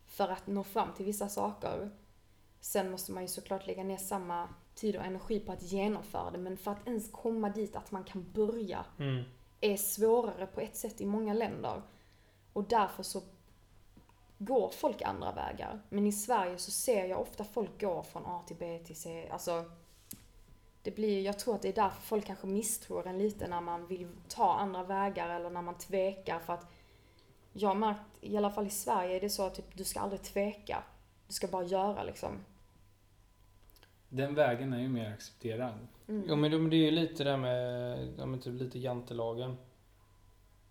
för 0.08 0.28
att 0.28 0.48
nå 0.48 0.64
fram 0.64 0.94
till 0.94 1.06
vissa 1.06 1.30
saker. 1.30 1.92
Sen 2.66 2.92
måste 2.92 3.12
man 3.12 3.24
ju 3.24 3.28
såklart 3.28 3.68
lägga 3.68 3.84
ner 3.84 3.98
samma 3.98 4.50
tid 4.76 4.96
och 4.96 5.06
energi 5.06 5.40
på 5.40 5.52
att 5.52 5.64
genomföra 5.64 6.32
det, 6.32 6.38
men 6.38 6.58
för 6.58 6.72
att 6.72 6.88
ens 6.88 7.12
komma 7.12 7.50
dit 7.50 7.76
att 7.76 7.92
man 7.92 8.04
kan 8.04 8.32
börja 8.32 8.86
Mm. 9.00 9.24
är 9.62 9.78
svårare 9.78 10.48
på 10.48 10.62
ett 10.62 10.76
sätt 10.76 11.02
i 11.02 11.06
många 11.06 11.34
länder. 11.34 11.82
Och 12.54 12.64
därför 12.64 13.04
så 13.04 13.22
går 14.38 14.70
folk 14.70 15.02
andra 15.02 15.32
vägar. 15.32 15.82
Men 15.90 16.08
i 16.08 16.12
Sverige 16.12 16.58
så 16.58 16.72
ser 16.72 17.06
jag 17.06 17.22
ofta 17.22 17.44
folk 17.44 17.82
gå 17.82 18.04
från 18.04 18.26
A 18.26 18.44
till 18.48 18.56
B 18.56 18.80
till 18.86 18.96
C. 18.96 19.30
Alltså, 19.32 19.66
det 20.82 20.92
blir, 20.92 21.22
jag 21.22 21.40
tror 21.40 21.56
att 21.56 21.62
det 21.62 21.70
är 21.70 21.74
därför 21.74 22.02
folk 22.02 22.26
kanske 22.26 22.48
misstror 22.48 23.08
en 23.08 23.18
lite 23.18 23.48
när 23.48 23.62
man 23.62 23.88
vill 23.88 24.10
ta 24.28 24.54
andra 24.54 24.84
vägar 24.84 25.30
eller 25.30 25.50
när 25.50 25.62
man 25.62 25.78
tvekar. 25.78 26.40
För 26.40 26.54
att 26.54 26.72
jag 27.54 27.70
har 27.70 27.76
märkt, 27.76 28.02
i 28.22 28.38
alla 28.38 28.52
fall 28.52 28.68
i 28.68 28.70
Sverige, 28.70 29.16
är 29.16 29.22
det 29.22 29.30
så 29.30 29.44
att 29.44 29.56
typ, 29.56 29.78
du 29.78 29.84
ska 29.84 30.00
aldrig 30.00 30.24
tveka. 30.24 30.84
Du 31.28 31.34
ska 31.34 31.48
bara 31.48 31.64
göra 31.64 32.04
liksom. 32.04 32.46
Den 34.16 34.36
vägen 34.36 34.74
är 34.74 34.82
ju 34.82 34.88
mer 34.88 35.12
accepterad. 35.12 35.74
Mm. 36.08 36.24
Jo 36.28 36.36
men 36.36 36.52
det, 36.52 36.58
men 36.58 36.70
det 36.70 36.76
är 36.76 36.86
ju 36.86 36.92
lite 36.92 37.24
det 37.24 37.30
där 37.30 37.38
med, 37.38 38.14
ja 38.18 38.26
men 38.26 38.40
typ 38.40 38.62
lite 38.62 38.80
jantelagen. 38.80 39.58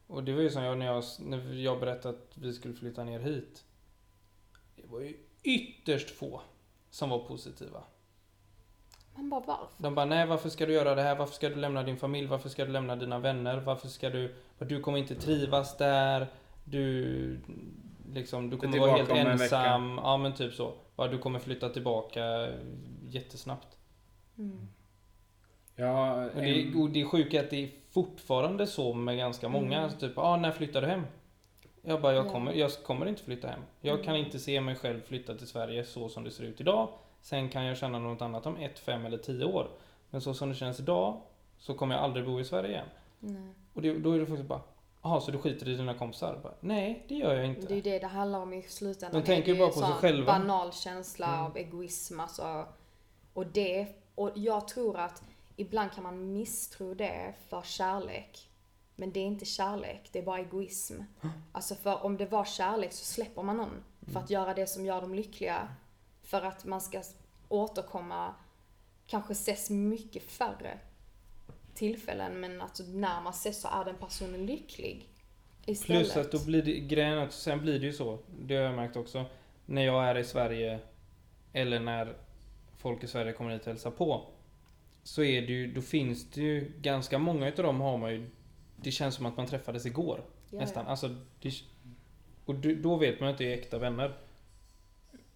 Och 0.07 0.25
det 0.25 0.33
var 0.33 0.41
ju 0.41 0.51
som 0.51 0.63
jag 0.63 0.79
när 0.79 0.87
jag, 0.87 1.05
när 1.19 1.55
jag 1.55 1.81
berättade 1.81 2.19
att 2.19 2.33
vi 2.35 2.53
skulle 2.53 2.75
flytta 2.75 3.05
ner 3.05 3.21
hit. 3.21 3.65
Det 4.77 4.87
var 4.87 5.01
ju 5.01 5.17
ytterst 5.43 6.11
få 6.11 6.41
som 6.91 7.11
var 7.11 7.19
positiva. 7.19 7.83
Man 9.15 9.31
bara 9.31 9.41
varför? 9.41 9.69
De 9.77 9.95
bara, 9.95 10.07
nej 10.07 10.27
varför 10.27 10.49
ska 10.49 10.67
du 10.67 10.73
göra 10.73 10.95
det 10.95 11.03
här? 11.03 11.17
Varför 11.17 11.35
ska 11.35 11.49
du 11.49 11.55
lämna 11.55 11.83
din 11.83 11.97
familj? 11.97 12.27
Varför 12.27 12.49
ska 12.49 12.65
du 12.65 12.73
lämna 12.73 12.97
dina 12.97 13.19
vänner? 13.19 13.61
Varför 13.61 13.89
ska 13.89 14.11
du, 14.11 14.35
du 14.59 14.81
kommer 14.81 14.99
inte 14.99 15.15
trivas 15.15 15.77
där. 15.77 16.27
Du, 16.65 17.41
liksom, 18.13 18.51
du 18.51 18.57
kommer 18.57 18.79
vara 18.79 18.97
helt 18.97 19.11
ensam. 19.11 20.01
Ja 20.03 20.17
men 20.17 20.35
typ 20.35 20.55
så. 20.55 20.75
Du 20.97 21.19
kommer 21.19 21.39
flytta 21.39 21.69
tillbaka 21.69 22.49
jättesnabbt. 23.15 23.77
Mm. 24.39 24.69
Ja, 25.77 26.25
Och 26.25 26.43
det, 26.43 26.75
och 26.75 26.91
det 26.91 27.05
sjuka 27.05 27.41
är 27.41 27.45
att 27.45 27.51
det 27.51 27.65
är 27.65 27.71
fortfarande 27.91 28.67
så 28.67 28.95
med 28.95 29.17
ganska 29.17 29.49
många. 29.49 29.79
Mm. 29.79 29.99
Typ, 29.99 30.19
ah, 30.19 30.37
när 30.37 30.53
flyttar 30.53 30.81
du 30.81 30.87
hem? 30.87 31.03
Jag 31.83 32.01
bara, 32.01 32.13
jag 32.15 32.27
Ja. 32.27 32.31
kommer, 32.31 32.53
jag 32.53 32.71
kommer 32.83 33.07
inte 33.07 33.23
flytta 33.23 33.49
hem. 33.49 33.61
Jag 33.81 34.05
kan 34.05 34.15
Mm. 34.15 34.27
inte 34.27 34.39
se 34.39 34.61
mig 34.61 34.75
själv 34.77 35.01
flytta 35.01 35.35
till 35.35 35.47
Sverige 35.47 35.85
så 35.85 36.09
som 36.09 36.25
det 36.25 36.31
ser 36.31 36.45
ut 36.45 36.61
idag. 36.61 36.89
Sen 37.23 37.49
kan 37.49 37.65
jag 37.65 37.77
känna 37.77 37.99
något 37.99 38.23
annat 38.23 38.47
om 38.47 38.57
ett, 38.57 38.79
fem 38.79 39.07
eller 39.07 39.19
tio 39.19 39.45
år. 39.45 39.69
Men 40.11 40.21
så 40.21 40.35
som 40.35 40.49
det 40.49 40.55
känns 40.55 40.81
idag 40.81 41.21
så 41.59 41.75
kommer 41.75 41.95
jag 41.95 42.05
aldrig 42.05 42.27
bo 42.27 42.41
i 42.41 42.45
Sverige 42.45 42.71
igen. 42.71 42.87
Nej. 43.21 43.53
Och 43.75 43.83
det, 43.83 43.99
då 43.99 44.13
är 44.13 44.19
det 44.19 44.27
faktiskt 44.27 44.49
bara, 44.49 44.61
jaha 45.03 45.21
så 45.21 45.31
du 45.31 45.39
skiter 45.39 45.69
i 45.69 45.77
dina 45.77 45.95
kompisar? 45.95 46.39
Bara, 46.43 46.55
Nej, 46.61 47.05
det 47.09 47.15
gör 47.15 47.35
jag 47.35 47.47
inte. 47.47 47.67
Det 47.67 47.73
är 47.73 47.77
ju 47.77 47.83
det 47.83 47.99
det 47.99 48.07
handlar 48.07 48.39
om 48.41 48.53
i 48.53 48.63
slutändan. 48.63 49.21
De 49.21 49.27
tänker 49.27 49.55
är 49.55 49.59
bara 49.59 49.69
ju 49.69 49.73
på 49.75 49.81
sig 49.81 49.93
själva. 49.93 50.33
banal 50.33 50.73
känsla 50.73 51.27
Mm. 51.27 51.41
av 51.41 51.57
egoism 51.57 52.21
alltså. 52.21 52.67
Och 53.35 53.47
det, 53.47 53.87
och 54.15 54.31
jag 54.35 54.69
tror 54.69 54.99
att 54.99 55.23
ibland 55.57 55.93
kan 55.93 56.03
man 56.03 56.33
misstro 56.33 56.95
det 56.95 57.35
för 57.49 57.63
kärlek. 57.63 58.51
Men 58.97 59.13
det 59.13 59.21
är 59.21 59.25
inte 59.25 59.45
kärlek, 59.45 60.09
det 60.13 60.19
är 60.19 60.23
bara 60.23 60.39
egoism. 60.39 61.01
Alltså 61.53 61.75
för 61.75 62.05
om 62.05 62.17
det 62.17 62.27
var 62.27 62.45
kärlek 62.45 62.93
så 62.93 63.05
släpper 63.05 63.43
man 63.43 63.57
någon. 63.57 63.85
För 64.13 64.21
att 64.21 64.31
göra 64.31 64.55
det 64.55 64.67
som 64.67 64.87
gör 64.87 65.01
dem 65.01 65.15
lyckliga. 65.15 65.69
För 66.23 66.43
att 66.43 66.65
man 66.65 66.81
ska 66.81 67.03
återkomma, 67.49 68.35
kanske 69.07 69.33
ses 69.33 69.71
mycket 69.71 70.23
färre 70.23 70.79
tillfällen 71.75 72.41
men 72.41 72.61
alltså 72.61 72.83
när 72.83 73.21
man 73.21 73.33
ses 73.33 73.61
så 73.61 73.69
är 73.69 73.85
den 73.85 73.97
personen 73.97 74.47
lycklig. 74.47 75.09
Istället. 75.67 76.13
Plus 76.13 76.17
att 76.17 76.33
då 76.33 76.45
blir 76.45 76.63
det, 76.63 76.81
grejen 76.81 77.19
att 77.19 77.33
sen 77.33 77.61
blir 77.61 77.81
det 77.81 77.87
ju 77.87 77.93
så, 77.93 78.19
det 78.41 78.57
har 78.57 78.63
jag 78.63 78.75
märkt 78.75 78.97
också, 78.97 79.25
när 79.67 79.83
jag 79.83 80.05
är 80.05 80.19
i 80.19 80.25
Sverige 80.25 80.79
eller 81.53 81.81
när 81.81 82.17
folk 82.85 83.05
i 83.05 83.07
Sverige 83.07 83.33
kommer 83.33 83.51
hit 83.51 83.61
och 83.61 83.67
hälsar 83.67 83.91
på. 83.91 84.27
Så 85.03 85.23
är 85.23 85.43
det 85.43 85.53
ju, 85.53 85.73
då 85.73 85.81
finns 85.83 86.31
det 86.31 86.41
ju 86.41 86.73
ganska 86.81 87.19
många 87.19 87.49
utav 87.49 87.65
dem 87.65 87.81
har 87.81 87.99
man 87.99 88.13
ju, 88.13 88.31
det 88.77 88.91
känns 88.91 89.15
som 89.15 89.27
att 89.27 89.37
man 89.37 89.47
träffades 89.47 89.87
igår. 89.87 90.21
Ja, 90.51 90.59
nästan. 90.59 90.85
ja. 90.85 90.91
Alltså, 90.91 91.09
det, 91.41 91.53
och 92.45 92.55
då 92.55 92.97
vet 92.97 93.21
man 93.21 93.29
att 93.29 93.39
det 93.39 93.53
är 93.53 93.59
äkta 93.59 93.79
vänner. 93.79 94.15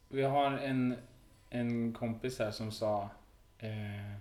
Vi 0.08 0.22
har 0.22 0.50
en, 0.58 0.94
en 1.50 1.92
kompis 1.92 2.38
här 2.38 2.50
som 2.50 2.72
sa 2.72 3.08
eh, 3.58 4.18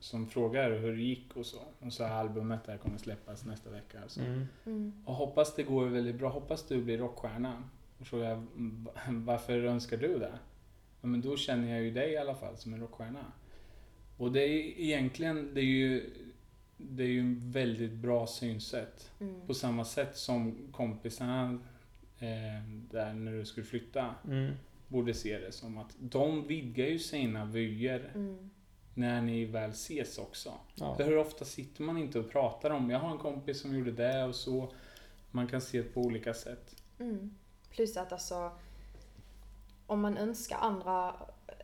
som 0.00 0.26
frågar 0.28 0.70
hur 0.70 0.96
det 0.96 1.02
gick 1.02 1.36
och 1.36 1.46
så. 1.46 1.58
Och 1.80 1.92
så 1.92 2.04
albumet 2.04 2.64
där 2.64 2.76
kommer 2.76 2.98
släppas 2.98 3.44
nästa 3.44 3.70
vecka. 3.70 3.98
Och, 4.04 4.10
så. 4.10 4.20
Mm. 4.20 4.46
Mm. 4.66 5.02
och 5.06 5.14
hoppas 5.14 5.54
det 5.54 5.62
går 5.62 5.86
väldigt 5.86 6.16
bra. 6.16 6.28
Hoppas 6.28 6.68
du 6.68 6.82
blir 6.82 6.98
rockstjärna. 6.98 7.62
Och 8.00 8.06
frågar 8.06 8.28
jag, 8.30 8.46
"Va- 8.54 8.92
varför 9.08 9.64
önskar 9.64 9.96
du 9.96 10.18
det? 10.18 10.32
Ja, 11.00 11.06
men 11.08 11.20
då 11.20 11.36
känner 11.36 11.70
jag 11.70 11.82
ju 11.82 11.90
dig 11.90 12.12
i 12.12 12.16
alla 12.16 12.34
fall 12.34 12.56
som 12.56 12.72
en 12.74 12.80
rockstjärna. 12.80 13.24
Och 14.16 14.32
det 14.32 14.40
är 14.40 14.80
egentligen, 14.80 15.54
det 15.54 15.60
är 15.60 15.64
ju 15.64 16.10
det 16.76 17.02
är 17.02 17.08
ju 17.08 17.20
en 17.20 17.50
väldigt 17.50 17.92
bra 17.92 18.26
synsätt. 18.26 19.10
Mm. 19.20 19.46
På 19.46 19.54
samma 19.54 19.84
sätt 19.84 20.16
som 20.16 20.68
kompisarna 20.72 21.58
eh, 22.18 22.64
där 22.90 23.12
när 23.12 23.32
du 23.32 23.44
skulle 23.44 23.66
flytta 23.66 24.14
Mm. 24.24 24.52
borde 24.88 25.14
se 25.14 25.38
det 25.38 25.52
som 25.52 25.78
att 25.78 25.94
de 25.98 26.46
vidgar 26.46 26.86
ju 26.86 26.98
sina 26.98 27.44
vyer 27.44 28.10
Mm. 28.14 28.50
när 28.94 29.20
ni 29.22 29.44
väl 29.44 29.70
ses 29.70 30.18
också. 30.18 30.52
Ja. 30.74 30.96
För 30.96 31.04
hur 31.04 31.18
ofta 31.18 31.44
sitter 31.44 31.82
man 31.82 31.98
inte 31.98 32.18
och 32.18 32.30
pratar 32.30 32.70
om, 32.70 32.90
jag 32.90 32.98
har 32.98 33.10
en 33.12 33.18
kompis 33.18 33.60
som 33.60 33.74
gjorde 33.78 33.92
det 33.92 34.24
och 34.24 34.34
så. 34.34 34.72
Man 35.30 35.46
kan 35.48 35.60
se 35.60 35.78
det 35.82 35.88
på 35.88 36.00
olika 36.00 36.34
sätt. 36.34 36.82
Mm. 37.00 37.34
Plus 37.70 37.96
att 37.96 38.12
alltså, 38.12 38.50
om 39.88 40.00
man 40.00 40.16
önskar 40.16 40.56
andra 40.56 41.14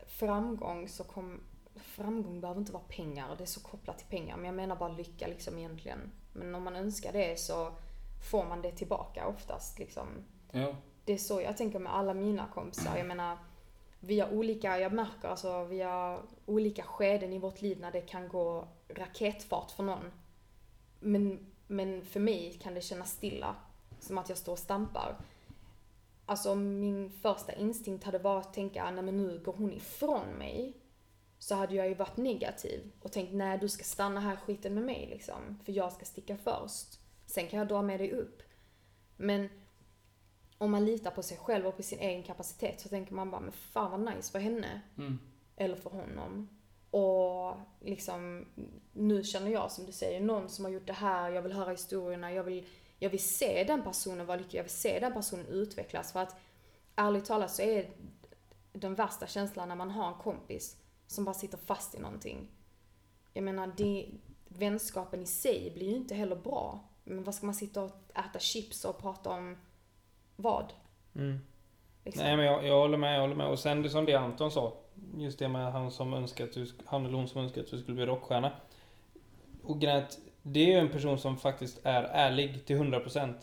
framgång 0.07 0.89
så 0.89 1.05
kom, 1.05 1.41
framgång 1.77 2.41
behöver 2.41 2.61
inte 2.61 2.72
vara 2.72 2.83
pengar, 2.89 3.35
det 3.39 3.45
är 3.45 3.47
så 3.47 3.61
kopplat 3.61 3.99
till 3.99 4.07
pengar, 4.07 4.37
men 4.37 4.47
jag 4.47 4.55
menar 4.55 4.77
bara 4.77 4.89
lycka 4.93 5.27
liksom 5.27 5.59
egentligen. 5.59 6.12
Men 6.33 6.55
om 6.55 6.62
man 6.62 6.77
önskar 6.77 7.12
det 7.12 7.41
så 7.41 7.72
får 8.31 8.45
man 8.45 8.62
det 8.62 8.72
tillbaka 8.72 9.27
oftast 9.27 9.79
liksom. 9.79 10.07
Ja. 10.53 10.77
Det 11.05 11.12
är 11.12 11.18
så 11.18 11.41
jag 11.41 11.57
tänker 11.57 11.79
med 11.79 11.95
alla 11.95 12.14
mina 12.14 12.47
kompisar. 12.55 12.97
Jag 12.97 13.07
menar, 13.07 13.39
vi 14.01 14.20
har 14.20 14.33
olika, 14.33 14.79
jag 14.79 14.93
märker 14.93 15.29
alltså, 15.29 15.64
vi 15.64 15.83
har 15.83 16.22
olika 16.47 16.83
skeden 16.83 17.33
i 17.33 17.39
vårt 17.39 17.62
liv 17.62 17.81
när 17.81 17.93
det 17.93 18.01
kan 18.01 18.29
gå 18.29 18.68
raketfart 18.89 19.70
för 19.70 19.83
någon. 19.83 20.12
Men, 21.01 21.47
men 21.66 22.05
för 22.05 22.20
mig 22.20 22.59
kan 22.62 22.75
det 22.75 22.81
kännas 22.81 23.11
stilla, 23.12 23.55
som 24.01 24.18
att 24.18 24.29
jag 24.29 24.39
står 24.39 24.53
och 24.53 24.59
stampar. 24.59 25.16
Alltså 26.27 26.55
min 26.55 27.11
första 27.11 27.53
instinkt 27.53 28.05
hade 28.05 28.18
varit 28.18 28.47
att 28.47 28.55
tänka, 28.55 28.91
nej 28.91 29.05
men 29.05 29.16
nu 29.16 29.43
går 29.45 29.53
hon 29.53 29.72
ifrån 29.72 30.29
mig. 30.29 30.81
Så 31.39 31.55
hade 31.55 31.75
jag 31.75 31.89
ju 31.89 31.95
varit 31.95 32.16
negativ 32.16 32.93
och 33.01 33.12
tänkt, 33.12 33.35
nej 33.35 33.59
du 33.59 33.68
ska 33.68 33.85
stanna 33.85 34.20
här 34.20 34.37
skiten 34.37 34.75
med 34.75 34.83
mig 34.83 35.07
liksom. 35.11 35.59
För 35.64 35.72
jag 35.72 35.93
ska 35.93 36.05
sticka 36.05 36.37
först. 36.37 37.01
Sen 37.27 37.49
kan 37.49 37.59
jag 37.59 37.68
dra 37.68 37.83
med 37.83 38.01
dig 38.01 38.12
upp. 38.12 38.43
Men 39.16 39.49
om 40.59 40.70
man 40.70 40.85
litar 40.85 41.11
på 41.11 41.22
sig 41.22 41.37
själv 41.37 41.66
och 41.66 41.77
på 41.77 41.83
sin 41.83 41.99
egen 41.99 42.22
kapacitet 42.22 42.81
så 42.81 42.89
tänker 42.89 43.14
man 43.14 43.31
bara, 43.31 43.41
men 43.41 43.53
fan 43.53 43.91
vad 43.91 44.14
nice 44.14 44.33
för 44.33 44.39
henne. 44.39 44.81
Mm. 44.99 45.18
Eller 45.57 45.77
för 45.77 45.91
honom. 45.91 46.49
Och 46.91 47.57
liksom, 47.81 48.47
nu 48.93 49.25
känner 49.25 49.51
jag 49.51 49.72
som 49.72 49.87
du 49.87 49.93
säger, 49.93 50.20
någon 50.20 50.49
som 50.49 50.64
har 50.64 50.72
gjort 50.72 50.87
det 50.87 50.93
här, 50.93 51.31
jag 51.31 51.43
vill 51.43 51.53
höra 51.53 51.70
historierna, 51.70 52.33
jag 52.33 52.45
vill, 52.45 52.66
jag 53.05 53.11
vill 53.11 53.25
se 53.25 53.65
den 53.65 53.83
personen 53.83 54.27
vara 54.27 54.39
lycklig, 54.39 54.59
jag 54.59 54.65
vill 54.65 54.73
se 54.73 55.01
den 55.01 55.13
personen 55.13 55.47
utvecklas. 55.47 56.13
För 56.13 56.21
att 56.21 56.37
ärligt 56.97 57.25
talat 57.25 57.51
så 57.51 57.63
är 57.63 57.91
den 58.73 58.95
värsta 58.95 59.27
känslan 59.27 59.69
när 59.69 59.77
man 59.77 59.91
har 59.91 60.09
en 60.09 60.15
kompis 60.15 60.77
som 61.07 61.25
bara 61.25 61.35
sitter 61.35 61.59
fast 61.59 61.95
i 61.95 62.01
någonting. 62.01 62.49
Jag 63.33 63.45
menar, 63.45 63.73
det, 63.77 64.07
vänskapen 64.49 65.23
i 65.23 65.27
sig 65.27 65.73
blir 65.75 65.91
ju 65.91 65.97
inte 65.97 66.15
heller 66.15 66.37
bra. 66.37 66.81
Men 67.05 67.25
vad 67.25 67.35
ska 67.35 67.47
man 67.47 67.55
sitta 67.55 67.83
och 67.83 67.91
äta 68.15 68.39
chips 68.39 68.85
och 68.85 68.99
prata 68.99 69.31
om 69.31 69.57
vad? 70.37 70.73
Mm. 71.15 71.39
Liksom? 72.05 72.25
Nej 72.25 72.37
men 72.37 72.47
jag, 72.47 72.67
jag 72.67 72.81
håller 72.81 72.99
med, 72.99 73.17
jag 73.17 73.21
håller 73.21 73.35
med. 73.35 73.49
Och 73.49 73.59
sen 73.59 73.83
det 73.83 73.91
som 73.91 74.05
det 74.05 74.15
Anton 74.15 74.51
sa. 74.51 74.73
Just 75.17 75.39
det 75.39 75.49
med 75.49 75.73
han 75.73 75.91
som 75.91 76.15
önskar 76.15 76.45
att 76.45 76.53
du, 76.53 76.67
han 76.87 77.07
eller 77.07 77.17
hon 77.17 77.29
som 77.29 77.41
önskar 77.41 77.63
att 77.63 77.71
du 77.71 77.79
skulle 77.79 77.95
bli 77.95 78.07
rockstjärna. 78.07 78.53
Och 79.63 79.81
grejen 79.81 79.99
att 79.99 80.19
det 80.47 80.61
är 80.61 80.67
ju 80.67 80.79
en 80.79 80.89
person 80.89 81.19
som 81.19 81.37
faktiskt 81.37 81.81
är 81.83 82.03
ärlig 82.03 82.65
till 82.67 82.77
100%. 82.77 83.35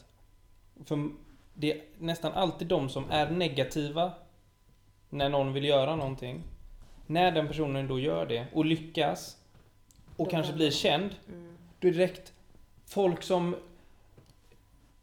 För 0.85 1.09
det 1.53 1.71
är 1.71 1.81
nästan 1.99 2.31
alltid 2.33 2.67
de 2.67 2.89
som 2.89 3.05
är 3.11 3.29
negativa 3.31 4.11
när 5.09 5.29
någon 5.29 5.53
vill 5.53 5.65
göra 5.65 5.95
någonting. 5.95 6.43
När 7.07 7.31
den 7.31 7.47
personen 7.47 7.87
då 7.87 7.99
gör 7.99 8.25
det 8.25 8.47
och 8.53 8.65
lyckas 8.65 9.37
och 10.17 10.25
Då 10.25 10.31
kanske 10.31 10.53
blir 10.53 10.71
känd. 10.71 11.09
Mm. 11.27 11.57
Då 11.79 11.87
är 11.87 11.91
det 11.91 11.97
direkt 11.97 12.33
folk 12.85 13.23
som 13.23 13.55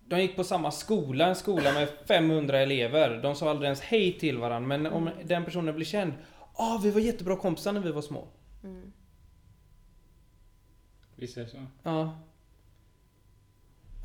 de 0.07 0.21
gick 0.21 0.37
på 0.37 0.45
samma 0.45 0.71
skola, 0.71 1.27
en 1.27 1.37
skola 1.37 1.73
med 1.73 1.89
500 2.09 2.59
elever. 2.59 3.23
De 3.23 3.35
sa 3.35 3.51
aldrig 3.51 3.67
ens 3.67 3.81
hej 3.81 4.19
till 4.19 4.39
varandra. 4.39 4.69
Men 4.69 4.87
om 4.87 5.09
Mm. 5.09 5.27
den 5.27 5.45
personen 5.45 5.75
blir 5.75 5.87
känd. 5.87 6.13
Ah, 6.55 6.79
vi 6.83 6.91
var 6.91 7.01
jättebra 7.01 7.37
kompisar 7.37 7.73
när 7.73 7.81
vi 7.81 7.93
var 7.93 8.03
små. 8.03 8.25
Mm. 8.65 8.93
Visst 11.19 11.37
är 11.37 11.45
det 11.45 11.49
så? 11.49 11.67
Ja. 11.83 12.19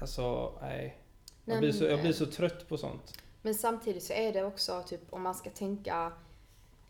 Alltså, 0.01 0.57
nej. 0.61 0.97
Jag 1.45 1.59
blir, 1.59 1.71
så, 1.71 1.83
jag 1.83 2.01
blir 2.01 2.13
så 2.13 2.25
trött 2.25 2.67
på 2.69 2.77
sånt. 2.77 3.19
Men 3.41 3.55
samtidigt 3.55 4.03
så 4.03 4.13
är 4.13 4.33
det 4.33 4.43
också 4.43 4.83
typ 4.87 5.13
om 5.13 5.21
man 5.21 5.35
ska 5.35 5.49
tänka 5.49 6.13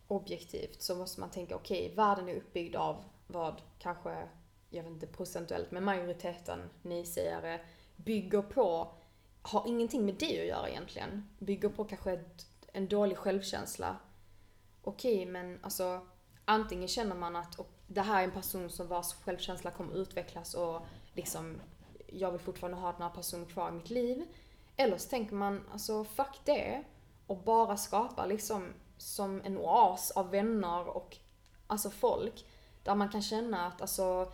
objektivt 0.07 0.81
så 0.81 0.95
måste 0.95 1.19
man 1.19 1.29
tänka 1.29 1.55
okej, 1.55 1.93
världen 1.95 2.29
är 2.29 2.35
uppbyggd 2.35 2.75
av 2.75 3.03
vad 3.27 3.61
kanske, 3.79 4.27
jag 4.69 4.83
vet 4.83 4.91
inte 4.91 5.07
procentuellt, 5.07 5.71
men 5.71 5.83
majoriteten 5.83 6.59
nej-sägare 6.81 7.59
bygger 7.95 8.41
på, 8.41 8.91
har 9.41 9.67
ingenting 9.67 10.05
med 10.05 10.15
det 10.15 10.41
att 10.41 10.47
göra 10.47 10.69
egentligen. 10.69 11.29
Bygger 11.39 11.69
på 11.69 11.85
kanske 11.85 12.11
ett, 12.11 12.47
en 12.73 12.87
dålig 12.87 13.17
självkänsla. 13.17 13.97
Okej, 14.83 15.25
men 15.25 15.59
alltså 15.61 16.07
antingen 16.45 16.87
känner 16.87 17.15
man 17.15 17.35
att 17.35 17.59
det 17.93 18.01
här 18.01 18.19
är 18.19 18.23
en 18.23 18.31
person 18.31 18.69
som 18.69 18.87
vars 18.87 19.13
självkänsla 19.13 19.71
kommer 19.71 19.93
utvecklas 19.93 20.53
och 20.53 20.81
liksom 21.13 21.61
jag 22.07 22.31
vill 22.31 22.39
fortfarande 22.41 22.77
ha 22.77 22.91
den 22.91 23.01
här 23.01 23.09
personen 23.09 23.45
kvar 23.45 23.69
i 23.69 23.71
mitt 23.71 23.89
liv. 23.89 24.25
Eller 24.75 24.97
så 24.97 25.09
tänker 25.09 25.35
man, 25.35 25.61
alltså 25.71 26.03
fuck 26.03 26.39
det. 26.43 26.83
Och 27.27 27.37
bara 27.37 27.77
skapa 27.77 28.25
liksom 28.25 28.73
som 28.97 29.41
en 29.43 29.57
oas 29.57 30.11
av 30.11 30.29
vänner 30.29 30.87
och 30.97 31.17
alltså 31.67 31.89
folk. 31.89 32.45
Där 32.83 32.95
man 32.95 33.09
kan 33.09 33.21
känna 33.21 33.67
att 33.67 33.81
alltså 33.81 34.31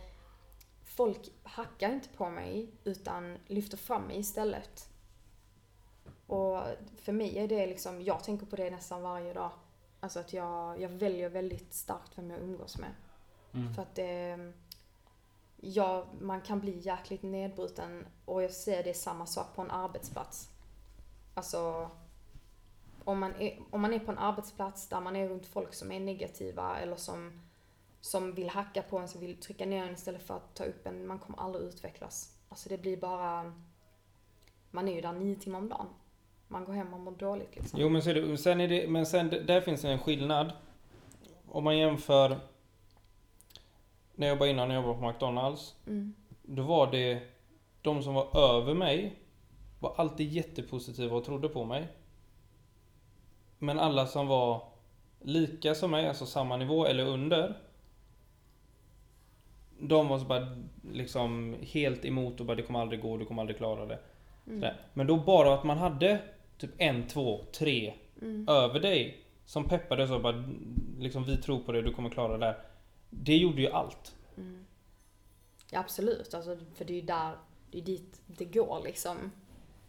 folk 0.84 1.30
hackar 1.42 1.92
inte 1.92 2.08
på 2.08 2.30
mig 2.30 2.70
utan 2.84 3.38
lyfter 3.46 3.76
fram 3.76 4.02
mig 4.02 4.18
istället. 4.18 4.88
Och 6.26 6.62
för 7.02 7.12
mig 7.12 7.38
är 7.38 7.48
det 7.48 7.66
liksom, 7.66 8.02
jag 8.02 8.24
tänker 8.24 8.46
på 8.46 8.56
det 8.56 8.70
nästan 8.70 9.02
varje 9.02 9.32
dag. 9.32 9.50
Alltså 10.00 10.20
att 10.20 10.32
jag, 10.32 10.80
jag 10.80 10.88
väljer 10.88 11.28
väldigt 11.28 11.74
starkt 11.74 12.18
vem 12.18 12.30
jag 12.30 12.40
umgås 12.40 12.78
med. 12.78 12.90
Mm. 13.54 13.74
För 13.74 13.82
att 13.82 13.94
det, 13.94 14.38
ja, 15.56 16.06
man 16.20 16.40
kan 16.40 16.60
bli 16.60 16.78
jäkligt 16.78 17.22
nedbruten 17.22 18.06
och 18.24 18.42
jag 18.42 18.50
ser 18.50 18.82
det 18.82 18.90
är 18.90 18.94
samma 18.94 19.26
sak 19.26 19.46
på 19.54 19.62
en 19.62 19.70
arbetsplats. 19.70 20.50
Alltså, 21.34 21.90
om 23.04 23.18
man, 23.18 23.34
är, 23.34 23.58
om 23.70 23.80
man 23.80 23.92
är 23.92 23.98
på 23.98 24.12
en 24.12 24.18
arbetsplats 24.18 24.88
där 24.88 25.00
man 25.00 25.16
är 25.16 25.28
runt 25.28 25.46
folk 25.46 25.74
som 25.74 25.92
är 25.92 26.00
negativa 26.00 26.78
eller 26.78 26.96
som, 26.96 27.40
som 28.00 28.34
vill 28.34 28.48
hacka 28.48 28.82
på 28.82 28.98
en, 28.98 29.08
som 29.08 29.20
vill 29.20 29.40
trycka 29.40 29.66
ner 29.66 29.84
en 29.84 29.94
istället 29.94 30.22
för 30.22 30.36
att 30.36 30.54
ta 30.54 30.64
upp 30.64 30.86
en, 30.86 31.06
man 31.06 31.18
kommer 31.18 31.38
aldrig 31.38 31.64
utvecklas. 31.64 32.36
Alltså 32.48 32.68
det 32.68 32.78
blir 32.78 32.96
bara, 32.96 33.54
man 34.70 34.88
är 34.88 34.94
ju 34.94 35.00
där 35.00 35.12
nio 35.12 35.36
timmar 35.36 35.58
om 35.58 35.68
dagen. 35.68 35.86
Man 36.48 36.64
går 36.64 36.72
hem 36.72 36.94
och 36.94 37.00
mår 37.00 37.12
dåligt 37.12 37.56
liksom. 37.56 37.80
Jo 37.80 37.88
men, 37.88 38.02
så 38.02 38.10
är 38.10 38.14
det, 38.14 38.38
sen 38.38 38.60
är 38.60 38.68
det, 38.68 38.88
men 38.88 39.06
sen 39.06 39.28
där 39.28 39.60
finns 39.60 39.82
det 39.82 39.88
en 39.88 39.98
skillnad. 39.98 40.52
Om 41.48 41.64
man 41.64 41.78
jämför 41.78 42.40
när 44.20 44.26
jag 44.26 44.34
jobbade 44.34 44.50
innan, 44.50 44.68
när 44.68 44.74
jag 44.74 44.84
jobbade 44.84 45.00
på 45.00 45.08
McDonalds. 45.08 45.74
Mm. 45.86 46.14
Då 46.42 46.62
var 46.62 46.90
det 46.90 47.22
de 47.82 48.02
som 48.02 48.14
var 48.14 48.38
över 48.38 48.74
mig 48.74 49.14
var 49.78 49.94
alltid 49.96 50.32
jättepositiva 50.32 51.16
och 51.16 51.24
trodde 51.24 51.48
på 51.48 51.64
mig. 51.64 51.88
Men 53.58 53.78
alla 53.78 54.06
som 54.06 54.26
var 54.26 54.62
lika 55.20 55.74
som 55.74 55.90
mig, 55.90 56.08
alltså 56.08 56.26
samma 56.26 56.56
nivå 56.56 56.86
eller 56.86 57.04
under. 57.04 57.54
De 59.78 60.08
var 60.08 60.18
så 60.18 60.24
bara 60.24 60.56
liksom 60.92 61.56
helt 61.60 62.04
emot 62.04 62.40
och 62.40 62.46
bara 62.46 62.56
det 62.56 62.62
kommer 62.62 62.80
aldrig 62.80 63.02
gå, 63.02 63.16
du 63.16 63.24
kommer 63.24 63.42
aldrig 63.42 63.58
klara 63.58 63.86
det. 63.86 63.98
Mm. 64.46 64.74
Men 64.94 65.06
då 65.06 65.16
bara 65.16 65.54
att 65.54 65.64
man 65.64 65.78
hade 65.78 66.18
typ 66.58 66.70
en, 66.78 67.06
två, 67.06 67.44
tre 67.58 67.94
Mm. 68.22 68.48
över 68.48 68.80
dig 68.80 69.24
som 69.44 69.68
peppade 69.68 70.08
så 70.08 70.18
bara 70.18 70.44
liksom 70.98 71.24
vi 71.24 71.36
tror 71.36 71.60
på 71.60 71.72
det, 71.72 71.82
du 71.82 71.92
kommer 71.92 72.10
klara 72.10 72.32
det 72.32 72.46
där. 72.46 72.69
Det 73.10 73.36
gjorde 73.36 73.62
ju 73.62 73.68
allt. 73.70 74.14
Mm. 74.36 74.64
Ja, 75.70 75.78
absolut, 75.80 76.34
alltså, 76.34 76.58
för 76.74 76.84
det 76.84 76.92
är 76.92 76.94
ju 76.94 77.00
där, 77.06 77.36
det 77.70 77.78
är 77.78 77.82
dit 77.82 78.20
det 78.26 78.44
går 78.44 78.82
liksom. 78.84 79.16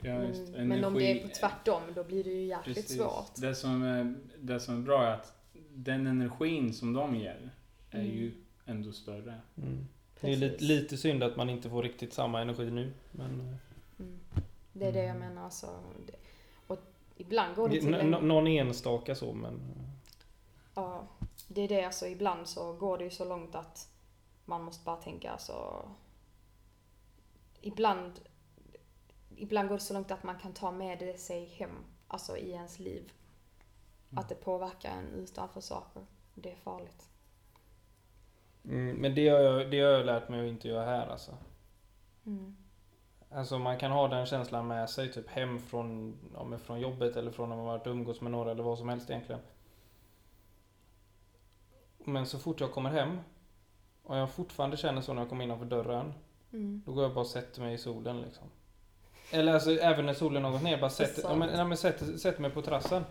Ja, 0.03 0.23
just, 0.23 0.49
Men, 0.49 0.67
men 0.67 0.83
om 0.83 0.93
det 0.93 1.11
är 1.11 1.27
på 1.27 1.33
tvärtom, 1.35 1.81
då 1.95 2.03
blir 2.03 2.23
det 2.23 2.29
ju 2.29 2.45
jäkligt 2.45 2.77
Precis. 2.77 2.97
svårt. 2.97 3.31
Det 3.35 3.55
som, 3.55 3.83
är, 3.83 4.15
det 4.39 4.59
som 4.59 4.77
är 4.77 4.81
bra 4.81 5.03
är 5.05 5.11
att 5.11 5.33
den 5.75 6.07
energin 6.07 6.73
som 6.73 6.93
de 6.93 7.15
ger 7.15 7.49
är 7.91 7.99
Mm. 7.99 8.11
ju 8.11 8.31
ändå 8.65 8.91
större. 8.91 9.41
Mm. 9.57 9.87
Det 10.21 10.31
är 10.31 10.35
lite, 10.37 10.63
lite 10.63 10.97
synd 10.97 11.23
att 11.23 11.35
man 11.37 11.49
inte 11.49 11.69
får 11.69 11.83
riktigt 11.83 12.13
samma 12.13 12.41
energi 12.41 12.71
nu. 12.71 12.93
Men, 13.11 13.57
Mm. 13.99 14.19
Det 14.73 14.85
är 14.85 14.91
det 14.91 14.99
jag 15.03 15.15
Mm. 15.15 15.19
menar. 15.29 15.43
Alltså, 15.43 15.67
det, 16.07 16.15
och 16.67 16.79
ibland 17.17 17.55
går 17.55 17.69
det 17.69 17.75
det, 17.75 17.81
till 17.81 17.93
n- 17.93 18.13
en... 18.13 18.27
någon 18.27 18.47
enstaka 18.47 19.15
så 19.15 19.33
men... 19.33 19.59
Ja, 20.75 21.07
det 21.53 21.61
är 21.61 21.67
det. 21.67 21.83
Alltså, 21.83 22.07
ibland 22.07 22.47
så 22.47 22.73
går 22.73 22.97
det 22.97 23.03
ju 23.03 23.09
så 23.09 23.25
långt 23.25 23.55
att 23.55 23.87
man 24.45 24.63
måste 24.63 24.85
bara 24.85 24.95
tänka 24.95 25.31
alltså... 25.31 25.85
Ibland, 27.61 28.11
ibland 29.35 29.69
går 29.69 29.75
det 29.75 29.83
så 29.83 29.93
långt 29.93 30.11
att 30.11 30.23
man 30.23 30.39
kan 30.39 30.53
ta 30.53 30.71
med 30.71 30.99
det 30.99 31.19
sig 31.19 31.45
hem, 31.45 31.85
alltså 32.07 32.37
i 32.37 32.51
ens 32.51 32.79
liv. 32.79 33.11
Att 34.15 34.29
det 34.29 34.35
påverkar 34.35 34.89
en 34.89 35.13
utanför 35.13 35.61
saker. 35.61 36.05
Det 36.35 36.51
är 36.51 36.55
farligt. 36.55 37.09
Mm, 38.65 38.95
men 38.95 39.15
det 39.15 39.29
har, 39.29 39.39
jag, 39.39 39.71
det 39.71 39.81
har 39.81 39.91
jag 39.91 40.05
lärt 40.05 40.29
mig 40.29 40.39
att 40.39 40.51
inte 40.51 40.67
göra 40.67 40.85
här 40.85 41.07
alltså. 41.07 41.31
Mm. 42.25 42.55
Alltså 43.29 43.59
man 43.59 43.77
kan 43.77 43.91
ha 43.91 44.07
den 44.07 44.25
känslan 44.25 44.67
med 44.67 44.89
sig 44.89 45.11
typ 45.11 45.29
hem 45.29 45.59
från, 45.59 46.17
ja, 46.33 46.57
från 46.57 46.79
jobbet 46.79 47.15
eller 47.15 47.31
från 47.31 47.49
när 47.49 47.55
man 47.55 47.65
varit 47.65 47.87
umgås 47.87 48.21
med 48.21 48.31
några 48.31 48.51
eller 48.51 48.63
vad 48.63 48.77
som 48.77 48.89
helst 48.89 49.09
egentligen. 49.09 49.41
Men 52.05 52.25
så 52.25 52.39
fort 52.39 52.59
jag 52.59 52.71
kommer 52.71 52.89
hem 52.89 53.19
och 54.03 54.17
jag 54.17 54.31
fortfarande 54.31 54.77
känner 54.77 55.01
så 55.01 55.13
när 55.13 55.21
jag 55.21 55.29
kommer 55.29 55.43
innanför 55.43 55.65
dörren. 55.65 56.13
Mm. 56.53 56.81
Då 56.85 56.93
går 56.93 57.03
jag 57.03 57.13
bara 57.13 57.21
och 57.21 57.27
sätter 57.27 57.61
mig 57.61 57.73
i 57.73 57.77
solen 57.77 58.21
liksom. 58.21 58.47
Eller 59.31 59.53
alltså 59.53 59.71
även 59.71 60.05
när 60.05 60.13
solen 60.13 60.43
har 60.43 60.51
gått 60.51 60.63
ner. 60.63 60.77
Bara 60.81 60.89
sätter, 60.89 61.21
ja, 61.23 61.35
men, 61.35 61.57
ja, 61.57 61.65
men 61.65 61.77
sätter, 61.77 62.17
sätter 62.17 62.41
mig 62.41 62.51
på 62.51 62.61
terrassen. 62.61 63.03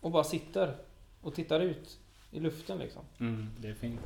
Och 0.00 0.10
bara 0.10 0.24
sitter. 0.24 0.76
Och 1.20 1.34
tittar 1.34 1.60
ut 1.60 1.98
i 2.30 2.40
luften 2.40 2.78
liksom. 2.78 3.02
Mm, 3.20 3.50
det 3.58 3.68
är 3.68 3.74
fint. 3.74 4.00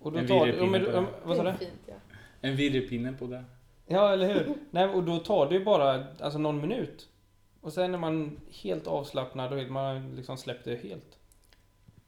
Och 0.00 0.12
då 0.12 0.18
En 0.18 0.26
tar 0.26 0.46
virrepinne 0.46 0.78
ja, 0.78 1.00
det. 1.00 1.06
vad 1.24 1.36
sa 1.36 1.42
det 1.42 1.56
du? 1.60 1.66
ja. 1.86 1.94
En 2.40 2.56
virrepinne 2.56 3.12
på 3.12 3.26
det. 3.26 3.44
Ja, 3.86 4.12
eller 4.12 4.34
hur? 4.34 4.54
Nej, 4.70 4.88
och 4.88 5.02
då 5.02 5.18
tar 5.18 5.48
det 5.48 5.54
ju 5.54 5.64
bara 5.64 6.06
alltså, 6.20 6.38
någon 6.38 6.60
minut. 6.60 7.08
Och 7.60 7.72
sen 7.72 7.94
är 7.94 7.98
man 7.98 8.40
helt 8.50 8.86
avslappnad 8.86 9.52
och 9.52 9.70
man 9.70 9.84
har 9.84 10.16
liksom 10.16 10.36
släppt 10.36 10.64
det 10.64 10.76
helt. 10.76 11.18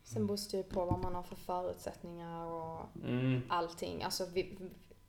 Sen 0.05 0.27
beror 0.27 0.39
det 0.51 0.57
ju 0.57 0.63
på 0.63 0.85
vad 0.85 0.99
man 1.03 1.15
har 1.15 1.23
för 1.23 1.37
förutsättningar 1.37 2.47
och 2.47 2.81
Mm. 3.05 3.43
allting. 3.49 4.03
Alltså, 4.03 4.27
vi, 4.27 4.59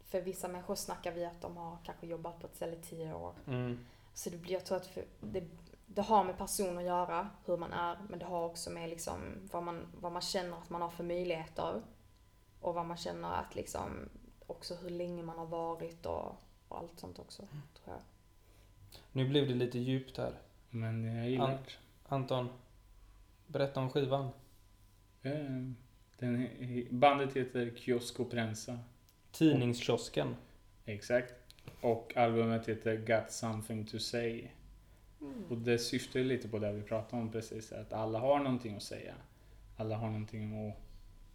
för 0.03 0.21
vissa 0.21 0.47
människor 0.47 0.75
snackar 0.75 1.11
vi 1.11 1.25
att 1.25 1.41
de 1.41 1.57
har 1.57 1.77
kanske 1.83 2.07
jobbat 2.07 2.39
på 2.39 2.47
ett 2.47 2.55
ställe 2.55 2.75
i 2.75 2.81
tio 2.81 3.13
år. 3.13 3.33
Mm. 3.47 3.85
Så 4.13 4.29
det 4.29 4.37
blir, 4.37 4.53
jag 4.53 4.65
tror 4.65 4.77
att 4.77 4.85
för, 4.87 5.05
det, 5.21 5.43
det 5.85 6.01
har 6.01 6.23
med 6.23 6.37
person 6.37 6.77
att 6.77 6.83
göra, 6.83 7.29
hur 7.45 7.57
man 7.57 7.73
är, 7.73 7.97
men 8.09 8.19
det 8.19 8.25
har 8.25 8.45
också 8.45 8.69
med 8.69 8.89
liksom 8.89 9.19
vad 9.51 9.63
man, 9.63 9.85
vad 10.01 10.11
man 10.11 10.21
känner 10.21 10.57
att 10.57 10.69
man 10.69 10.81
har 10.81 10.89
för 10.89 11.03
möjligheter. 11.03 11.81
Och 12.61 12.73
vad 12.73 12.85
man 12.85 12.97
känner 12.97 13.33
att 13.33 13.55
liksom, 13.55 14.09
också 14.47 14.75
hur 14.75 14.89
länge 14.89 15.23
man 15.23 15.37
har 15.37 15.45
varit 15.45 16.05
och, 16.05 16.35
och 16.67 16.77
allt 16.77 16.99
sånt 16.99 17.19
också, 17.19 17.41
tror 17.83 17.95
jag. 17.95 18.01
Nu 19.11 19.29
blev 19.29 19.47
det 19.47 19.53
lite 19.53 19.79
djupt 19.79 20.17
här. 20.17 20.33
Men 20.69 21.15
jag 21.15 21.29
gillar 21.29 21.47
An- 21.51 21.57
Anton, 22.07 22.49
berätta 23.47 23.79
om 23.79 23.89
skivan. 23.89 24.29
Det. 25.29 25.39
Eh, 25.39 25.69
Den, 26.19 26.47
bandet 26.89 27.35
heter 27.37 27.71
Kiosko 27.75 28.25
Prensa. 28.25 28.79
Tidningskiosken. 29.31 30.35
Exakt. 30.85 31.33
Och 31.81 32.17
albumet 32.17 32.69
heter 32.69 32.97
Got 32.97 33.31
something 33.31 33.85
to 33.85 33.99
say. 33.99 34.47
Och 35.49 35.57
det 35.57 35.77
syftar 35.79 36.19
ju 36.19 36.25
lite 36.25 36.47
på 36.47 36.59
det 36.59 36.71
vi 36.73 36.81
pratade 36.81 37.21
om 37.21 37.31
precis. 37.31 37.71
Att 37.71 37.93
alla 37.93 38.19
har 38.19 38.39
någonting 38.39 38.75
att 38.75 38.83
säga. 38.83 39.13
Alla 39.77 39.95
har 39.97 40.07
någonting 40.09 40.67
att 40.69 40.75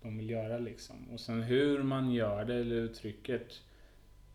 de 0.02 0.16
vill 0.18 0.30
göra 0.30 0.58
liksom. 0.58 0.96
Och 1.12 1.20
sen 1.20 1.42
hur 1.42 1.82
man 1.82 2.12
gör 2.12 2.44
det 2.44 2.54
eller 2.54 2.76
uttrycket 2.76 3.60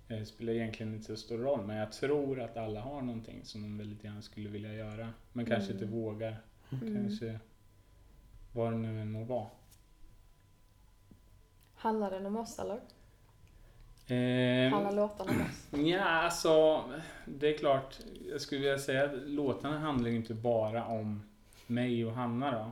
eh, 0.10 0.24
spelar 0.24 0.54
egentligen 0.54 0.94
inte 0.94 1.06
så 1.06 1.16
stor 1.18 1.38
roll. 1.38 1.66
Men 1.66 1.76
jag 1.78 1.92
tror 1.92 2.40
att 2.42 2.58
alla 2.58 2.82
har 2.82 3.02
någonting 3.02 3.40
som 3.44 3.62
de 3.62 3.78
väldigt 3.78 4.04
gärna 4.04 4.22
skulle 4.22 4.50
vilja 4.50 4.74
göra. 4.74 5.14
Men 5.34 5.46
kanske 5.46 5.72
Mm. 5.72 5.84
inte 5.84 5.96
vågar. 5.96 6.38
Mm. 6.72 6.96
Kanske 6.96 7.40
vad 8.56 8.72
det 8.74 8.78
nu 8.78 9.02
än 9.02 9.12
må 9.12 9.24
vara. 9.24 9.48
Handlar 11.76 12.12
den 12.12 12.26
om 12.26 12.38
oss 12.38 12.60
eller? 12.60 12.76
Eh, 14.08 14.72
Handlar 14.72 14.92
låtarna 14.92 15.32
om 15.32 15.42
oss? 15.42 15.86
Ja, 15.88 16.04
alltså 16.04 16.84
det 17.26 17.54
är 17.54 17.58
klart. 17.58 18.00
Jag 18.32 18.42
skulle 18.42 18.62
vilja 18.62 18.80
säga 18.80 19.06
att 19.06 19.12
låtarna 19.30 19.80
handlar 19.80 20.10
ju 20.10 20.16
inte 20.16 20.34
bara 20.34 20.86
om 20.86 21.24
mig 21.68 22.06
och 22.06 22.14
Hanna 22.14 22.52
då. 22.52 22.72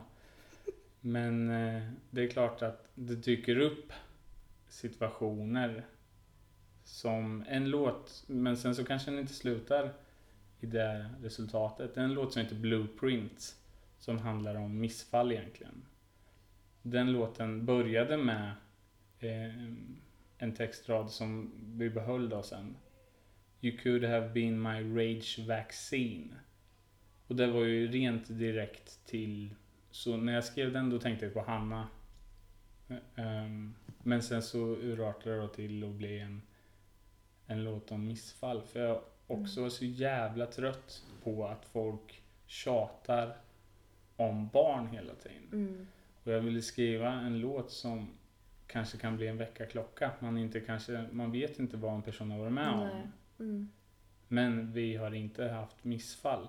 Men 1.00 1.50
eh, 1.50 1.82
det 2.10 2.22
är 2.24 2.28
klart 2.28 2.62
att 2.62 2.88
det 2.94 3.14
dyker 3.14 3.58
upp 3.60 3.92
situationer 4.68 5.84
som 6.84 7.44
en 7.48 7.70
låt, 7.70 8.24
men 8.26 8.56
sen 8.56 8.74
så 8.74 8.84
kanske 8.84 9.10
den 9.10 9.20
inte 9.20 9.34
slutar 9.34 9.92
i 10.60 10.66
det 10.66 11.10
resultatet. 11.22 11.96
En 11.96 12.14
låt 12.14 12.32
som 12.32 12.42
heter 12.42 12.56
Blueprint 12.56 13.56
som 14.04 14.18
handlar 14.18 14.54
om 14.54 14.80
missfall 14.80 15.32
egentligen. 15.32 15.84
Den 16.82 17.12
låten 17.12 17.66
började 17.66 18.16
med 18.16 18.52
eh, 19.18 19.72
en 20.38 20.54
textrad 20.54 21.10
som 21.10 21.52
vi 21.78 21.90
behöll 21.90 22.28
då 22.28 22.42
sen. 22.42 22.76
You 23.60 23.78
could 23.78 24.04
have 24.04 24.28
been 24.28 24.62
my 24.62 24.80
rage 25.00 25.38
vaccine. 25.48 26.34
Och 27.26 27.36
det 27.36 27.46
var 27.46 27.64
ju 27.64 27.88
rent 27.88 28.38
direkt 28.38 29.06
till... 29.06 29.54
Så 29.90 30.16
när 30.16 30.32
jag 30.34 30.44
skrev 30.44 30.72
den 30.72 30.90
då 30.90 30.98
tänkte 30.98 31.24
jag 31.24 31.34
på 31.34 31.42
Hanna. 31.42 31.88
Ehm, 33.16 33.74
Men 34.02 34.22
sen 34.22 34.42
så 34.42 34.58
urartade 34.58 35.40
det 35.40 35.48
till 35.48 35.84
att 35.84 35.94
bli 35.94 36.18
en, 36.18 36.42
en 37.46 37.64
låt 37.64 37.92
om 37.92 38.06
missfall. 38.06 38.62
För 38.62 38.80
jag 38.80 39.02
också 39.26 39.62
var 39.62 39.70
så 39.70 39.84
jävla 39.84 40.46
trött 40.46 41.04
på 41.22 41.46
att 41.46 41.64
folk 41.64 42.22
tjatar 42.46 43.43
om 44.16 44.48
barn 44.48 44.86
hela 44.86 45.14
tiden. 45.14 45.48
Mm. 45.52 45.86
Och 46.24 46.32
jag 46.32 46.40
ville 46.40 46.62
skriva 46.62 47.12
en 47.12 47.40
låt 47.40 47.70
som 47.70 48.08
kanske 48.66 48.98
kan 48.98 49.16
bli 49.16 49.26
en 49.26 49.36
väckarklocka. 49.36 50.10
Man, 50.20 50.38
inte 50.38 50.60
kanske, 50.60 51.06
man 51.12 51.32
vet 51.32 51.58
inte 51.58 51.76
vad 51.76 51.94
en 51.94 52.02
person 52.02 52.30
har 52.30 52.38
varit 52.38 52.52
med 52.52 52.78
Nej. 52.78 52.92
om. 52.92 53.12
Mm. 53.46 53.68
Men 54.28 54.72
vi 54.72 54.96
har 54.96 55.14
inte 55.14 55.48
haft 55.48 55.84
missfall. 55.84 56.48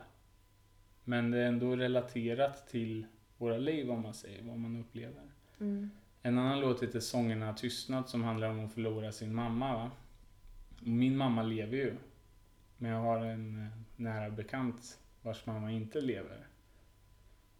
Men 1.03 1.32
det 1.32 1.38
är 1.38 1.47
ändå 1.47 1.76
relaterat 1.76 2.68
till 2.68 3.05
våra 3.38 3.57
liv 3.57 3.91
om 3.91 4.01
man 4.01 4.13
säger, 4.13 4.43
vad 4.43 4.57
man 4.57 4.80
upplever. 4.80 5.24
Mm. 5.59 5.89
En 6.22 6.38
annan 6.38 6.59
låt 6.59 6.84
heter 6.84 6.99
Sångerna 6.99 7.53
tystnad 7.53 8.09
som 8.09 8.24
handlar 8.24 8.49
om 8.49 8.66
att 8.66 8.74
förlora 8.74 9.11
sin 9.11 9.36
mamma. 9.36 9.74
Va? 9.74 9.91
Min 10.80 11.18
mamma 11.18 11.43
lever 11.43 11.78
ju. 11.78 11.93
Men 12.78 12.91
jag 12.91 12.99
har 12.99 13.26
en 13.26 13.66
eh, 13.66 13.72
nära 13.95 14.30
bekant 14.30 14.99
vars 15.22 15.45
mamma 15.45 15.72
inte 15.72 16.01
lever. 16.01 16.47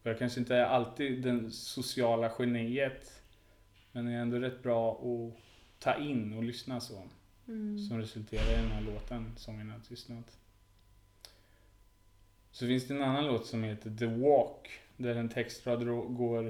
Jag 0.10 0.20
kanske 0.20 0.40
inte 0.40 0.56
är 0.56 0.66
alltid 0.66 1.22
den 1.22 1.52
sociala 1.52 2.32
geniet. 2.40 3.22
Men 3.92 4.06
jag 4.06 4.16
är 4.16 4.22
ändå 4.22 4.38
rätt 4.40 4.64
bra 4.64 4.92
att 4.92 5.42
ta 5.80 5.96
in 5.96 6.34
och 6.34 6.44
lyssna 6.44 6.80
så. 6.80 7.04
Mm. 7.48 7.80
Som 7.80 7.98
resulterar 7.98 8.54
i 8.54 8.62
den 8.62 8.72
här 8.72 8.82
låten, 8.82 9.34
Sångerna 9.38 9.80
tystnad. 9.88 10.24
Så 12.52 12.68
finns 12.68 12.88
det 12.88 12.94
en 12.94 13.02
annan 13.02 13.28
låt 13.28 13.46
som 13.46 13.64
heter 13.64 13.96
The 13.96 14.06
Walk. 14.06 14.80
Där 14.98 15.16
en 15.16 15.30
textrad 15.30 15.86
går 16.18 16.48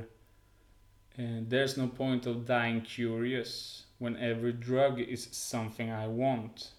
eh, 1.15 1.23
There's 1.23 1.79
no 1.79 1.89
point 1.95 2.27
of 2.27 2.47
dying 2.47 2.81
curious 2.81 3.81
when 3.97 4.15
every 4.15 4.51
drug 4.51 4.99
is 4.99 5.33
something 5.33 5.89
I 5.89 6.07
want. 6.07 6.75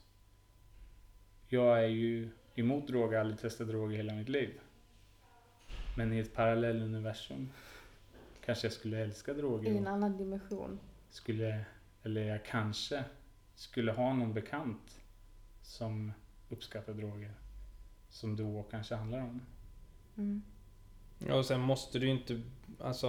Jag 1.48 1.84
är 1.84 1.88
ju 1.88 2.30
emot 2.54 2.86
droger, 2.86 3.18
aldrig 3.18 3.40
testat 3.40 3.68
droger 3.68 3.94
i 3.94 3.96
hela 3.96 4.14
mitt 4.14 4.28
liv. 4.28 4.60
Men 5.96 6.12
i 6.12 6.18
ett 6.18 6.34
parallelluniversum 6.34 7.50
kanske 8.44 8.66
jag 8.66 8.72
skulle 8.72 8.98
älska 8.98 9.32
droger. 9.34 9.70
I 9.72 9.76
en 9.78 9.86
annan 9.86 10.16
dimension. 10.16 10.78
skulle, 11.10 11.64
eller 12.02 12.22
jag 12.22 12.44
kanske 12.44 13.04
skulle 13.54 13.92
ha 13.92 14.12
någon 14.14 14.32
bekant 14.34 15.00
som 15.62 16.12
uppskattar 16.48 16.92
droger. 16.94 17.30
Som 18.08 18.36
då 18.36 18.62
kanske 18.70 18.94
handlar 18.94 19.18
om. 19.18 19.40
Mm. 20.16 20.42
Ja, 21.18 21.34
och 21.34 21.44
sen 21.46 21.60
måste 21.60 21.98
du 21.98 22.06
ju 22.06 22.12
inte... 22.12 22.40
Alltså, 22.80 23.08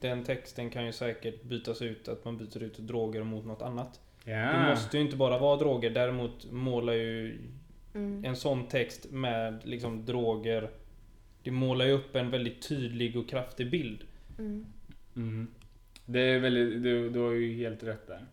den 0.00 0.24
texten 0.24 0.70
kan 0.70 0.86
ju 0.86 0.92
säkert 0.92 1.42
bytas 1.42 1.82
ut, 1.82 2.08
att 2.08 2.24
man 2.24 2.38
byter 2.38 2.62
ut 2.62 2.78
droger 2.78 3.22
mot 3.22 3.44
något 3.44 3.62
annat. 3.62 4.00
Det 4.24 4.30
Ja, 4.30 4.70
måste 4.70 4.96
ju 4.96 5.02
inte 5.04 5.16
bara 5.16 5.38
vara 5.38 5.56
droger, 5.56 5.90
däremot 5.90 6.50
målar 6.52 6.92
ju 6.92 7.38
Mm. 7.94 8.24
en 8.24 8.36
sån 8.36 8.68
text 8.68 9.06
med 9.10 9.66
liksom 9.66 10.04
droger 10.06 10.70
Det 11.42 11.50
målar 11.50 11.86
ju 11.86 11.92
upp 11.92 12.16
en 12.16 12.30
väldigt 12.30 12.68
tydlig 12.68 13.16
och 13.16 13.28
kraftig 13.28 13.70
bild. 13.70 14.04
Mm. 14.38 14.66
mm. 15.16 15.48
Det 16.06 16.20
är 16.20 16.38
väldigt, 16.40 16.82
du, 16.82 17.10
du 17.10 17.18
har 17.18 17.32
ju 17.32 17.56
helt 17.56 17.82
rätt 17.82 18.06
där. 18.06 18.26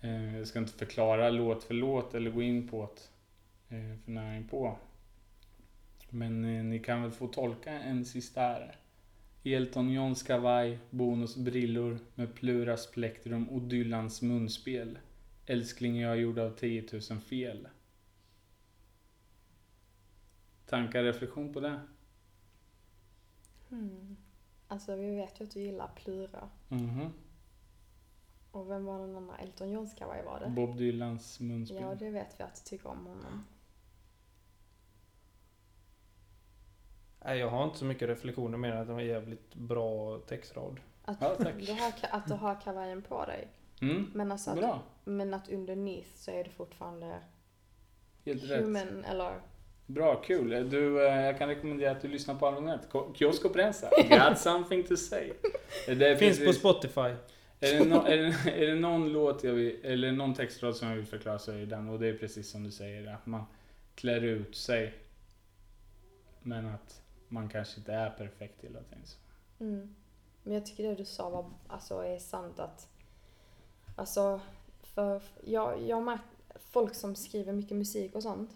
Eh, 0.00 0.36
jag 0.38 0.46
ska 0.46 0.58
inte 0.58 0.72
förklara 0.72 1.30
låt 1.30 1.64
för 1.64 1.74
låt 1.74 2.14
eller 2.14 2.30
gå 2.30 2.42
in 2.42 2.68
på 2.68 2.90
det 3.68 3.76
eh, 3.76 3.98
för 4.04 4.10
nära 4.10 4.44
på. 4.50 4.78
Men 6.10 6.44
eh, 6.44 6.64
ni 6.64 6.78
kan 6.78 7.02
väl 7.02 7.10
få 7.10 7.26
tolka 7.26 7.70
en 7.72 8.04
sista 8.04 8.40
här. 8.40 8.76
Elton 9.44 9.92
Johns 9.92 10.22
kavaj, 10.22 10.78
Bonos 10.90 11.36
brillor 11.36 11.98
med 12.14 12.34
Pluras 12.34 12.90
plektrum 12.90 13.48
och 13.48 13.62
Dylans 13.62 14.22
munspel. 14.22 14.98
Älskling 15.46 16.00
jag 16.00 16.12
är 16.12 16.16
gjord 16.16 16.38
av 16.38 16.50
10 16.50 16.84
000 17.10 17.20
fel. 17.20 17.68
Tankar, 20.68 21.02
reflektion 21.02 21.52
på 21.52 21.60
det? 21.60 21.80
Hmm. 23.68 24.16
Alltså 24.68 24.96
vi 24.96 25.16
vet 25.16 25.40
ju 25.40 25.44
att 25.44 25.50
du 25.50 25.60
gillar 25.60 25.90
Plura. 25.96 26.48
Mhm. 26.68 27.12
Och 28.50 28.70
vem 28.70 28.84
var 28.84 28.98
den 28.98 29.16
andra? 29.16 29.36
Elton 29.38 29.70
Johns 29.70 29.94
kavaj 29.94 30.24
var 30.24 30.40
det? 30.40 30.50
Bob 30.50 30.76
Dylans 30.76 31.40
munspel. 31.40 31.82
Ja, 31.82 31.94
det 31.94 32.10
vet 32.10 32.40
vi 32.40 32.44
att 32.44 32.54
du 32.54 32.60
tycker 32.70 32.88
om 32.88 33.06
honom. 33.06 33.44
Nej, 37.24 37.38
jag 37.38 37.50
har 37.50 37.64
inte 37.64 37.78
så 37.78 37.84
mycket 37.84 38.08
reflektioner 38.08 38.58
mer 38.58 38.72
än 38.72 38.80
att 38.80 38.86
det 38.86 38.92
var 38.92 39.00
en 39.00 39.06
jävligt 39.06 39.54
bra 39.54 40.18
textrad. 40.18 40.80
Att, 41.04 41.16
Ja, 41.20 41.34
tack. 41.34 41.54
du, 41.66 41.72
har, 41.72 41.92
att 42.10 42.26
du 42.28 42.34
har 42.34 42.60
kavajen 42.60 43.02
på 43.02 43.24
dig. 43.24 43.48
Mm, 43.80 44.10
Men, 44.14 44.32
alltså 44.32 44.50
att, 44.50 44.56
bra. 44.56 44.82
men 45.04 45.34
att 45.34 45.48
underneath 45.48 46.08
så 46.14 46.30
är 46.30 46.44
du 46.44 46.50
fortfarande 46.50 47.20
Helt 48.24 48.42
rätt. 48.44 48.60
human, 48.64 49.04
eller 49.04 49.40
Bra, 49.88 50.22
kul. 50.22 50.70
Du, 50.70 51.06
eh, 51.06 51.24
jag 51.24 51.38
kan 51.38 51.48
rekommendera 51.48 51.90
att 51.90 52.02
du 52.02 52.08
lyssnar 52.08 52.34
på 52.34 52.46
albumet. 52.46 52.80
Kiosk 53.14 53.44
och 53.44 53.52
Prensa. 53.52 53.90
Got 54.08 54.38
something 54.38 54.84
to 54.84 54.96
say. 54.96 55.32
Det 55.86 56.08
är 56.08 56.16
Finns 56.16 56.44
på 56.44 56.52
Spotify. 56.52 57.14
Är 57.60 57.78
det, 57.78 57.84
no, 57.84 57.94
är, 58.06 58.16
det, 58.16 58.50
är 58.50 58.66
det 58.66 58.74
någon 58.74 59.12
låt 59.12 59.44
jag 59.44 59.52
vill, 59.52 59.84
eller 59.84 60.12
någon 60.12 60.34
textrad 60.34 60.76
som 60.76 60.88
jag 60.88 60.96
vill 60.96 61.06
förklara 61.06 61.38
så 61.38 61.52
är 61.52 61.56
det 61.56 61.66
den. 61.66 61.88
Och 61.88 61.98
det 61.98 62.06
är 62.06 62.14
precis 62.14 62.50
som 62.50 62.64
du 62.64 62.70
säger, 62.70 63.14
att 63.14 63.26
man 63.26 63.44
klär 63.94 64.20
ut 64.20 64.56
sig. 64.56 64.94
Men 66.42 66.66
att 66.66 67.02
man 67.28 67.48
kanske 67.48 67.78
inte 67.78 67.92
är 67.92 68.10
perfekt 68.10 68.64
hela 68.64 68.80
tiden. 68.80 69.04
Mm. 69.60 69.94
Men 70.42 70.54
jag 70.54 70.66
tycker 70.66 70.88
det 70.88 70.94
du 70.94 71.04
sa 71.04 71.30
var, 71.30 71.50
alltså, 71.68 72.04
är 72.04 72.18
sant 72.18 72.60
att... 72.60 72.88
Alltså, 73.96 74.40
för 74.82 75.22
jag, 75.44 75.82
jag 75.82 76.02
märkt 76.02 76.24
folk 76.70 76.94
som 76.94 77.16
skriver 77.16 77.52
mycket 77.52 77.76
musik 77.76 78.14
och 78.14 78.22
sånt, 78.22 78.50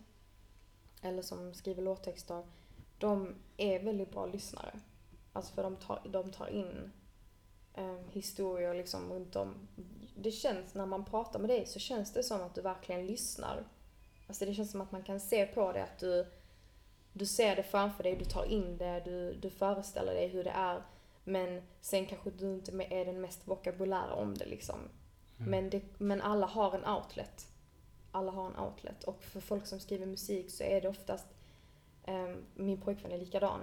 eller 1.02 1.22
som 1.22 1.54
skriver 1.54 1.82
låttexter, 1.82 2.42
de 2.98 3.34
är 3.56 3.84
väldigt 3.84 4.10
bra 4.10 4.26
lyssnare. 4.26 4.80
Alltså 5.32 5.54
för 5.54 5.62
de 5.62 5.76
tar, 5.76 6.02
de 6.04 6.30
tar 6.30 6.46
in 6.46 6.92
eh, 7.74 7.98
historier 8.10 8.74
liksom 8.74 9.12
runt 9.12 9.36
om. 9.36 9.68
Det 10.16 10.30
känns, 10.30 10.74
när 10.74 10.86
man 10.86 11.04
pratar 11.04 11.38
med 11.38 11.50
dig 11.50 11.66
så 11.66 11.78
känns 11.78 12.12
det 12.12 12.22
som 12.22 12.42
att 12.42 12.54
du 12.54 12.60
verkligen 12.60 13.06
lyssnar. 13.06 13.64
Alltså 14.26 14.44
det 14.44 14.54
känns 14.54 14.70
som 14.70 14.80
att 14.80 14.92
man 14.92 15.02
kan 15.02 15.20
se 15.20 15.46
på 15.46 15.72
det 15.72 15.82
att 15.82 15.98
du, 15.98 16.26
du 17.12 17.26
ser 17.26 17.56
det 17.56 17.62
framför 17.62 18.02
dig, 18.02 18.16
du 18.16 18.24
tar 18.24 18.44
in 18.44 18.78
det, 18.78 19.02
du, 19.04 19.34
du 19.34 19.50
föreställer 19.50 20.14
dig 20.14 20.28
hur 20.28 20.44
det 20.44 20.50
är. 20.50 20.82
Men 21.24 21.62
sen 21.80 22.06
kanske 22.06 22.30
du 22.30 22.54
inte 22.54 22.72
är 22.90 23.04
den 23.04 23.20
mest 23.20 23.48
vokabulära 23.48 24.14
om 24.14 24.34
det 24.34 24.46
liksom. 24.46 24.78
Mm. 25.38 25.50
Men, 25.50 25.70
det, 25.70 25.82
men 25.98 26.20
alla 26.20 26.46
har 26.46 26.74
en 26.74 26.96
outlet. 26.96 27.46
Alla 28.12 28.32
har 28.32 28.46
en 28.46 28.58
outlet. 28.58 29.04
Och 29.04 29.22
för 29.22 29.40
folk 29.40 29.66
som 29.66 29.80
skriver 29.80 30.06
musik 30.06 30.50
så 30.50 30.62
är 30.62 30.80
det 30.80 30.88
oftast, 30.88 31.26
um, 32.06 32.44
min 32.54 32.80
pojkvän 32.80 33.12
är 33.12 33.18
likadan. 33.18 33.60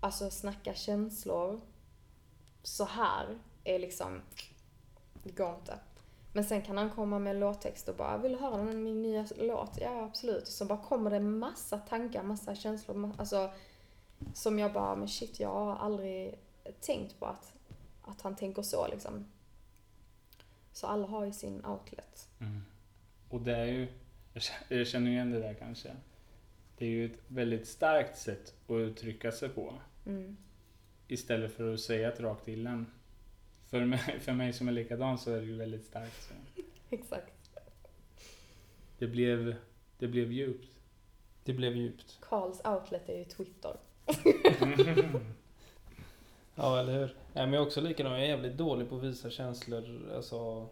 Alltså 0.00 0.30
snacka 0.30 0.74
känslor 0.74 1.60
så 2.62 2.84
här 2.84 3.38
är 3.64 3.78
liksom, 3.78 4.20
det 5.22 5.36
går 5.36 5.54
inte. 5.54 5.78
Men 6.32 6.44
sen 6.44 6.62
kan 6.62 6.78
han 6.78 6.90
komma 6.90 7.18
med 7.18 7.30
en 7.30 7.40
låttext 7.40 7.88
och 7.88 7.96
bara, 7.96 8.18
vill 8.18 8.32
du 8.32 8.38
höra 8.38 8.56
den, 8.56 8.82
min 8.82 9.02
nya 9.02 9.26
låt? 9.36 9.78
Ja, 9.80 10.04
absolut. 10.04 10.46
Så 10.46 10.64
bara 10.64 10.82
kommer 10.82 11.10
det 11.10 11.20
massa 11.20 11.78
tankar, 11.78 12.22
massa 12.22 12.54
känslor, 12.54 13.12
alltså 13.18 13.50
som 14.34 14.58
jag 14.58 14.72
bara, 14.72 14.96
men 14.96 15.08
shit, 15.08 15.40
jag 15.40 15.48
har 15.48 15.76
aldrig 15.76 16.38
tänkt 16.80 17.18
på 17.18 17.26
att, 17.26 17.52
att 18.02 18.20
han 18.20 18.36
tänker 18.36 18.62
så 18.62 18.88
liksom. 18.88 19.26
Så 20.72 20.86
alla 20.86 21.06
har 21.06 21.24
ju 21.24 21.32
sin 21.32 21.64
outlet. 21.64 22.28
Mm. 22.40 22.62
Och 23.28 23.40
det 23.40 23.56
är 23.56 23.64
ju, 23.66 23.86
jag 24.68 24.86
känner- 24.86 25.10
igen 25.10 25.30
det 25.30 25.38
där 25.40 25.54
kanske. 25.54 25.90
Det 26.78 26.84
är 26.84 26.90
ju 26.90 27.06
ett 27.06 27.20
väldigt 27.28 27.68
starkt 27.68 28.18
sätt 28.18 28.54
att 28.66 28.74
uttrycka 28.74 29.32
sig 29.32 29.48
på. 29.48 29.74
Mm. 30.06 30.36
Istället 31.08 31.52
för 31.52 31.74
att 31.74 31.80
säga 31.80 32.12
ett 32.12 32.20
rakt 32.20 32.44
till 32.44 32.66
en. 32.66 32.86
För 33.70 33.84
mig, 33.84 33.98
för 34.20 34.32
mig 34.32 34.52
som 34.52 34.68
är 34.68 34.72
likadan 34.72 35.18
så 35.18 35.32
är 35.32 35.40
det 35.40 35.46
ju 35.46 35.56
väldigt 35.56 35.84
starkt. 35.84 36.22
Så. 36.22 36.34
Exakt. 36.90 37.50
Det, 38.98 39.06
blev, 39.06 39.54
det 39.98 40.08
blev 40.08 40.32
djupt. 40.32 40.72
Det 41.44 41.52
blev 41.52 41.76
djupt. 41.76 42.18
Karls 42.20 42.60
outlet 42.64 43.08
är 43.08 43.18
ju 43.18 43.24
Twitter. 43.24 43.76
Ja, 46.60 46.80
eller 46.80 46.92
hur? 46.92 47.06
Nej, 47.06 47.46
men 47.46 47.52
jag 47.52 47.62
är 47.62 47.66
också 47.66 47.80
likadan. 47.80 48.12
Jag 48.12 48.22
är 48.22 48.26
jävligt 48.26 48.56
dålig 48.56 48.88
på 48.88 48.96
att 48.96 49.02
visa 49.02 49.30
känslor. 49.30 50.12
Alltså... 50.14 50.68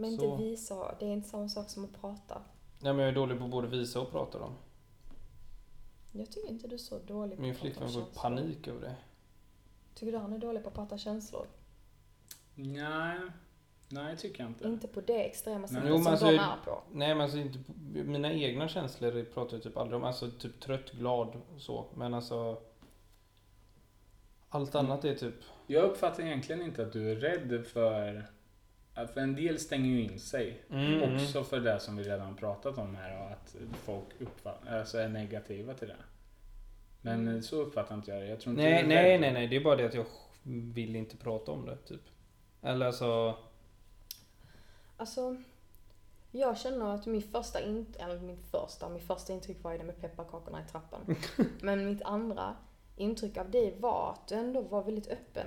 Men 0.00 0.16
Så. 0.16 0.24
inte 0.32 0.42
visa, 0.44 0.94
det 0.98 1.06
är 1.06 1.12
inte 1.12 1.28
samma 1.28 1.48
sak 1.48 1.70
som 1.70 1.84
att 1.84 2.00
prata. 2.00 2.42
Nej, 2.80 2.92
men 2.92 2.98
jag 2.98 3.08
är 3.08 3.14
dålig 3.14 3.38
på 3.38 3.48
både 3.48 3.68
visa 3.68 4.00
och 4.00 4.10
prata 4.10 4.38
dem. 4.38 4.52
Jag 6.12 6.30
tycker 6.32 6.48
inte 6.50 6.68
du 6.68 6.74
är 6.74 6.78
så 6.78 6.98
dålig 6.98 7.36
på 7.36 7.42
Min 7.42 7.50
att 7.50 7.56
prata 7.60 7.68
om 7.68 7.72
flickvän 7.74 7.88
får 7.88 8.00
känslor. 8.00 8.22
panik 8.22 8.68
över 8.68 8.80
det. 8.80 8.96
Tycker 9.94 10.12
du 10.12 10.18
han 10.18 10.32
är 10.32 10.38
dålig 10.38 10.62
på 10.62 10.68
att 10.68 10.74
prata 10.74 10.98
känslor? 10.98 11.46
Nej, 12.54 13.18
nej 13.88 14.16
tycker 14.16 14.42
jag 14.42 14.50
inte. 14.50 14.68
Inte 14.68 14.88
på 14.88 15.00
det 15.00 15.24
extrema 15.24 15.68
sättet 15.68 15.88
som 15.88 16.06
alltså- 16.06 16.26
de 16.26 16.38
är 16.38 16.56
på. 16.64 16.82
Nej 16.92 17.08
men 17.14 17.20
alltså 17.20 17.38
inte, 17.38 17.58
mina 18.04 18.32
egna 18.32 18.68
känslor 18.68 19.24
pratar 19.24 19.56
jag 19.56 19.62
typ 19.62 19.76
aldrig 19.76 19.96
om. 19.96 20.04
Alltså 20.04 20.30
typ 20.30 20.60
trött, 20.60 20.90
glad 20.92 21.28
och 21.54 21.60
så. 21.60 21.84
Men 21.94 22.14
alltså 22.14 22.58
allt 24.48 24.74
Mm. 24.74 24.86
annat 24.86 25.04
är 25.04 25.14
typ, 25.14 25.34
Jag 25.66 25.84
uppfattar 25.84 26.22
egentligen 26.22 26.62
inte 26.62 26.82
att 26.82 26.92
du 26.92 27.10
är 27.10 27.16
rädd 27.16 27.66
för... 27.66 28.30
För 29.06 29.20
en 29.20 29.34
del 29.34 29.58
stänger 29.58 29.86
ju 29.90 30.02
in 30.02 30.18
sig. 30.20 30.62
Mm, 30.70 31.14
Också 31.14 31.44
för 31.44 31.60
det 31.60 31.80
som 31.80 31.96
vi 31.96 32.02
redan 32.02 32.36
pratat 32.36 32.78
om 32.78 32.94
här 32.96 33.20
och 33.24 33.30
att 33.30 33.56
folk 33.84 34.20
uppfattar, 34.20 34.78
alltså 34.78 34.98
är 34.98 35.08
negativa 35.08 35.74
till 35.74 35.88
det. 35.88 35.96
Men 37.02 37.28
Mm. 37.28 37.42
så 37.42 37.56
uppfattar 37.56 37.94
inte 37.94 38.10
jag 38.10 38.20
det. 38.22 38.26
Jag 38.26 38.40
tror 38.40 38.52
inte 38.52 38.62
nej, 38.62 38.82
är 38.82 38.86
nej, 38.88 39.18
nej, 39.18 39.32
nej. 39.32 39.46
Det 39.48 39.56
är 39.56 39.64
bara 39.64 39.76
det 39.76 39.86
att 39.86 39.94
jag 39.94 40.04
vill 40.74 40.96
inte 40.96 41.16
prata 41.16 41.52
om 41.52 41.66
det 41.66 41.76
typ. 41.76 42.02
Eller 42.62 42.86
alltså, 42.86 43.34
Alltså, 44.96 45.36
jag 46.30 46.58
känner 46.58 46.94
att 46.94 47.06
min 47.06 47.22
första, 47.22 47.60
in, 47.60 47.86
eller 47.98 48.20
min 48.20 48.36
första, 48.42 48.88
min 48.88 49.02
första 49.02 49.32
intryck 49.32 49.64
var 49.64 49.72
ju 49.72 49.78
det 49.78 49.84
med 49.84 50.00
pepparkakorna 50.00 50.60
i 50.64 50.68
trappan. 50.70 51.16
Men 51.60 51.86
mitt 51.86 52.02
andra 52.02 52.56
intryck 52.96 53.36
av 53.36 53.50
dig 53.50 53.74
var 53.80 54.12
att 54.12 54.28
du 54.28 54.34
ändå 54.34 54.60
var 54.62 54.82
väldigt 54.82 55.08
öppen. 55.08 55.46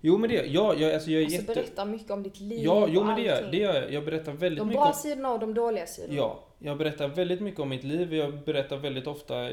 Jo 0.00 0.18
men 0.18 0.30
det, 0.30 0.46
ja, 0.46 0.74
jag, 0.74 0.94
alltså 0.94 1.10
jag 1.10 1.20
är 1.20 1.24
Alltså 1.24 1.40
jätte... 1.40 1.54
berätta 1.54 1.84
mycket 1.84 2.10
om 2.10 2.22
ditt 2.22 2.40
liv 2.40 2.64
Ja, 2.64 2.86
jo 2.90 3.04
men 3.04 3.16
det 3.16 3.22
gör, 3.22 3.48
det 3.50 3.56
gör 3.56 3.74
jag. 3.74 3.92
Jag 3.92 4.04
berättar 4.04 4.32
väldigt 4.32 4.58
De 4.58 4.68
mycket 4.68 4.80
bra 4.80 4.86
om... 4.88 4.94
sidorna 4.94 5.32
och 5.32 5.40
de 5.40 5.54
dåliga 5.54 5.86
sidorna. 5.86 6.14
Ja, 6.16 6.44
jag 6.58 6.78
berättar 6.78 7.08
väldigt 7.08 7.40
mycket 7.40 7.60
om 7.60 7.68
mitt 7.68 7.84
liv. 7.84 8.14
Jag 8.14 8.44
berättar 8.44 8.76
väldigt 8.76 9.06
ofta, 9.06 9.50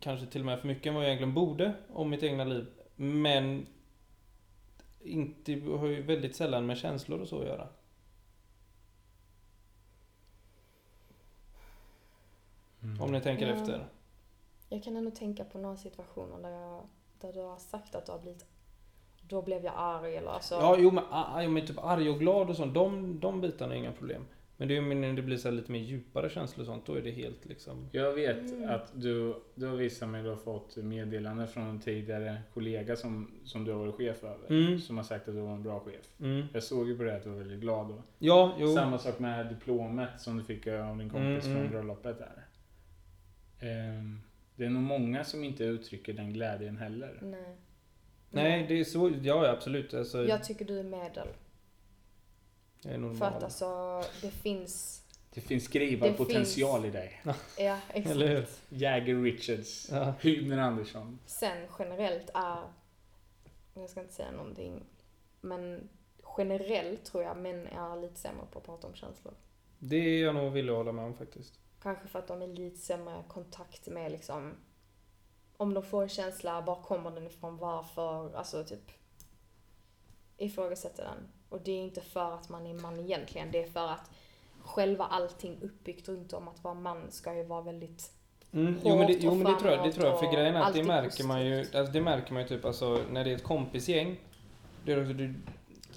kanske 0.00 0.26
till 0.26 0.40
och 0.40 0.46
med 0.46 0.60
för 0.60 0.68
mycket 0.68 0.86
än 0.86 0.94
vad 0.94 1.02
jag 1.02 1.08
egentligen 1.08 1.34
borde, 1.34 1.72
om 1.92 2.10
mitt 2.10 2.22
egna 2.22 2.44
liv. 2.44 2.66
Men 2.96 3.66
inte, 5.02 5.52
har 5.52 5.86
ju 5.86 6.02
väldigt 6.02 6.36
sällan 6.36 6.66
med 6.66 6.78
känslor 6.78 7.20
och 7.20 7.28
så 7.28 7.40
att 7.40 7.46
göra. 7.46 7.68
Mm. 12.82 13.02
Om 13.02 13.12
ni 13.12 13.20
tänker 13.20 13.46
Ja. 13.48 13.54
efter. 13.54 13.88
Jag 14.68 14.82
kan 14.82 14.96
ändå 14.96 15.10
tänka 15.10 15.44
på 15.44 15.58
några 15.58 15.76
situationer 15.76 16.38
där, 16.42 16.50
jag, 16.50 16.82
där 17.20 17.32
du 17.32 17.40
har 17.40 17.56
sagt 17.58 17.94
att 17.94 18.06
du 18.06 18.12
har 18.12 18.18
blivit 18.18 18.46
då 19.30 19.42
blev 19.42 19.64
jag 19.64 19.74
arg 19.76 20.16
eller 20.16 20.30
alltså. 20.30 20.54
Ja, 20.54 20.76
jo 20.78 20.90
men, 20.90 21.04
ah, 21.10 21.42
jo, 21.42 21.50
men 21.50 21.66
typ 21.66 21.78
arg 21.84 22.10
och 22.10 22.18
glad 22.18 22.50
och 22.50 22.56
sånt, 22.56 22.74
de, 22.74 23.20
de 23.20 23.40
bitarna 23.40 23.74
är 23.74 23.78
inga 23.78 23.92
problem. 23.92 24.22
Men 24.56 24.68
det 24.68 24.76
är 24.76 24.82
ju 24.82 24.94
när 24.94 25.12
det 25.12 25.22
blir 25.22 25.36
så 25.36 25.48
här 25.48 25.56
lite 25.56 25.72
mer 25.72 25.80
djupare 25.80 26.30
känslor 26.30 26.60
och 26.60 26.66
sånt, 26.66 26.86
då 26.86 26.94
är 26.94 27.02
det 27.02 27.10
helt 27.10 27.44
liksom... 27.46 27.88
Jag 27.92 28.12
vet 28.12 28.52
Mm. 28.52 28.70
att 28.70 28.92
du, 28.94 29.34
du 29.54 29.66
har 29.66 29.76
visat 29.76 30.08
mig, 30.08 30.22
du 30.22 30.28
har 30.28 30.36
fått 30.36 30.76
meddelande 30.76 31.46
från 31.46 31.62
en 31.66 31.80
tidigare 31.80 32.38
kollega 32.54 32.96
som, 32.96 33.30
som 33.44 33.64
du 33.64 33.72
har 33.72 33.78
varit 33.78 33.94
chef 33.94 34.24
över. 34.24 34.50
Mm. 34.50 34.78
Som 34.80 34.96
har 34.96 35.04
sagt 35.04 35.28
att 35.28 35.34
du 35.34 35.40
var 35.40 35.52
en 35.54 35.62
bra 35.62 35.80
chef. 35.80 36.14
Mm. 36.20 36.46
Jag 36.52 36.62
såg 36.62 36.88
ju 36.88 36.96
på 36.96 37.02
det 37.02 37.16
att 37.16 37.22
du 37.22 37.30
var 37.30 37.36
väldigt 37.36 37.60
glad 37.60 37.88
då. 37.88 38.02
Ja, 38.18 38.54
jo. 38.58 38.74
Samma 38.74 38.98
sak 38.98 39.18
med 39.18 39.46
diplomet 39.46 40.08
som 40.20 40.38
du 40.38 40.44
fick 40.44 40.66
av 40.66 40.98
din 40.98 41.10
kompis 41.10 41.44
Mm, 41.46 41.56
mm. 41.56 41.62
från 41.62 41.70
bröllopet 41.70 42.18
där. 42.18 42.44
Ehm, 43.60 44.20
det 44.56 44.64
är 44.64 44.70
nog 44.70 44.82
många 44.82 45.24
som 45.24 45.44
inte 45.44 45.64
uttrycker 45.64 46.12
den 46.12 46.32
glädjen 46.32 46.76
heller. 46.76 47.18
Nej. 47.22 47.56
Nej, 48.30 48.66
det 48.68 48.80
är 48.80 48.84
så, 48.84 49.12
ja 49.22 49.48
absolut. 49.50 49.94
Alltså, 49.94 50.24
Jag 50.24 50.44
tycker 50.44 50.64
du 50.64 50.78
är 50.78 50.84
medel. 50.84 51.28
jag 52.82 52.94
är 52.94 52.98
normal. 52.98 53.16
För 53.16 53.26
att 53.26 53.42
alltså, 53.42 54.02
det 54.22 54.30
finns... 54.30 54.96
Det 55.34 55.40
finns 55.40 55.64
skrivad 55.64 56.10
Det 56.10 56.16
potential 56.16 56.84
i 56.84 56.90
dig. 56.90 57.22
Ja, 57.58 57.78
exakt. 57.88 58.14
Eller 58.14 58.28
hur? 58.28 58.46
Jagger 58.68 59.22
Richards. 59.22 59.88
Ja. 59.90 60.14
Hybner 60.20 60.58
Andersson. 60.58 61.18
Sen 61.26 61.66
generellt 61.78 62.30
är, 62.34 62.62
jag 63.74 63.90
ska 63.90 64.00
inte 64.00 64.12
säga 64.14 64.30
någonting, 64.30 64.84
men 65.40 65.88
generellt 66.38 67.04
tror 67.04 67.22
jag 67.22 67.36
män 67.36 67.66
är 67.66 68.00
lite 68.00 68.16
sämre 68.16 68.44
på 68.52 68.58
att 68.58 68.64
prata 68.64 68.86
om 68.86 68.94
känslor. 68.94 69.34
Det 69.78 69.96
är 69.96 70.22
jag 70.24 70.34
nog 70.34 70.52
villig 70.52 70.72
att 70.72 70.76
hålla 70.78 70.92
med 70.92 71.04
om 71.04 71.14
faktiskt. 71.14 71.54
Kanske 71.82 72.08
för 72.08 72.18
att 72.18 72.28
de 72.28 72.42
är 72.42 72.46
lite 72.46 72.78
sämre 72.78 73.24
kontakt 73.28 73.86
med 73.86 74.12
liksom 74.12 74.54
om 75.60 75.74
de 75.74 75.82
får 75.82 76.02
en 76.02 76.08
känsla, 76.08 76.60
var 76.60 76.82
kommer 76.82 77.10
den 77.10 77.26
ifrån, 77.26 77.56
varför, 77.56 78.36
alltså 78.36 78.64
typ 78.64 78.90
ifrågasätter 80.36 81.04
den. 81.04 81.28
Och 81.48 81.60
det 81.60 81.72
är 81.72 81.82
inte 81.82 82.00
för 82.00 82.34
att 82.34 82.48
man 82.48 82.66
är 82.66 82.74
man 82.74 83.00
egentligen, 83.00 83.50
det 83.50 83.62
är 83.62 83.66
för 83.66 83.88
att 83.88 84.10
själva 84.62 85.04
allting 85.04 85.58
uppbyggt 85.62 86.08
runt 86.08 86.32
om 86.32 86.48
att 86.48 86.64
vara 86.64 86.74
man 86.74 87.10
ska 87.10 87.34
ju 87.34 87.44
vara 87.44 87.60
väldigt 87.60 88.12
Mm, 88.52 88.80
jo 88.84 88.96
men 88.96 89.06
det, 89.06 89.12
jo, 89.12 89.34
men 89.34 89.52
det 89.52 89.60
tror 89.60 89.72
jag, 89.72 89.84
det 89.86 89.92
tror 89.92 90.06
jag. 90.06 90.20
För 90.20 90.32
grejen 90.32 90.56
är 90.56 90.60
att 90.60 90.74
det 90.74 90.84
märker 90.84 91.24
man 91.24 91.46
ju, 91.46 91.58
alltså 91.58 91.92
det 91.92 92.00
märker 92.00 92.32
man 92.32 92.42
ju 92.42 92.48
typ 92.48 92.64
alltså 92.64 93.00
när 93.10 93.24
det 93.24 93.30
är 93.30 93.34
ett 93.34 93.44
kompisgäng. 93.44 94.20
Det 94.84 94.92
är 94.92 95.00
också, 95.00 95.12
du, 95.12 95.34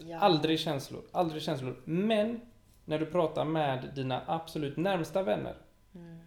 ja. 0.06 0.20
aldrig 0.20 0.60
känslor, 0.60 1.02
aldrig 1.12 1.42
känslor. 1.42 1.82
Men 1.86 2.42
när 2.86 3.00
du 3.00 3.06
pratar 3.06 3.46
med 3.46 3.92
dina 3.96 4.22
absolut 4.28 4.78
närmsta 4.78 5.24
vänner. 5.24 5.56
Mm. 5.96 6.20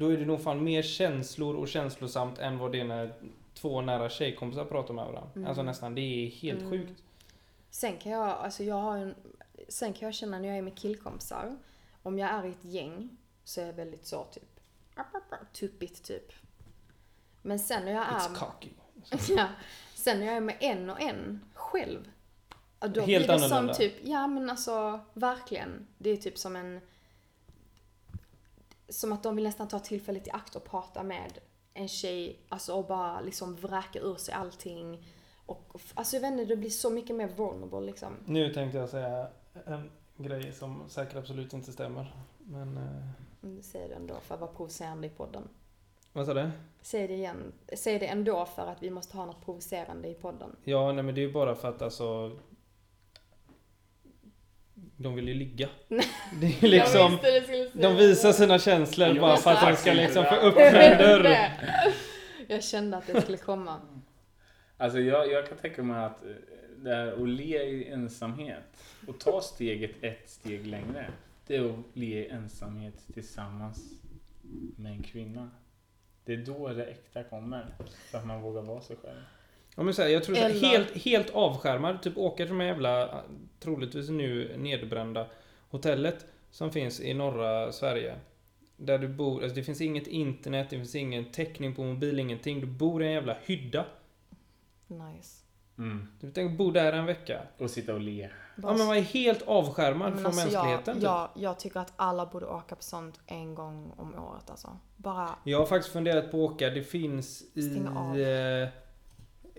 Då 0.00 0.08
är 0.12 0.16
det 0.16 0.24
nog 0.26 0.42
fan 0.42 0.64
mer 0.64 0.82
känslor 0.82 1.56
och 1.56 1.68
känslosamt 1.68 2.38
än 2.38 2.58
vad 2.58 2.72
det 2.72 2.80
är 2.80 2.84
när 2.84 3.12
två 3.54 3.80
nära 3.80 4.10
tjejkompisar 4.10 4.64
pratar 4.64 4.94
med 4.94 5.04
varandra. 5.04 5.30
Mm. 5.36 5.48
Alltså 5.48 5.62
nästan, 5.62 5.94
det 5.94 6.00
är 6.00 6.30
helt 6.30 6.60
Mm. 6.60 6.70
sjukt. 6.70 7.02
Sen 7.70 7.96
kan 7.98 8.12
jag, 8.12 8.28
alltså 8.28 8.62
jag 8.64 8.74
har 8.74 8.96
en, 8.98 9.14
sen 9.68 9.92
kan 9.92 10.06
jag 10.06 10.14
känna 10.14 10.38
när 10.38 10.48
jag 10.48 10.58
är 10.58 10.62
med 10.62 10.78
killkompisar, 10.78 11.56
om 12.02 12.18
jag 12.18 12.30
är 12.30 12.44
i 12.46 12.50
ett 12.50 12.64
gäng 12.64 13.16
så 13.44 13.60
är 13.60 13.66
jag 13.66 13.72
väldigt 13.72 14.06
så 14.06 14.24
typ, 14.24 14.60
tuppigt 15.52 16.04
typ. 16.04 16.32
Men 17.42 17.58
sen 17.58 17.84
när 17.84 17.92
jag 17.92 18.04
It's 18.04 18.30
är, 18.30 18.34
cocky. 18.34 18.70
ja, 19.36 19.48
sen 19.94 20.18
när 20.18 20.26
jag 20.26 20.36
är 20.36 20.40
med 20.40 20.56
en 20.60 20.90
och 20.90 21.00
en 21.00 21.40
själv, 21.54 22.10
då 22.78 22.86
Helt 22.86 23.04
blir 23.06 23.20
det 23.20 23.34
annorlunda. 23.34 23.74
som 23.74 23.84
typ, 23.84 23.94
ja 24.02 24.26
men 24.26 24.50
alltså 24.50 25.00
verkligen, 25.14 25.86
det 25.98 26.10
är 26.10 26.16
typ 26.16 26.38
som 26.38 26.56
en, 26.56 26.80
som 28.90 29.12
att 29.12 29.22
de 29.22 29.34
vill 29.36 29.44
nästan 29.44 29.68
ta 29.68 29.78
tillfället 29.78 30.26
i 30.26 30.30
akt 30.30 30.56
och 30.56 30.64
prata 30.64 31.02
med 31.02 31.38
en 31.74 31.88
tjej, 31.88 32.40
alltså 32.48 32.74
och 32.74 32.86
bara 32.86 33.20
liksom 33.20 33.56
vräka 33.56 33.98
ur 34.00 34.14
sig 34.14 34.34
allting. 34.34 35.06
Och, 35.46 35.80
alltså 35.94 36.16
jag 36.16 36.20
vet 36.20 36.32
inte, 36.32 36.44
det 36.44 36.56
blir 36.56 36.70
så 36.70 36.90
mycket 36.90 37.16
mer 37.16 37.28
vulnerable 37.28 37.80
liksom. 37.80 38.16
Nu 38.26 38.54
tänkte 38.54 38.78
jag 38.78 38.88
säga 38.88 39.28
en 39.66 39.90
grej 40.16 40.52
som 40.52 40.82
säkert 40.88 41.16
absolut 41.16 41.52
inte 41.52 41.72
stämmer. 41.72 42.14
Men, 42.38 42.76
eh, 42.76 43.08
Mm, 43.42 43.62
Säg 43.62 43.88
det 43.88 43.94
ändå 43.94 44.14
för 44.20 44.34
att 44.34 44.40
vara 44.40 44.50
provocerande 44.52 45.06
i 45.06 45.10
podden. 45.10 45.48
vad 46.12 46.26
sa 46.26 46.34
du? 46.34 46.50
Säg 46.82 47.08
det 47.08 47.14
igen. 47.14 47.52
Säg 47.76 47.98
det 47.98 48.06
ändå 48.06 48.46
för 48.46 48.66
att 48.66 48.82
vi 48.82 48.90
måste 48.90 49.16
ha 49.16 49.26
något 49.26 49.44
provocerande 49.44 50.08
i 50.08 50.14
podden. 50.14 50.56
Ja, 50.64 50.92
nej 50.92 51.04
men 51.04 51.14
det 51.14 51.20
är 51.20 51.26
ju 51.26 51.32
bara 51.32 51.54
för 51.54 51.68
att 51.68 51.82
alltså... 51.82 52.38
De 54.96 55.14
vill 55.14 55.28
ju 55.28 55.34
ligga. 55.34 55.68
Det 56.40 56.62
är 56.62 56.68
liksom... 56.68 57.18
De 57.72 57.96
visar 57.96 58.32
sina 58.32 58.58
känslor 58.58 59.20
bara 59.20 59.36
för 59.36 59.50
att 59.50 59.60
de 59.60 59.76
ska 59.76 59.92
liksom 59.92 60.24
få 60.24 60.34
upp 60.34 60.56
en 60.56 60.98
dörr. 60.98 61.36
Jag 62.46 62.64
kände 62.64 62.96
att 62.96 63.06
det 63.06 63.22
skulle 63.22 63.38
komma. 63.38 63.80
Alltså 64.76 65.00
jag, 65.00 65.32
jag 65.32 65.48
kan 65.48 65.58
tänka 65.58 65.82
mig 65.82 66.04
att 66.04 66.24
eh, 66.24 66.30
det 66.76 66.94
här 66.94 67.22
att 67.22 67.28
le 67.28 67.62
i 67.62 67.88
ensamhet 67.88 68.84
och 69.06 69.20
ta 69.20 69.40
steget 69.40 69.90
ett 70.00 70.30
steg 70.30 70.66
längre. 70.66 71.10
Det 71.46 71.56
är 71.56 71.64
att 71.64 71.84
le 71.92 72.18
i 72.18 72.28
ensamhet 72.28 72.94
tillsammans 73.14 74.00
med 74.76 74.92
en 74.92 75.02
kvinna. 75.02 75.50
Det 76.24 76.32
är 76.32 76.36
då 76.36 76.68
det 76.68 76.84
äkta 76.84 77.22
kommer. 77.22 77.74
För 78.10 78.18
att 78.18 78.26
man 78.26 78.42
vågar 78.42 78.62
vara 78.62 78.80
sig 78.80 78.96
själv. 78.96 79.20
Ja, 79.80 79.84
men 79.84 79.94
så 79.94 80.02
här, 80.02 80.08
jag 80.08 80.24
tror 80.24 80.34
så 80.34 80.42
här, 80.42 80.50
Eller- 80.50 80.60
helt, 80.60 80.96
helt 81.04 81.30
avskärmad, 81.30 82.02
typ 82.02 82.18
åka 82.18 82.36
till 82.36 82.48
de 82.48 82.60
här 82.60 82.66
jävla, 82.66 83.22
troligtvis 83.60 84.08
nu 84.10 84.56
nedbrända 84.58 85.26
hotellet 85.70 86.26
som 86.50 86.70
finns 86.72 87.00
i 87.00 87.14
norra 87.14 87.72
Sverige. 87.72 88.14
Där 88.76 88.98
du 88.98 89.08
bor, 89.08 89.42
alltså 89.42 89.54
det 89.54 89.62
finns 89.62 89.80
inget 89.80 90.06
internet, 90.06 90.66
det 90.70 90.76
finns 90.76 90.94
ingen 90.94 91.24
täckning 91.32 91.74
på 91.74 91.82
mobil, 91.84 92.18
ingenting. 92.18 92.60
Du 92.60 92.66
bor 92.66 93.02
i 93.02 93.06
en 93.06 93.12
jävla 93.12 93.36
hydda. 93.44 93.84
Nice. 94.86 95.44
Mm. 95.78 96.08
Du 96.20 96.30
tänker 96.30 96.56
bo 96.56 96.70
där 96.70 96.92
en 96.92 97.06
vecka. 97.06 97.40
Och 97.58 97.70
sitta 97.70 97.94
och 97.94 98.00
le. 98.00 98.28
Ja 98.62 98.72
men 98.76 98.86
man 98.86 98.96
är 98.96 99.00
helt 99.00 99.42
avskärmad 99.42 100.12
Men 100.12 100.18
från 100.18 100.26
alltså, 100.26 100.40
mänskligheten. 100.46 100.94
typ. 100.94 101.02
jag, 101.02 101.28
jag, 101.34 101.42
jag 101.42 101.58
tycker 101.58 101.80
att 101.80 101.92
alla 101.96 102.26
borde 102.26 102.46
åka 102.46 102.74
på 102.76 102.82
sånt 102.82 103.20
en 103.26 103.54
gång 103.54 103.92
om 103.96 104.14
året 104.14 104.50
alltså. 104.50 104.76
Bara, 104.96 105.30
Jag 105.44 105.58
har 105.58 105.66
faktiskt 105.66 105.92
funderat 105.92 106.30
på 106.30 106.44
att 106.44 106.52
åka. 106.52 106.70
Det 106.70 106.82
finns 106.82 107.42
i... 107.54 107.62
Stäng 107.62 107.88
av. 107.88 108.20
Eh, 108.20 108.68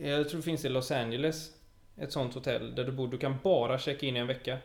jag 0.09 0.29
tror 0.29 0.37
det 0.39 0.43
finns 0.45 0.65
i 0.65 0.69
Los 0.69 0.91
Angeles. 0.91 1.51
Ett 1.97 2.11
sånt 2.11 2.33
hotell 2.33 2.75
där 2.75 2.83
du 2.83 2.91
bor. 2.91 3.07
Du 3.07 3.17
kan 3.17 3.37
bara 3.43 3.79
checka 3.79 4.05
in 4.05 4.15
i 4.15 4.19
en 4.19 4.27
vecka. 4.27 4.57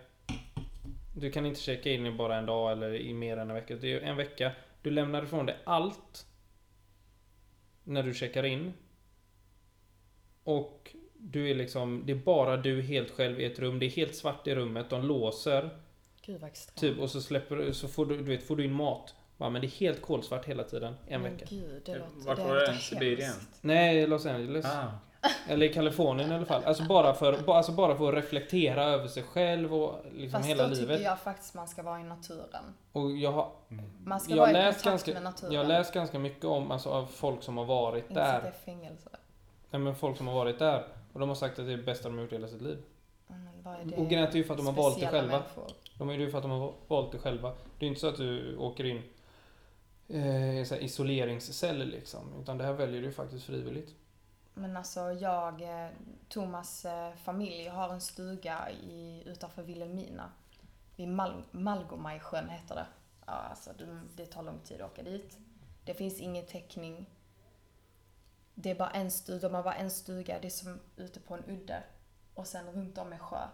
Du 1.17 1.31
kan 1.31 1.47
inte 1.47 1.61
checka 1.61 1.91
in 1.91 2.07
i 2.07 2.11
bara 2.11 2.37
en 2.37 2.47
dag 2.47 2.73
eller 2.73 2.95
i 2.95 3.15
mer 3.15 3.37
än 3.37 3.51
en 3.51 3.55
vecka. 3.55 3.77
Det 3.77 3.93
är 3.93 4.01
en 4.01 4.17
vecka. 4.17 4.53
Du 4.83 4.91
lämnar 4.91 5.23
ifrån 5.23 5.47
dig 5.47 5.57
allt. 5.65 6.27
När 7.85 8.03
du 8.03 8.15
checkar 8.15 8.43
in. 8.45 8.73
Och 10.45 10.97
du 11.15 11.51
är 11.51 11.55
liksom, 11.55 12.03
det 12.07 12.13
är 12.13 12.17
bara 12.17 12.57
du 12.57 12.83
helt 12.83 13.11
själv 13.11 13.41
i 13.41 13.45
ett 13.45 13.59
rum. 13.59 13.79
Det 13.79 13.87
är 13.87 13.91
helt 13.91 14.15
svart 14.15 14.47
i 14.47 14.55
rummet. 14.55 14.91
De 14.91 15.07
låser. 15.07 15.71
gud 16.23 16.41
vad 16.41 16.51
extremt. 16.51 16.81
Typ 16.81 16.99
och 17.03 17.11
så 17.11 17.21
släpper 17.23 17.57
du, 17.57 17.75
så 17.75 17.89
får 17.89 18.07
du, 18.07 18.17
du 18.17 18.23
vet, 18.23 18.43
får 18.47 18.57
du 18.57 18.65
in 18.65 18.73
mat. 18.73 19.15
Bara, 19.37 19.51
men 19.51 19.61
det 19.61 19.67
är 19.67 19.71
helt 19.81 20.03
kolsvart 20.03 20.47
hela 20.47 20.65
tiden. 20.65 20.95
En 21.09 21.23
Men 21.23 21.33
vecka. 21.33 21.47
gud, 21.51 21.83
det 21.85 21.99
låter, 21.99 22.27
Vart 22.27 22.37
det 22.37 22.45
var 22.45 22.55
det? 22.57 22.75
Sibirien? 22.79 23.35
Nej, 23.61 24.07
Los 24.07 24.27
Angeles. 24.27 24.67
Ah. 24.67 24.93
Eller 25.49 25.67
i 25.67 25.73
Kalifornien 25.73 26.33
i 26.33 26.35
alla 26.35 26.45
fall. 26.47 26.65
Alltså 26.65 26.85
bara 26.85 27.15
för, 27.15 27.43
ba- 27.43 27.55
alltså 27.55 27.73
bara 27.73 27.97
för 27.97 28.09
att 28.09 28.15
reflektera 28.15 28.85
över 28.85 29.09
sig 29.09 29.23
själv 29.23 29.75
och 29.75 29.95
liksom 30.15 30.31
Fast 30.41 30.49
hela 30.49 30.63
då 30.69 30.75
tycker 30.75 30.81
livet. 30.89 31.03
jag 31.03 31.19
faktiskt 31.21 31.55
man 31.55 31.69
ska 31.69 31.83
vara 31.83 32.01
i 32.01 32.05
naturen. 32.05 32.65
Och 32.93 33.11
jag 33.17 33.33
har, 33.33 33.51
Mm. 33.71 33.85
Man 34.05 34.21
ska 34.21 34.31
jag 34.31 34.37
vara 34.37 34.47
har 34.47 34.51
i 34.51 34.53
läst 34.53 34.83
kontakt 34.83 34.93
ganska, 34.93 35.13
med 35.15 35.23
naturen. 35.23 35.53
jag 35.53 35.61
har 35.61 35.69
läst 35.69 35.95
ganska 35.95 36.19
mycket 36.19 36.45
om 36.45 36.71
alltså, 36.71 36.91
av 36.91 37.07
folk 37.07 37.43
som 37.43 37.57
har 37.57 37.65
varit 37.65 38.09
Inte 38.11 38.15
där. 38.43 38.49
i 38.49 38.65
fängelse. 38.65 39.11
Nej, 39.71 39.81
men 39.81 39.95
folk 39.95 40.17
som 40.17 40.27
har 40.27 40.35
varit 40.35 40.59
där. 40.59 40.85
Och 41.13 41.21
de 41.21 41.29
har 41.29 41.37
sagt 41.37 41.59
att 41.59 41.67
det 41.67 41.73
är 41.73 41.77
det 41.77 41.83
bästa 41.83 42.09
de 42.09 42.15
har 42.15 42.23
gjort 42.23 42.33
i 42.33 42.35
hela 42.37 42.49
sitt 42.49 42.63
liv. 42.63 42.79
Det? 43.85 43.97
Och 43.97 44.09
grejen 44.09 44.27
är 44.29 44.37
ju 44.37 44.45
för 44.45 44.55
att 44.55 44.59
de 44.59 44.67
har 44.67 44.73
valt 44.73 45.01
det 45.01 45.07
själva. 45.07 45.33
människor. 45.33 45.65
De 45.99 46.09
är 46.09 46.15
ju 46.15 46.31
för 46.31 46.39
att 46.39 46.45
de 46.45 46.51
har 46.51 46.73
valt 46.89 47.13
det 47.13 47.19
själva. 47.19 47.53
Det 47.79 47.87
är 47.87 47.89
inte 47.89 48.01
så 48.01 48.09
att 48.09 48.17
du 48.17 48.57
åker 48.57 48.85
in 48.85 49.03
eh, 50.09 50.61
i 50.61 50.65
här 50.71 50.83
isoleringscell 50.83 51.87
liksom. 51.89 52.21
Utan 52.43 52.59
det 52.59 52.65
här 52.65 52.73
väljer 52.73 53.03
du 53.03 53.13
faktiskt 53.13 53.45
frivilligt. 53.45 53.95
Men 54.59 54.77
alltså 54.77 55.13
jag, 55.13 55.63
eh, 55.63 55.91
Thomas 56.29 56.85
eh, 56.85 57.15
familj 57.15 57.69
har 57.69 57.89
en 57.89 58.01
stuga 58.01 58.71
i, 58.71 59.23
utanför 59.27 59.63
Vilhelmina. 59.63 60.33
Vid 60.97 61.09
Mal- 61.09 61.45
Malgomajsjön 61.51 62.49
heter 62.49 62.75
det. 62.75 62.87
Ja, 63.27 63.33
alltså 63.33 63.71
det, 64.17 64.27
tar 64.27 64.43
lång 64.43 64.61
tid 64.61 64.81
att 64.81 64.91
åka 64.93 65.03
dit. 65.03 65.39
Det 65.85 65.95
finns 65.95 66.21
ingen 66.21 66.47
täckning. 66.47 67.11
Det 68.55 68.71
är 68.71 68.75
bara 68.75 68.91
en 68.91 69.11
stuga, 69.11 69.49
de 69.49 69.55
har 69.55 69.63
bara 69.63 69.75
en 69.75 69.91
stuga, 69.91 70.39
det 70.41 70.49
är 70.49 70.51
som 70.51 70.81
ute 70.97 71.21
på 71.21 71.35
en 71.35 71.45
udde. 71.45 71.83
Och 72.35 72.47
sen 72.47 72.73
runt 72.73 72.99
om 72.99 73.13
är 73.13 73.19
sjö. 73.19 73.49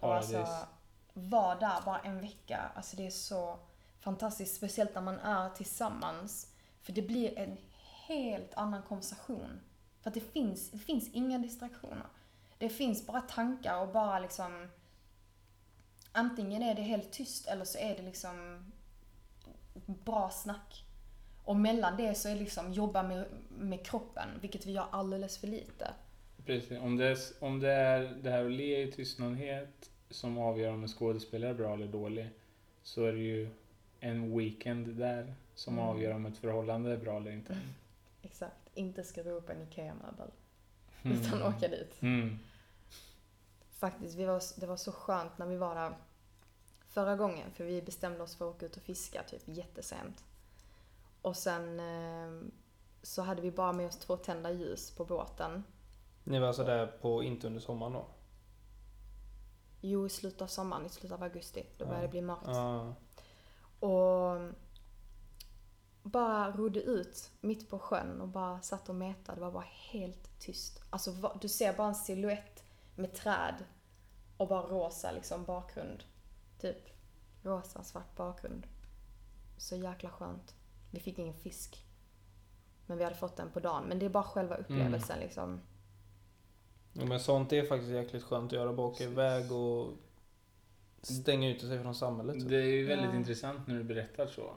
Och 0.00 0.14
alltså, 0.14 0.32
Paradis. 0.32 0.66
vara 1.12 1.54
där 1.54 1.80
bara 1.84 1.98
en 2.00 2.20
vecka, 2.20 2.70
alltså 2.74 2.96
det 2.96 3.06
är 3.06 3.10
så 3.10 3.58
fantastiskt. 4.00 4.56
Speciellt 4.56 4.94
när 4.94 5.02
man 5.02 5.18
är 5.18 5.50
tillsammans. 5.50 6.52
För 6.82 6.92
det 6.92 7.02
blir 7.02 7.38
en 7.38 7.56
helt 8.06 8.54
annan 8.54 8.82
konversation. 8.82 9.60
För 10.02 10.10
att 10.10 10.14
det 10.14 10.32
finns, 10.32 10.70
det 10.70 10.78
finns 10.78 11.10
inga 11.12 11.38
distraktioner. 11.38 12.06
Det 12.58 12.68
finns 12.68 13.06
bara 13.06 13.20
tankar 13.20 13.80
och 13.80 13.88
bara 13.88 14.18
liksom... 14.18 14.68
Antingen 16.12 16.62
är 16.62 16.74
det 16.74 16.82
helt 16.82 17.12
tyst 17.12 17.46
eller 17.46 17.64
så 17.64 17.78
är 17.78 17.96
det 17.96 18.02
liksom 18.02 18.64
bra 19.86 20.30
snack. 20.30 20.84
Och 21.44 21.56
mellan 21.56 21.96
det 21.96 22.14
så 22.14 22.28
är 22.28 22.32
det 22.34 22.40
liksom 22.40 22.72
jobba 22.72 23.02
med, 23.02 23.26
med 23.48 23.86
kroppen, 23.86 24.28
vilket 24.40 24.66
vi 24.66 24.72
gör 24.72 24.86
alldeles 24.90 25.38
för 25.38 25.46
lite. 25.46 25.90
Precis. 26.46 26.78
Om 26.80 26.96
det, 26.96 27.06
är, 27.06 27.18
om 27.40 27.60
det 27.60 27.72
är 27.72 28.00
det 28.22 28.30
här 28.30 28.44
att 28.44 28.52
le 28.52 28.82
i 28.82 28.92
tystnadhet 28.92 29.90
som 30.10 30.38
avgör 30.38 30.72
om 30.72 30.82
en 30.82 30.88
skådespelare 30.88 31.50
är 31.50 31.54
bra 31.54 31.74
eller 31.74 31.86
dålig 31.86 32.30
så 32.82 33.04
är 33.04 33.12
det 33.12 33.18
ju 33.18 33.48
en 34.00 34.38
weekend 34.38 34.88
där 34.88 35.34
som 35.54 35.74
Mm. 35.74 35.84
avgör 35.88 36.14
om 36.14 36.26
ett 36.26 36.36
förhållande 36.38 36.92
är 36.92 36.96
bra 36.96 37.16
eller 37.16 37.30
inte. 37.30 37.58
Exakt. 38.22 38.61
Inte 38.74 39.04
skruva 39.04 39.30
upp 39.30 39.48
en 39.50 39.62
IKEA-möbel. 39.62 40.30
Mm. 41.02 41.18
Utan 41.20 41.42
åka 41.42 41.68
dit. 41.68 42.02
Mm. 42.02 42.38
Faktiskt, 43.70 44.14
vi 44.14 44.24
var, 44.24 44.42
det 44.60 44.66
var 44.66 44.76
så 44.76 44.92
skönt 44.92 45.38
när 45.38 45.46
vi 45.46 45.56
var 45.56 45.74
där 45.74 45.96
förra 46.88 47.16
gången. 47.16 47.50
För 47.50 47.64
vi 47.64 47.82
bestämde 47.82 48.22
oss 48.22 48.36
för 48.36 48.48
att 48.50 48.56
åka 48.56 48.66
ut 48.66 48.76
och 48.76 48.82
fiska 48.82 49.22
typ 49.22 49.42
jättesent. 49.44 50.24
Och 51.22 51.36
sen 51.36 51.80
eh, 51.80 52.48
så 53.02 53.22
hade 53.22 53.42
vi 53.42 53.50
bara 53.50 53.72
med 53.72 53.86
oss 53.86 53.96
två 53.98 54.16
tända 54.16 54.50
ljus 54.50 54.90
på 54.90 55.04
båten. 55.04 55.64
Ni 56.24 56.38
var 56.38 56.46
alltså 56.48 56.64
där 56.64 56.86
på, 56.86 57.22
inte 57.22 57.46
under 57.46 57.60
sommaren 57.60 57.92
då? 57.92 58.06
Jo, 59.80 60.06
i 60.06 60.08
slutet 60.08 60.42
av 60.42 60.46
sommaren, 60.46 60.86
i 60.86 60.88
slutet 60.88 61.12
av 61.12 61.22
augusti. 61.22 61.66
Då 61.78 61.84
började 61.84 62.00
Ja. 62.02 62.06
det 62.06 62.10
bli 62.10 62.22
mörkt. 62.22 62.42
Ja. 62.46 62.94
Och 63.88 64.40
bara 66.02 66.50
rodde 66.50 66.80
ut 66.82 67.30
mitt 67.40 67.70
på 67.70 67.78
sjön 67.78 68.20
och 68.20 68.28
bara 68.28 68.60
satt 68.60 68.88
och 68.88 68.94
metade. 68.94 69.36
Det 69.36 69.44
var 69.44 69.52
bara 69.52 69.66
helt 69.90 70.40
tyst. 70.40 70.82
Alltså 70.90 71.12
du 71.40 71.48
ser 71.48 71.72
bara 71.76 71.88
en 71.88 71.94
silhuett 71.94 72.64
med 72.96 73.14
träd 73.14 73.54
och 74.36 74.48
bara 74.48 74.62
rosa 74.62 75.12
liksom 75.12 75.44
bakgrund. 75.44 76.04
Typ 76.60 76.76
rosa, 77.42 77.82
svart 77.82 78.16
bakgrund. 78.16 78.66
Så 79.58 79.76
jäkla 79.76 80.10
skönt. 80.10 80.54
Vi 80.90 81.00
fick 81.00 81.18
ingen 81.18 81.34
fisk. 81.34 81.84
Men 82.86 82.98
vi 82.98 83.04
hade 83.04 83.16
fått 83.16 83.36
den 83.36 83.50
på 83.50 83.60
dagen. 83.60 83.84
Men 83.88 83.98
det 83.98 84.06
är 84.06 84.10
bara 84.10 84.24
själva 84.24 84.56
upplevelsen 84.56 85.18
liksom. 85.20 85.60
Ja, 86.92 87.04
men 87.04 87.20
sånt 87.20 87.52
är 87.52 87.66
faktiskt 87.66 87.90
jäkligt 87.92 88.22
skönt 88.22 88.52
att 88.52 88.58
göra. 88.58 88.72
Bara 88.72 88.86
åka 88.86 89.04
iväg 89.04 89.52
och 89.52 89.92
stänga 91.02 91.48
ute 91.50 91.66
sig 91.66 91.82
från 91.82 91.94
samhället. 91.94 92.34
typ. 92.34 92.48
Det 92.48 92.56
är 92.56 92.66
ju 92.66 92.86
väldigt 92.86 93.10
Ja. 93.10 93.16
intressant 93.16 93.66
när 93.66 93.74
du 93.74 93.84
berättar 93.84 94.26
så. 94.26 94.54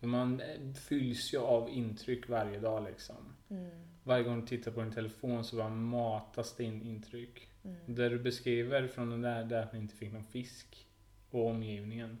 Man 0.00 0.40
eh, 0.40 0.72
fylls 0.74 1.34
ju 1.34 1.38
av 1.38 1.70
intryck 1.70 2.28
varje 2.28 2.58
dag 2.60 2.84
liksom. 2.84 3.34
Mm, 3.50 3.70
Varje 4.02 4.24
gång 4.24 4.40
du 4.40 4.46
tittar 4.46 4.70
på 4.70 4.80
din 4.80 4.92
telefon 4.92 5.44
så 5.44 5.56
bara 5.56 5.68
matas 5.68 6.56
det 6.56 6.64
in 6.64 6.82
intryck. 6.82 7.48
mm. 7.64 7.94
Det 7.94 8.08
du 8.08 8.18
beskriver 8.18 8.88
från 8.88 9.10
den 9.10 9.22
där, 9.22 9.44
där 9.44 9.62
att 9.62 9.72
ni 9.72 9.78
inte 9.78 9.94
fick 9.94 10.12
någon 10.12 10.24
fisk 10.24 10.86
och 11.30 11.46
omgivningen. 11.46 12.20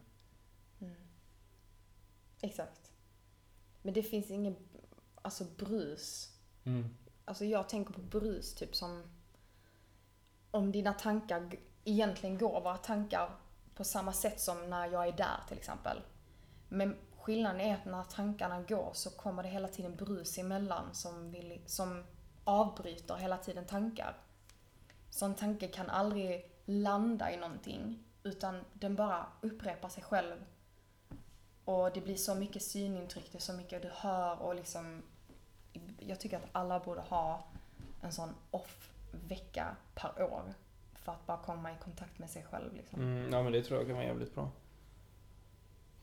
Mm. 0.80 0.94
Exakt. 2.40 2.92
Men 3.82 3.94
det 3.94 4.02
finns 4.02 4.30
ingen, 4.30 4.56
alltså 5.22 5.44
brus. 5.58 6.34
Alltså 7.24 7.44
jag 7.44 7.68
tänker 7.68 7.92
på 7.92 8.00
brus 8.00 8.54
typ 8.54 8.76
som 8.76 9.02
om 10.50 10.72
dina 10.72 10.92
tankar 10.92 11.50
egentligen 11.84 12.38
går 12.38 12.60
våra 12.60 12.76
tankar 12.76 13.30
på 13.74 13.84
samma 13.84 14.12
sätt 14.12 14.40
som 14.40 14.70
när 14.70 14.86
jag 14.86 15.08
är 15.08 15.12
där 15.16 15.40
till 15.48 15.58
exempel. 15.58 15.98
Men 16.68 16.96
skillnaden 17.28 17.60
är 17.60 17.74
att 17.74 17.84
när 17.84 18.02
tankarna 18.02 18.62
går 18.62 18.90
så 18.92 19.10
kommer 19.10 19.42
det 19.42 19.48
hela 19.48 19.68
tiden 19.68 19.96
brus 19.96 20.38
emellan 20.38 20.94
som, 20.94 21.30
vill, 21.30 21.60
som 21.66 22.04
avbryter 22.44 23.16
hela 23.16 23.38
tiden 23.38 23.64
tankar. 23.64 24.16
Så 25.10 25.24
en 25.24 25.34
tanke 25.34 25.68
kan 25.68 25.90
aldrig 25.90 26.50
landa 26.64 27.32
i 27.32 27.36
någonting 27.36 28.04
utan 28.22 28.64
den 28.72 28.96
bara 28.96 29.26
upprepar 29.40 29.88
sig 29.88 30.02
själv. 30.02 30.36
Och 31.64 31.92
det 31.92 32.00
blir 32.00 32.16
så 32.16 32.34
mycket 32.34 32.62
synintryck, 32.62 33.32
det 33.32 33.38
är 33.38 33.42
så 33.42 33.52
mycket 33.52 33.82
du 33.82 33.90
hör 33.92 34.42
och 34.42 34.54
liksom 34.54 35.02
jag 35.98 36.20
tycker 36.20 36.36
att 36.36 36.48
alla 36.52 36.80
borde 36.80 37.00
ha 37.00 37.44
en 38.02 38.12
sån 38.12 38.34
off-vecka 38.50 39.76
per 39.94 40.22
år. 40.22 40.42
För 40.94 41.12
att 41.12 41.26
bara 41.26 41.38
komma 41.38 41.72
i 41.72 41.74
kontakt 41.84 42.18
med 42.18 42.30
sig 42.30 42.44
själv 42.50 42.74
liksom. 42.74 43.00
Mm, 43.00 43.32
ja 43.32 43.42
men 43.42 43.52
det 43.52 43.62
tror 43.62 43.78
jag 43.78 43.86
kan 43.86 43.96
vara 43.96 44.06
jävligt 44.06 44.34
bra. 44.34 44.50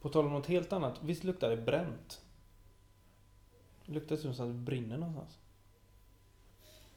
På 0.06 0.10
tal 0.10 0.26
om 0.26 0.34
något 0.34 0.46
helt 0.46 0.74
annat. 0.74 1.00
Visst 1.04 1.24
luktar 1.24 1.50
det 1.50 1.58
bränt? 1.58 2.22
Det 3.86 3.94
luktar 3.94 4.16
som 4.16 4.32
att 4.32 4.38
det 4.38 4.46
brinner 4.46 4.98
någonstans. 4.98 5.38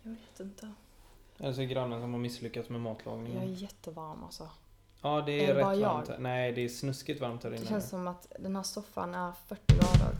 Jag 0.03 0.11
vet 0.11 0.41
inte. 0.41 0.73
Eller 1.39 1.53
så 1.53 1.61
är 1.61 1.65
grannen 1.67 2.01
som 2.01 2.13
har 2.13 2.21
misslyckats 2.21 2.69
med 2.69 2.81
Jag 2.81 2.87
är 2.87 2.91
matlagningen. 2.95 3.55
jättevarm 3.55 4.25
alltså. 4.25 4.49
Ja 5.03 5.23
det 5.27 5.33
Är 5.33 5.51
är 5.51 5.55
det 5.55 5.61
rätt 5.61 5.81
varmt 5.83 6.09
här. 6.09 6.19
Nej 6.19 6.53
det 6.53 6.61
är 6.65 6.69
snuskigt 6.69 7.21
varmt 7.21 7.43
här 7.45 7.51
Det 7.51 7.57
inne. 7.57 7.67
känns 7.67 7.89
som 7.89 8.07
att 8.09 8.33
den 8.39 8.57
här 8.57 8.63
soffan 8.63 9.15
är 9.15 9.33
40 9.49 9.63
grader. 9.75 10.15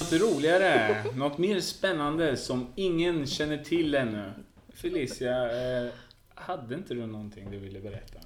Något 0.00 0.12
roligare, 0.12 1.04
något 1.14 1.38
mer 1.38 1.60
spännande 1.60 2.36
som 2.36 2.66
ingen 2.74 3.26
känner 3.26 3.58
till 3.58 3.94
ännu. 3.94 4.32
Felicia, 4.78 5.50
eh, 5.84 5.92
hade 6.34 6.74
inte 6.74 6.94
du 6.94 7.06
någonting 7.06 7.50
du 7.50 7.58
ville 7.58 7.80
berätta? 7.80 8.18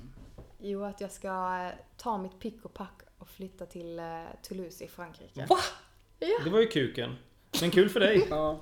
Jo, 0.58 0.84
att 0.84 1.00
jag 1.00 1.10
ska 1.10 1.28
eh, 1.28 1.78
ta 1.96 2.18
mitt 2.18 2.38
pick 2.38 2.64
och 2.64 2.74
pack 2.74 3.02
och 3.18 3.28
flytta 3.28 3.66
till 3.66 3.98
eh, 3.98 4.22
Toulouse 4.42 4.84
i 4.84 4.88
Frankrike. 4.88 5.46
Va? 5.48 5.58
Det 6.44 6.50
var 6.50 6.60
ju 6.60 6.66
kuken. 6.66 7.16
Men 7.60 7.70
kul 7.70 7.88
för 7.88 8.00
dig. 8.00 8.26
Ja. 8.30 8.60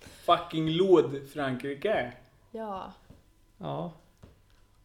Fucking 0.00 0.70
låd 0.70 1.28
Frankrike. 1.32 2.12
Ja, 2.50 2.92
Ja. 3.58 3.92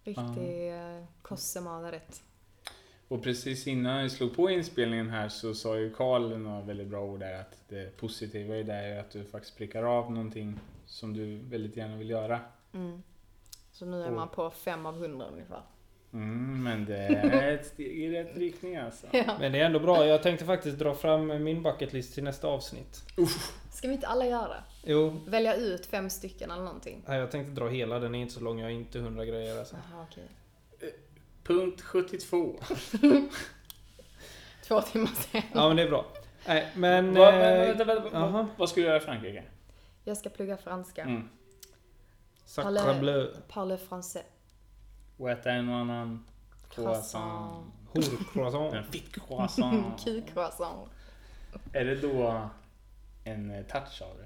riktig 0.03 0.73
uh, 0.73 1.03
kossemaleret. 1.21 2.23
Och 3.07 3.23
precis 3.23 3.67
innan 3.67 4.01
jag 4.01 4.11
slog 4.11 4.35
på 4.35 4.49
inspelningen 4.49 5.09
här 5.09 5.29
så 5.29 5.53
sa 5.53 5.77
ju 5.77 5.93
Karl 5.93 6.37
några 6.37 6.61
väldigt 6.61 6.87
bra 6.87 7.01
ord 7.01 7.19
där 7.19 7.39
att 7.39 7.57
det 7.67 7.97
positiva 7.97 8.57
i 8.57 8.63
det 8.63 8.73
är 8.73 8.99
att 8.99 9.11
du 9.11 9.25
faktiskt 9.25 9.57
prickar 9.57 9.83
av 9.83 10.11
någonting 10.11 10.59
som 10.89 11.13
du 11.13 11.37
väldigt 11.37 11.77
gärna 11.77 11.95
vill 11.95 12.09
göra. 12.09 12.39
Mm. 12.73 13.03
Så 13.71 13.85
nu 13.85 14.03
är 14.03 14.11
man 14.11 14.29
på 14.29 14.49
fem 14.49 14.85
av 14.85 14.95
hundra 14.95 15.25
ungefär. 15.25 15.61
Mm, 16.13 16.63
men 16.63 16.85
det 16.85 16.97
är 17.07 17.51
ett 17.53 17.65
steg 17.65 17.87
i 18.03 18.09
rätt 18.11 18.37
riktning 18.37 18.75
alltså. 18.77 19.07
Ja. 19.11 19.35
Men 19.39 19.51
det 19.51 19.59
är 19.59 19.65
ändå 19.65 19.79
bra. 19.79 20.05
Jag 20.05 20.23
tänkte 20.23 20.45
faktiskt 20.45 20.79
dra 20.79 20.95
fram 20.95 21.43
min 21.43 21.63
bucketlist 21.63 22.13
till 22.13 22.23
nästa 22.23 22.47
avsnitt. 22.47 23.03
Ska 23.71 23.87
vi 23.87 23.93
inte 23.93 24.07
alla 24.07 24.25
göra 24.25 24.47
det? 24.47 24.63
Jo, 24.83 25.19
Välja 25.27 25.55
ut 25.55 25.85
fem 25.85 26.09
stycken 26.09 26.51
eller 26.51 26.63
någonting? 26.63 27.03
nej, 27.07 27.19
jag 27.19 27.31
tänkte 27.31 27.61
dra 27.61 27.67
hela. 27.67 27.99
Den 27.99 28.15
är 28.15 28.19
inte 28.19 28.33
så 28.33 28.39
lång. 28.39 28.59
Jag 28.59 28.65
har 28.65 28.71
inte 28.71 28.99
hundra 28.99 29.25
grejer 29.25 29.59
alltså. 29.59 29.75
Jaha, 29.91 30.05
okej. 30.11 30.23
Punkt 31.43 31.81
72. 31.81 32.55
Två 34.63 34.81
timmar 34.81 35.07
sen. 35.31 35.41
Ja 35.53 35.67
men 35.67 35.77
det 35.77 35.83
är 35.83 35.89
bra. 35.89 36.05
Nej 36.47 36.67
men... 36.75 37.13
Vad- 37.15 37.33
eh, 37.33 37.39
vänta, 37.41 37.83
vänta, 37.83 38.09
vänta, 38.09 38.47
Vad 38.57 38.69
ska 38.69 38.81
du 38.81 38.87
göra 38.87 38.97
i 38.97 38.99
Frankrike? 38.99 39.43
Jag 40.03 40.17
ska 40.17 40.29
plugga 40.29 40.57
franska. 40.57 41.01
Mm. 41.03 41.29
Sacre 42.45 42.99
bleu. 42.99 43.33
Parle 43.47 43.77
français. 43.77 44.23
Och 45.17 45.29
äta 45.29 45.51
en 45.51 45.69
och 45.69 45.75
annan 45.75 46.25
croissant. 46.69 47.65
Horcroissant. 47.87 48.73
En 48.73 48.83
fitt 48.83 49.13
croissant. 49.27 50.03
Kukcroissant. 50.05 50.89
Är 51.73 51.85
det 51.85 51.95
då 51.95 52.49
en 53.23 53.65
touch 53.65 54.01
av 54.01 54.17
det? 54.17 54.25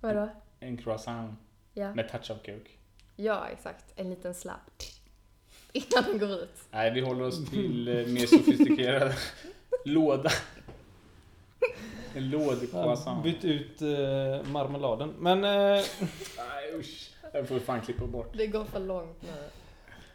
Vadå? 0.00 0.28
En 0.60 0.76
croissant 0.76 1.38
Ja. 1.74 1.94
med 1.94 2.08
touch 2.08 2.30
av 2.30 2.38
kuk? 2.38 2.78
ja, 3.16 3.48
exakt. 3.48 3.84
En 3.96 4.10
liten 4.10 4.34
slapp. 4.34 4.82
Innan 5.72 6.04
den 6.04 6.18
går 6.18 6.30
ut. 6.30 6.54
Nej, 6.70 6.90
vi 6.90 7.00
håller 7.00 7.24
oss 7.26 7.50
till 7.50 7.88
eh, 7.88 7.94
mer 8.06 8.26
sofistikerad 8.26 9.12
låda. 9.84 10.30
En 12.14 12.30
lådcroissant. 12.30 13.22
bytt 13.24 13.44
ut 13.44 13.82
eh, 13.82 13.88
marmeladen. 14.52 15.14
Men 15.18 15.44
eh, 15.44 15.50
Nej 16.36 16.74
usch. 16.78 17.10
Jag 17.32 17.48
får 17.48 17.58
fan 17.58 17.80
klippa 17.80 18.06
bort. 18.06 18.30
Det 18.36 18.46
går 18.46 18.64
för 18.64 18.80
långt 18.80 19.22
nu. 19.22 19.28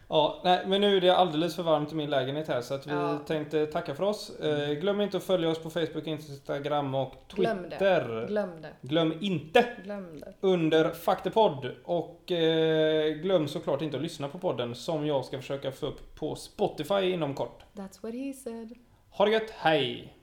ja, 0.08 0.40
nej, 0.44 0.62
men 0.66 0.80
nu 0.80 0.96
är 0.96 1.00
det 1.00 1.16
alldeles 1.16 1.56
för 1.56 1.62
varmt 1.62 1.92
i 1.92 1.94
min 1.94 2.10
lägenhet 2.10 2.48
här 2.48 2.60
så 2.60 2.74
att 2.74 2.86
vi 2.86 2.90
Ja. 2.90 3.18
tänkte 3.26 3.66
tacka 3.66 3.94
för 3.94 4.04
oss. 4.04 4.30
Eh, 4.40 4.70
glöm 4.74 5.00
inte 5.00 5.16
att 5.16 5.24
följa 5.24 5.48
oss 5.48 5.58
på 5.62 5.70
Facebook, 5.70 6.06
Instagram 6.06 6.94
och 6.94 7.14
Glöm 7.34 7.62
det. 7.62 7.68
Twitter. 7.70 8.26
Glöm 8.28 8.62
det. 8.62 8.72
Glöm 8.80 9.14
inte 9.20 9.66
Glöm 9.84 10.20
det. 10.20 10.34
under 10.40 10.90
Faktepodd. 10.90 11.70
Och 11.84 12.32
eh, 12.32 13.14
glöm 13.14 13.48
såklart 13.48 13.82
inte 13.82 13.96
att 13.96 14.02
lyssna 14.02 14.28
på 14.28 14.38
podden 14.38 14.74
som 14.74 15.06
jag 15.06 15.24
ska 15.24 15.38
försöka 15.38 15.72
få 15.72 15.86
upp 15.86 16.14
på 16.14 16.34
Spotify 16.34 17.10
inom 17.10 17.34
kort. 17.34 17.62
That's 17.74 18.02
what 18.02 18.14
he 18.14 18.32
said. 18.32 18.74
Ha 19.10 19.24
det 19.24 19.30
gött, 19.30 19.50
hej! 19.50 20.16